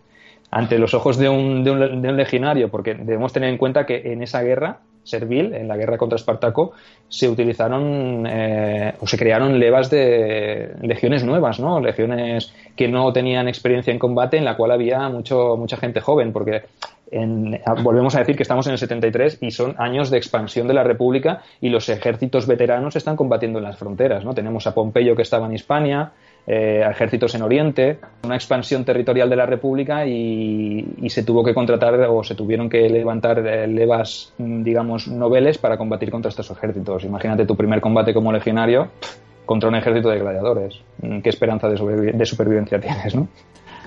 ante 0.54 0.78
los 0.78 0.94
ojos 0.94 1.18
de 1.18 1.30
un, 1.30 1.64
de 1.64 1.72
un 1.72 2.16
legionario, 2.16 2.70
porque 2.70 2.94
debemos 2.94 3.34
tener 3.34 3.50
en 3.50 3.58
cuenta 3.58 3.88
que 3.88 4.14
en 4.14 4.22
esa 4.22 4.44
guerra 4.44 4.82
servil, 5.02 5.54
en 5.54 5.68
la 5.68 5.76
guerra 5.76 5.98
contra 5.98 6.16
Espartaco, 6.16 6.74
se 7.10 7.28
utilizaron 7.28 8.26
eh, 8.28 8.94
o 9.00 9.08
se 9.08 9.18
crearon 9.18 9.60
levas 9.60 9.90
de 9.90 10.74
legiones 10.82 11.24
nuevas, 11.24 11.60
¿no? 11.60 11.80
Legiones 11.80 12.54
que 12.76 12.88
no 12.88 13.12
tenían 13.12 13.48
experiencia 13.48 13.92
en 13.92 13.98
combate, 13.98 14.38
en 14.38 14.46
la 14.46 14.56
cual 14.56 14.72
había 14.72 15.10
mucho, 15.10 15.58
mucha 15.58 15.78
gente 15.78 16.02
joven, 16.02 16.32
porque 16.32 16.62
volvemos 17.82 18.16
a 18.16 18.20
decir 18.20 18.36
que 18.36 18.44
estamos 18.44 18.66
en 18.68 18.74
el 18.74 18.80
73 18.80 19.40
y 19.42 19.52
son 19.52 19.76
años 19.78 20.10
de 20.10 20.18
expansión 20.18 20.68
de 20.68 20.74
la 20.74 20.84
República 20.84 21.42
y 21.62 21.70
los 21.70 21.90
ejércitos 21.90 22.48
veteranos 22.48 22.96
están 22.96 23.16
combatiendo 23.16 23.60
en 23.60 23.66
las 23.66 23.78
fronteras, 23.78 24.24
¿no? 24.24 24.34
Tenemos 24.34 24.68
a 24.68 24.74
Pompeyo 24.74 25.16
que 25.16 25.24
estaba 25.24 25.48
en 25.48 25.54
Hispania, 25.54 26.12
eh, 26.46 26.86
ejércitos 26.90 27.36
en 27.36 27.42
Oriente, 27.42 28.00
una 28.24 28.36
expansión 28.36 28.84
territorial 28.84 29.30
de 29.30 29.36
la 29.36 29.46
República 29.46 30.06
y, 30.06 30.86
se 31.08 31.24
tuvo 31.24 31.44
que 31.44 31.54
contratar 31.54 31.94
o 32.10 32.24
se 32.24 32.36
tuvieron 32.36 32.70
que 32.70 32.90
levantar 32.90 33.40
eh, 33.46 33.68
levas, 33.68 34.34
mm, 34.38 34.64
digamos, 34.64 35.08
noveles 35.08 35.58
para 35.58 35.78
combatir 35.78 36.12
contra 36.12 36.30
estos 36.30 36.50
ejércitos. 36.52 37.04
Imagínate 37.04 37.46
tu 37.46 37.56
primer 37.56 37.80
combate 37.80 38.14
como 38.14 38.32
legionario 38.32 38.90
contra 39.46 39.70
un 39.70 39.76
ejército 39.76 40.10
de 40.10 40.20
gladiadores. 40.20 40.82
Mm, 41.02 41.20
¿Qué 41.20 41.30
esperanza 41.30 41.70
de, 41.70 42.12
de 42.12 42.26
supervivencia 42.26 42.80
tienes, 42.82 43.16
no? 43.16 43.28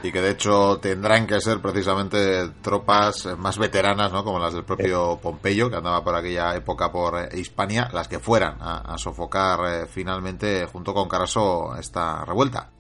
Y 0.03 0.13
que 0.13 0.21
de 0.21 0.31
hecho 0.31 0.79
tendrán 0.79 1.27
que 1.27 1.41
ser 1.41 1.61
precisamente 1.61 2.49
tropas 2.63 3.27
más 3.39 3.59
veteranas, 3.59 4.13
¿no? 4.13 4.25
Como 4.25 4.39
las 4.39 4.55
del 4.55 4.65
propio 4.65 5.19
Pompeyo, 5.21 5.71
que 5.71 5.77
andaba 5.77 6.03
por 6.05 6.15
aquella 6.15 6.55
época 6.55 6.93
por 6.93 7.19
eh, 7.19 7.29
Hispania, 7.35 7.89
las 7.93 8.09
que 8.09 8.19
fueran 8.19 8.57
a, 8.61 8.97
sofocar 8.99 9.61
eh, 9.67 9.87
finalmente 9.87 10.67
junto 10.67 10.95
con 10.95 11.09
Caraso 11.09 11.77
esta 11.77 12.25
revuelta. 12.25 12.71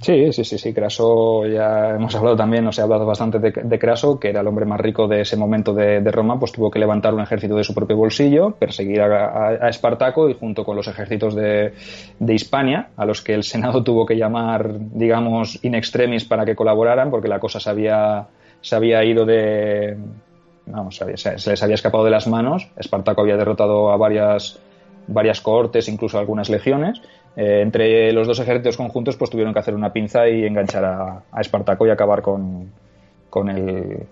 Sí, 0.00 0.32
sí, 0.32 0.44
sí, 0.44 0.58
sí. 0.58 0.74
Craso, 0.74 1.46
ya 1.46 1.90
hemos 1.90 2.14
hablado 2.14 2.36
también, 2.36 2.64
nos 2.64 2.78
ha 2.78 2.82
hablado 2.82 3.06
bastante 3.06 3.38
de, 3.38 3.78
Craso, 3.78 4.18
que 4.18 4.28
era 4.28 4.40
el 4.40 4.46
hombre 4.46 4.66
más 4.66 4.80
rico 4.80 5.08
de 5.08 5.22
ese 5.22 5.36
momento 5.36 5.72
de, 5.72 6.00
Roma, 6.10 6.38
pues 6.38 6.52
tuvo 6.52 6.70
que 6.70 6.78
levantar 6.78 7.14
un 7.14 7.20
ejército 7.20 7.56
de 7.56 7.64
su 7.64 7.74
propio 7.74 7.96
bolsillo, 7.96 8.52
perseguir 8.52 9.00
a, 9.00 9.68
Espartaco 9.68 10.28
y 10.28 10.34
junto 10.34 10.64
con 10.64 10.76
los 10.76 10.88
ejércitos 10.88 11.34
de, 11.34 11.72
Hispania, 12.28 12.90
a 12.96 13.06
los 13.06 13.22
que 13.22 13.34
el 13.34 13.44
Senado 13.44 13.82
tuvo 13.82 14.04
que 14.04 14.16
llamar, 14.16 14.70
digamos, 14.78 15.64
in 15.64 15.74
extremis 15.74 16.24
para 16.24 16.44
que 16.44 16.54
colaboraran, 16.54 17.10
porque 17.10 17.28
la 17.28 17.38
cosa 17.38 17.60
se 17.60 17.70
había, 17.70 18.26
se 18.60 18.76
había 18.76 19.04
ido 19.04 19.24
de. 19.24 19.96
Vamos, 20.66 20.96
se, 20.96 21.16
se 21.16 21.50
les 21.50 21.62
había 21.62 21.74
escapado 21.74 22.04
de 22.04 22.10
las 22.10 22.26
manos. 22.26 22.68
Espartaco 22.76 23.20
había 23.20 23.36
derrotado 23.36 23.90
a 23.90 23.96
varias 23.96 24.58
varias 25.06 25.40
cohortes, 25.40 25.88
incluso 25.88 26.18
algunas 26.18 26.48
legiones, 26.48 27.00
eh, 27.36 27.60
entre 27.62 28.12
los 28.12 28.26
dos 28.26 28.38
ejércitos 28.40 28.76
conjuntos 28.76 29.16
pues 29.16 29.30
tuvieron 29.30 29.52
que 29.52 29.60
hacer 29.60 29.74
una 29.74 29.92
pinza 29.92 30.28
y 30.28 30.44
enganchar 30.44 30.84
a, 30.84 31.22
a 31.30 31.40
Espartaco 31.40 31.86
y 31.86 31.90
acabar 31.90 32.22
con, 32.22 32.70
con 33.30 33.48
el 33.48 34.06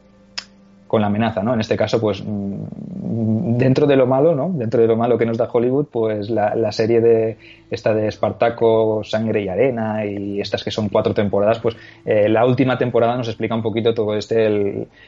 con 0.92 1.00
la 1.00 1.06
amenaza, 1.06 1.42
¿no? 1.42 1.54
En 1.54 1.60
este 1.60 1.74
caso, 1.74 1.98
pues 1.98 2.22
mm, 2.22 3.56
dentro 3.56 3.86
de 3.86 3.96
lo 3.96 4.06
malo, 4.06 4.34
¿no? 4.34 4.50
Dentro 4.52 4.78
de 4.78 4.86
lo 4.86 4.94
malo 4.94 5.16
que 5.16 5.24
nos 5.24 5.38
da 5.38 5.48
Hollywood, 5.50 5.86
pues 5.90 6.28
la, 6.28 6.70
serie 6.70 7.00
de 7.00 7.38
esta 7.70 7.94
de 7.94 8.08
Espartaco, 8.08 9.02
Sangre 9.02 9.42
y 9.42 9.48
Arena 9.48 10.04
y 10.04 10.38
estas 10.38 10.62
que 10.62 10.70
son 10.70 10.90
cuatro 10.90 11.14
temporadas, 11.14 11.60
pues 11.60 11.78
eh, 12.04 12.28
la 12.28 12.44
última 12.44 12.76
temporada 12.76 13.16
nos 13.16 13.26
explica 13.28 13.54
un 13.54 13.62
poquito 13.62 13.94
todo 13.94 14.14
este 14.14 14.44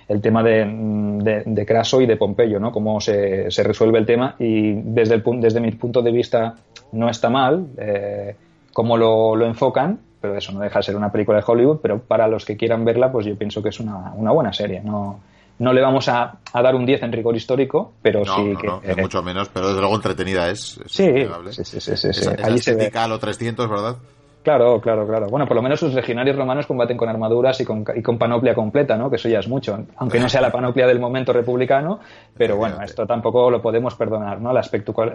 el, 0.09 0.22
tema 0.22 0.43
de, 0.43 1.43
de, 1.45 1.66
Craso 1.66 2.01
y 2.01 2.07
de 2.07 2.16
Pompeyo, 2.16 2.59
¿no? 2.59 2.72
Cómo 2.72 2.99
se, 2.99 3.51
resuelve 3.62 3.99
el 3.99 4.07
tema 4.07 4.37
y 4.39 4.72
desde 4.72 5.16
el 5.16 5.22
desde 5.39 5.61
mi 5.61 5.70
punto 5.72 6.01
de 6.01 6.12
vista 6.12 6.55
no 6.93 7.11
está 7.11 7.28
mal 7.28 7.66
eh, 7.76 8.35
cómo 8.72 8.97
lo, 8.97 9.45
enfocan, 9.45 9.99
pero 10.22 10.35
eso 10.39 10.51
no 10.51 10.61
deja 10.61 10.78
de 10.78 10.82
ser 10.82 10.97
una 10.97 11.12
película 11.12 11.41
de 11.41 11.45
Hollywood, 11.47 11.80
pero 11.82 11.99
para 11.99 12.26
los 12.26 12.47
que 12.47 12.57
quieran 12.57 12.87
verla, 12.87 13.12
pues 13.12 13.26
yo 13.26 13.37
pienso 13.37 13.62
que 13.62 13.68
es 13.68 13.78
una 13.80 14.30
buena 14.30 14.55
serie, 14.55 14.80
no 14.80 15.34
no 15.59 15.73
le 15.73 15.81
vamos 15.81 16.09
a, 16.09 16.39
dar 16.53 16.75
un 16.75 16.85
10 16.85 17.03
en 17.03 17.13
rigor 17.13 17.37
histórico, 17.37 17.95
pero 18.03 18.25
sí 18.25 18.55
que... 18.61 18.67
No, 18.67 18.81
mucho 19.01 19.23
menos, 19.23 19.49
pero 19.49 19.69
desde 19.69 19.81
luego 19.81 19.95
entretenida 19.97 20.51
es. 20.51 20.81
sí, 20.87 21.27
sí, 21.51 21.65
sí, 21.65 21.81
sí, 21.81 22.13
sí, 22.13 22.29
Allí 22.43 22.59
se 22.59 22.75
ve. 22.75 22.91
a 22.93 23.19
300, 23.19 23.69
¿verdad? 23.69 23.97
Claro, 24.45 24.79
claro, 24.79 25.07
claro. 25.07 25.27
Bueno, 25.29 25.47
por 25.47 25.57
lo 25.57 25.63
menos 25.63 25.81
sus 25.81 25.95
legionarios 25.95 26.37
romanos 26.37 26.67
combaten 26.67 26.99
con 26.99 27.09
armaduras 27.09 27.59
y 27.63 27.65
con, 27.65 27.83
y 27.95 28.03
con 28.03 28.19
panoplia 28.19 28.55
completa, 28.55 28.95
¿no? 28.95 29.09
Que 29.09 29.17
eso 29.17 29.27
ya 29.27 29.39
es 29.39 29.49
mucho. 29.49 29.87
Aunque 29.97 30.21
no 30.21 30.29
sea 30.29 30.43
la 30.43 30.53
panoplia 30.53 30.87
del 30.87 31.01
momento 31.01 31.33
republicano, 31.33 32.01
pero 32.37 32.59
bueno, 32.59 32.83
esto 32.83 33.07
tampoco 33.07 33.51
lo 33.51 33.63
podemos 33.63 33.95
perdonar, 33.95 34.43
¿no? 34.43 34.53
La, 34.53 34.61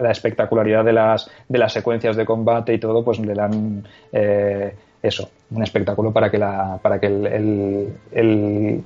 la 0.00 0.10
espectacularidad 0.10 0.84
de 0.84 0.92
las, 0.92 1.30
de 1.48 1.58
las 1.58 1.72
secuencias 1.72 2.16
de 2.16 2.24
combate 2.24 2.74
y 2.74 2.80
todo, 2.80 3.04
pues 3.04 3.20
le 3.20 3.34
dan 3.34 3.86
eh, 4.10 4.74
eso, 5.00 5.30
un 5.52 5.62
espectáculo 5.62 6.12
para 6.12 6.28
que, 6.28 6.38
la, 6.38 6.80
para 6.82 6.98
que 6.98 7.06
el, 7.06 7.26
el, 7.26 7.92
el 8.10 8.84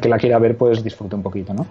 que 0.00 0.08
la 0.08 0.18
quiera 0.18 0.38
ver 0.38 0.56
pues 0.56 0.82
disfrute 0.82 1.14
un 1.16 1.22
poquito, 1.22 1.52
¿no? 1.54 1.66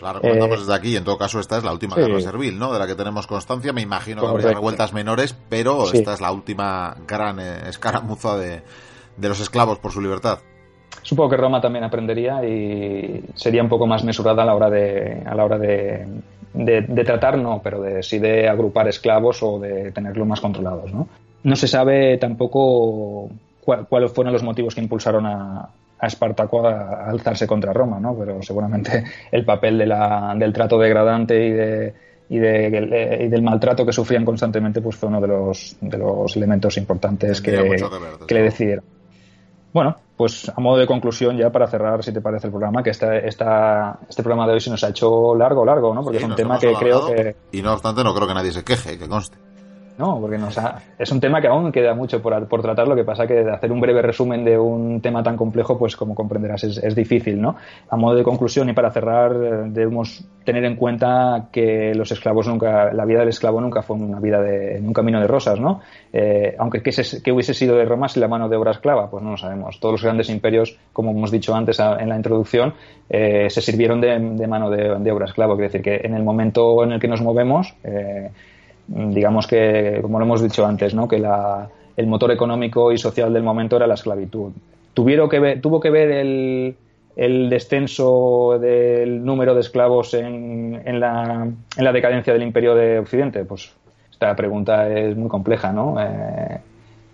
La 0.00 0.14
recomendamos 0.14 0.56
eh, 0.56 0.60
desde 0.60 0.74
aquí 0.74 0.96
en 0.96 1.04
todo 1.04 1.18
caso 1.18 1.40
esta 1.40 1.58
es 1.58 1.64
la 1.64 1.72
última 1.72 1.96
guerra 1.96 2.20
servil, 2.20 2.58
¿no? 2.58 2.72
De 2.72 2.78
la 2.78 2.86
que 2.86 2.94
tenemos 2.94 3.26
constancia. 3.26 3.72
Me 3.72 3.82
imagino 3.82 4.22
que 4.22 4.28
habría 4.28 4.52
revueltas 4.52 4.92
menores, 4.92 5.36
pero 5.48 5.92
esta 5.92 6.14
es 6.14 6.20
la 6.20 6.32
última 6.32 6.96
gran 7.06 7.38
eh, 7.38 7.68
escaramuza 7.68 8.36
de, 8.36 8.62
de 9.16 9.28
los 9.28 9.40
esclavos 9.40 9.78
por 9.78 9.92
su 9.92 10.00
libertad. 10.00 10.38
Supongo 11.02 11.30
que 11.30 11.36
Roma 11.36 11.60
también 11.60 11.84
aprendería 11.84 12.44
y 12.44 13.24
sería 13.34 13.62
un 13.62 13.68
poco 13.68 13.86
más 13.86 14.04
mesurada 14.04 14.42
a 14.42 14.46
la 14.46 14.54
hora 14.54 14.70
de, 14.70 15.22
a 15.24 15.34
la 15.34 15.44
hora 15.44 15.58
de, 15.58 16.06
de, 16.52 17.04
tratar, 17.04 17.38
no, 17.38 17.60
pero 17.62 17.80
de 17.80 18.02
sí 18.02 18.18
de 18.18 18.48
agrupar 18.48 18.88
esclavos 18.88 19.42
o 19.42 19.58
de 19.58 19.92
tenerlos 19.92 20.26
más 20.26 20.40
controlados, 20.40 20.92
¿no? 20.92 21.08
No 21.42 21.56
se 21.56 21.68
sabe 21.68 22.18
tampoco 22.18 23.30
cuáles 23.64 24.12
fueron 24.12 24.32
los 24.32 24.42
motivos 24.42 24.74
que 24.74 24.82
impulsaron 24.82 25.26
a, 25.26 25.70
a 26.00 26.06
Espartaco 26.06 26.66
a, 26.66 27.10
alzarse 27.10 27.46
contra 27.46 27.72
Roma, 27.72 28.00
¿no? 28.00 28.16
Pero 28.18 28.42
seguramente 28.42 29.04
el 29.32 29.44
papel 29.44 29.78
de 29.78 29.86
la, 29.86 30.34
del 30.36 30.52
trato 30.52 30.78
degradante 30.78 31.46
y 31.46 31.50
de, 31.50 31.94
y, 32.28 32.38
de, 32.38 33.24
y, 33.24 33.28
del 33.28 33.42
maltrato 33.42 33.84
que 33.84 33.92
sufrían 33.92 34.24
constantemente 34.24 34.80
pues 34.80 34.96
fue 34.96 35.08
uno 35.08 35.20
de 35.20 35.28
los, 35.28 35.76
de 35.80 35.98
los 35.98 36.36
elementos 36.36 36.76
importantes 36.76 37.40
que, 37.40 37.52
que, 38.26 38.34
le 38.34 38.42
decidieron. 38.42 38.84
Bueno, 39.72 39.96
pues 40.16 40.48
a 40.48 40.60
modo 40.60 40.78
de 40.78 40.86
conclusión 40.86 41.36
ya 41.36 41.50
para 41.50 41.68
cerrar, 41.68 42.02
si 42.02 42.12
te 42.12 42.20
parece 42.20 42.48
el 42.48 42.52
programa, 42.52 42.82
que 42.82 42.90
esta, 42.90 43.16
esta, 43.18 44.00
este 44.08 44.22
programa 44.22 44.48
de 44.48 44.54
hoy 44.54 44.60
se 44.60 44.70
nos 44.70 44.82
ha 44.82 44.88
hecho 44.88 45.34
largo, 45.36 45.64
largo, 45.64 45.94
¿no? 45.94 46.02
Porque 46.02 46.18
es 46.18 46.24
un 46.24 46.34
tema 46.34 46.58
que 46.58 46.72
creo 46.74 47.06
que... 47.06 47.36
Y 47.52 47.62
no 47.62 47.72
obstante, 47.72 48.02
no 48.02 48.12
creo 48.12 48.26
que 48.26 48.34
nadie 48.34 48.50
se 48.50 48.64
queje, 48.64 48.98
que 48.98 49.08
conste. 49.08 49.36
No, 50.00 50.18
porque 50.18 50.38
es 50.98 51.12
un 51.12 51.20
tema 51.20 51.42
que 51.42 51.48
aún 51.48 51.70
queda 51.70 51.92
mucho 51.94 52.22
por, 52.22 52.48
por, 52.48 52.62
tratar, 52.62 52.88
lo 52.88 52.96
que 52.96 53.04
pasa 53.04 53.26
que 53.26 53.40
hacer 53.40 53.70
un 53.70 53.82
breve 53.82 54.00
resumen 54.00 54.42
de 54.46 54.58
un 54.58 55.02
tema 55.02 55.22
tan 55.22 55.36
complejo, 55.36 55.78
pues 55.78 55.94
como 55.94 56.14
comprenderás, 56.14 56.64
es, 56.64 56.94
difícil, 56.94 57.38
¿no? 57.38 57.56
A 57.90 57.98
modo 57.98 58.16
de 58.16 58.22
conclusión 58.22 58.70
y 58.70 58.72
para 58.72 58.90
cerrar, 58.90 59.38
debemos 59.68 60.24
tener 60.42 60.64
en 60.64 60.76
cuenta 60.76 61.48
que 61.52 61.92
los 61.94 62.10
esclavos 62.12 62.48
nunca, 62.48 62.94
la 62.94 63.04
vida 63.04 63.18
del 63.18 63.28
esclavo 63.28 63.60
nunca 63.60 63.82
fue 63.82 63.96
una 63.96 64.20
vida 64.20 64.40
de, 64.40 64.80
un 64.80 64.94
camino 64.94 65.20
de 65.20 65.26
rosas, 65.26 65.60
¿no? 65.60 65.82
Eh, 66.14 66.56
aunque 66.58 66.82
¿qué, 66.82 67.30
hubiese 67.30 67.52
sido 67.52 67.76
de 67.76 67.84
Roma 67.84 68.08
sin 68.08 68.22
la 68.22 68.28
mano 68.28 68.48
de 68.48 68.56
obra 68.56 68.70
esclava? 68.70 69.10
Pues 69.10 69.22
no 69.22 69.32
lo 69.32 69.36
sabemos. 69.36 69.80
Todos 69.80 69.92
los 69.92 70.02
grandes 70.02 70.30
imperios, 70.30 70.78
como 70.94 71.10
hemos 71.10 71.30
dicho 71.30 71.54
antes 71.54 71.78
en 71.78 72.08
la 72.08 72.16
introducción, 72.16 72.72
eh, 73.10 73.50
se 73.50 73.60
sirvieron 73.60 74.00
de, 74.00 74.46
mano 74.46 74.70
de, 74.70 75.12
obra 75.12 75.26
esclava. 75.26 75.56
Quiere 75.56 75.68
decir 75.68 75.82
que 75.82 76.00
en 76.06 76.14
el 76.14 76.22
momento 76.22 76.82
en 76.84 76.92
el 76.92 77.00
que 77.00 77.08
nos 77.08 77.20
movemos, 77.20 77.74
eh, 77.84 78.30
digamos 78.90 79.46
que, 79.46 80.00
como 80.02 80.18
lo 80.18 80.24
hemos 80.24 80.42
dicho 80.42 80.66
antes, 80.66 80.94
¿no? 80.94 81.06
que 81.06 81.18
la, 81.18 81.68
el 81.96 82.06
motor 82.06 82.30
económico 82.32 82.92
y 82.92 82.98
social 82.98 83.32
del 83.32 83.42
momento 83.42 83.76
era 83.76 83.86
la 83.86 83.94
esclavitud. 83.94 84.52
Tuvieron 84.94 85.28
que 85.28 85.38
ver, 85.38 85.60
tuvo 85.60 85.80
que 85.80 85.90
ver 85.90 86.10
el, 86.10 86.74
el 87.16 87.48
descenso 87.48 88.58
del 88.60 89.24
número 89.24 89.54
de 89.54 89.60
esclavos 89.60 90.14
en, 90.14 90.82
en, 90.84 91.00
la, 91.00 91.48
en, 91.76 91.84
la, 91.84 91.92
decadencia 91.92 92.32
del 92.32 92.42
imperio 92.42 92.74
de 92.74 92.98
Occidente? 92.98 93.44
Pues 93.44 93.72
esta 94.10 94.34
pregunta 94.34 94.88
es 94.88 95.16
muy 95.16 95.28
compleja, 95.28 95.72
¿no? 95.72 95.96
Eh, 96.00 96.58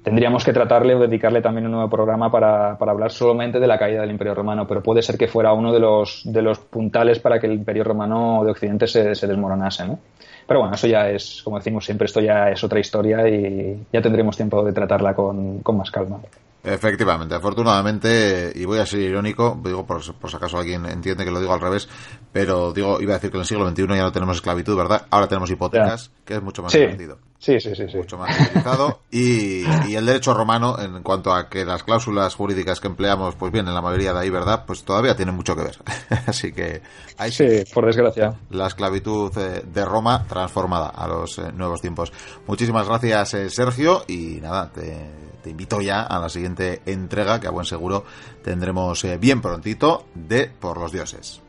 tendríamos 0.06 0.44
que 0.44 0.52
tratarle 0.52 0.94
o 0.94 1.00
dedicarle 1.00 1.42
también 1.42 1.66
un 1.66 1.72
nuevo 1.72 1.90
programa 1.90 2.30
para, 2.30 2.78
para, 2.78 2.92
hablar 2.92 3.10
solamente 3.10 3.58
de 3.58 3.66
la 3.66 3.76
caída 3.76 4.02
del 4.02 4.12
imperio 4.12 4.36
romano, 4.36 4.64
pero 4.64 4.80
puede 4.80 5.02
ser 5.02 5.18
que 5.18 5.26
fuera 5.26 5.52
uno 5.52 5.72
de 5.72 5.80
los, 5.80 6.22
de 6.24 6.42
los 6.42 6.60
puntales 6.60 7.18
para 7.18 7.40
que 7.40 7.48
el 7.48 7.54
imperio 7.54 7.82
romano 7.82 8.44
de 8.44 8.52
Occidente 8.52 8.86
se, 8.86 9.16
se 9.16 9.26
desmoronase, 9.26 9.84
¿no? 9.84 9.98
Pero 10.46 10.60
bueno, 10.60 10.76
eso 10.76 10.86
ya 10.86 11.10
es, 11.10 11.40
como 11.42 11.58
decimos 11.58 11.84
siempre, 11.84 12.04
esto 12.04 12.20
ya 12.20 12.50
es 12.50 12.62
otra 12.62 12.78
historia 12.78 13.28
y 13.28 13.84
ya 13.92 14.00
tendremos 14.00 14.36
tiempo 14.36 14.62
de 14.62 14.72
tratarla 14.72 15.12
con, 15.12 15.58
con 15.58 15.76
más 15.76 15.90
calma. 15.90 16.20
Efectivamente, 16.62 17.34
afortunadamente, 17.34 18.52
y 18.54 18.64
voy 18.64 18.78
a 18.78 18.86
ser 18.86 19.00
irónico, 19.00 19.60
digo 19.64 19.84
por, 19.84 20.00
por, 20.14 20.30
si 20.30 20.36
acaso 20.36 20.58
alguien 20.58 20.86
entiende 20.86 21.24
que 21.24 21.32
lo 21.32 21.40
digo 21.40 21.52
al 21.52 21.60
revés, 21.60 21.88
pero 22.32 22.72
digo, 22.72 23.00
iba 23.00 23.14
a 23.14 23.16
decir 23.16 23.32
que 23.32 23.38
en 23.38 23.40
el 23.40 23.46
siglo 23.46 23.68
XXI 23.68 23.88
ya 23.88 24.02
no 24.02 24.12
tenemos 24.12 24.36
esclavitud, 24.36 24.76
¿verdad? 24.76 25.04
Ahora 25.10 25.26
tenemos 25.26 25.50
hipotecas, 25.50 26.12
que 26.24 26.34
es 26.34 26.42
mucho 26.42 26.62
más 26.62 26.72
divertido. 26.72 27.18
Sí, 27.46 27.60
sí, 27.60 27.76
sí, 27.76 27.84
sí. 27.88 27.98
Mucho 27.98 28.18
más 28.18 28.40
utilizado. 28.40 29.02
Y, 29.08 29.62
y, 29.88 29.94
el 29.94 30.04
derecho 30.04 30.34
romano, 30.34 30.76
en 30.80 31.00
cuanto 31.04 31.32
a 31.32 31.48
que 31.48 31.64
las 31.64 31.84
cláusulas 31.84 32.34
jurídicas 32.34 32.80
que 32.80 32.88
empleamos, 32.88 33.36
pues 33.36 33.52
bien, 33.52 33.68
en 33.68 33.74
la 33.74 33.80
mayoría 33.80 34.12
de 34.12 34.18
ahí, 34.18 34.30
¿verdad? 34.30 34.64
Pues 34.66 34.82
todavía 34.82 35.14
tienen 35.14 35.36
mucho 35.36 35.54
que 35.54 35.62
ver. 35.62 35.76
Así 36.26 36.50
que 36.50 36.82
ahí 37.16 37.30
sí, 37.30 37.62
por 37.72 37.86
desgracia. 37.86 38.34
La 38.50 38.66
esclavitud 38.66 39.30
eh, 39.38 39.62
de 39.64 39.84
Roma 39.84 40.24
transformada 40.28 40.88
a 40.88 41.06
los 41.06 41.38
eh, 41.38 41.52
nuevos 41.52 41.80
tiempos. 41.80 42.12
Muchísimas 42.48 42.88
gracias, 42.88 43.34
eh, 43.34 43.48
Sergio, 43.48 44.02
y 44.08 44.40
nada, 44.42 44.72
te 44.72 45.26
te 45.44 45.50
invito 45.50 45.80
ya 45.80 46.02
a 46.02 46.18
la 46.18 46.28
siguiente 46.28 46.80
entrega 46.86 47.38
que 47.38 47.46
a 47.46 47.52
buen 47.52 47.64
seguro 47.64 48.02
tendremos 48.42 49.06
bien 49.20 49.40
prontito 49.40 50.06
de 50.12 50.50
Por 50.58 50.76
los 50.78 50.90
Dioses. 50.90 51.40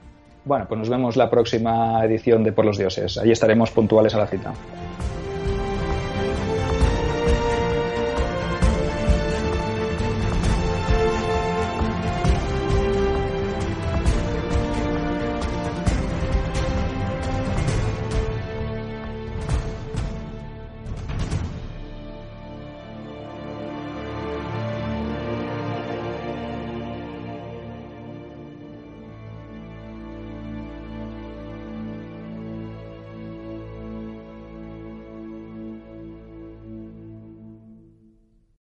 Bueno, 0.46 0.68
pues 0.68 0.78
nos 0.78 0.90
vemos 0.90 1.16
la 1.16 1.28
próxima 1.32 2.06
edición 2.06 2.44
de 2.44 2.52
Por 2.52 2.66
los 2.66 2.78
Dioses. 2.78 3.18
Ahí 3.18 3.32
estaremos 3.32 3.72
puntuales 3.72 4.14
a 4.14 4.20
la 4.20 4.28
cita. 4.28 4.54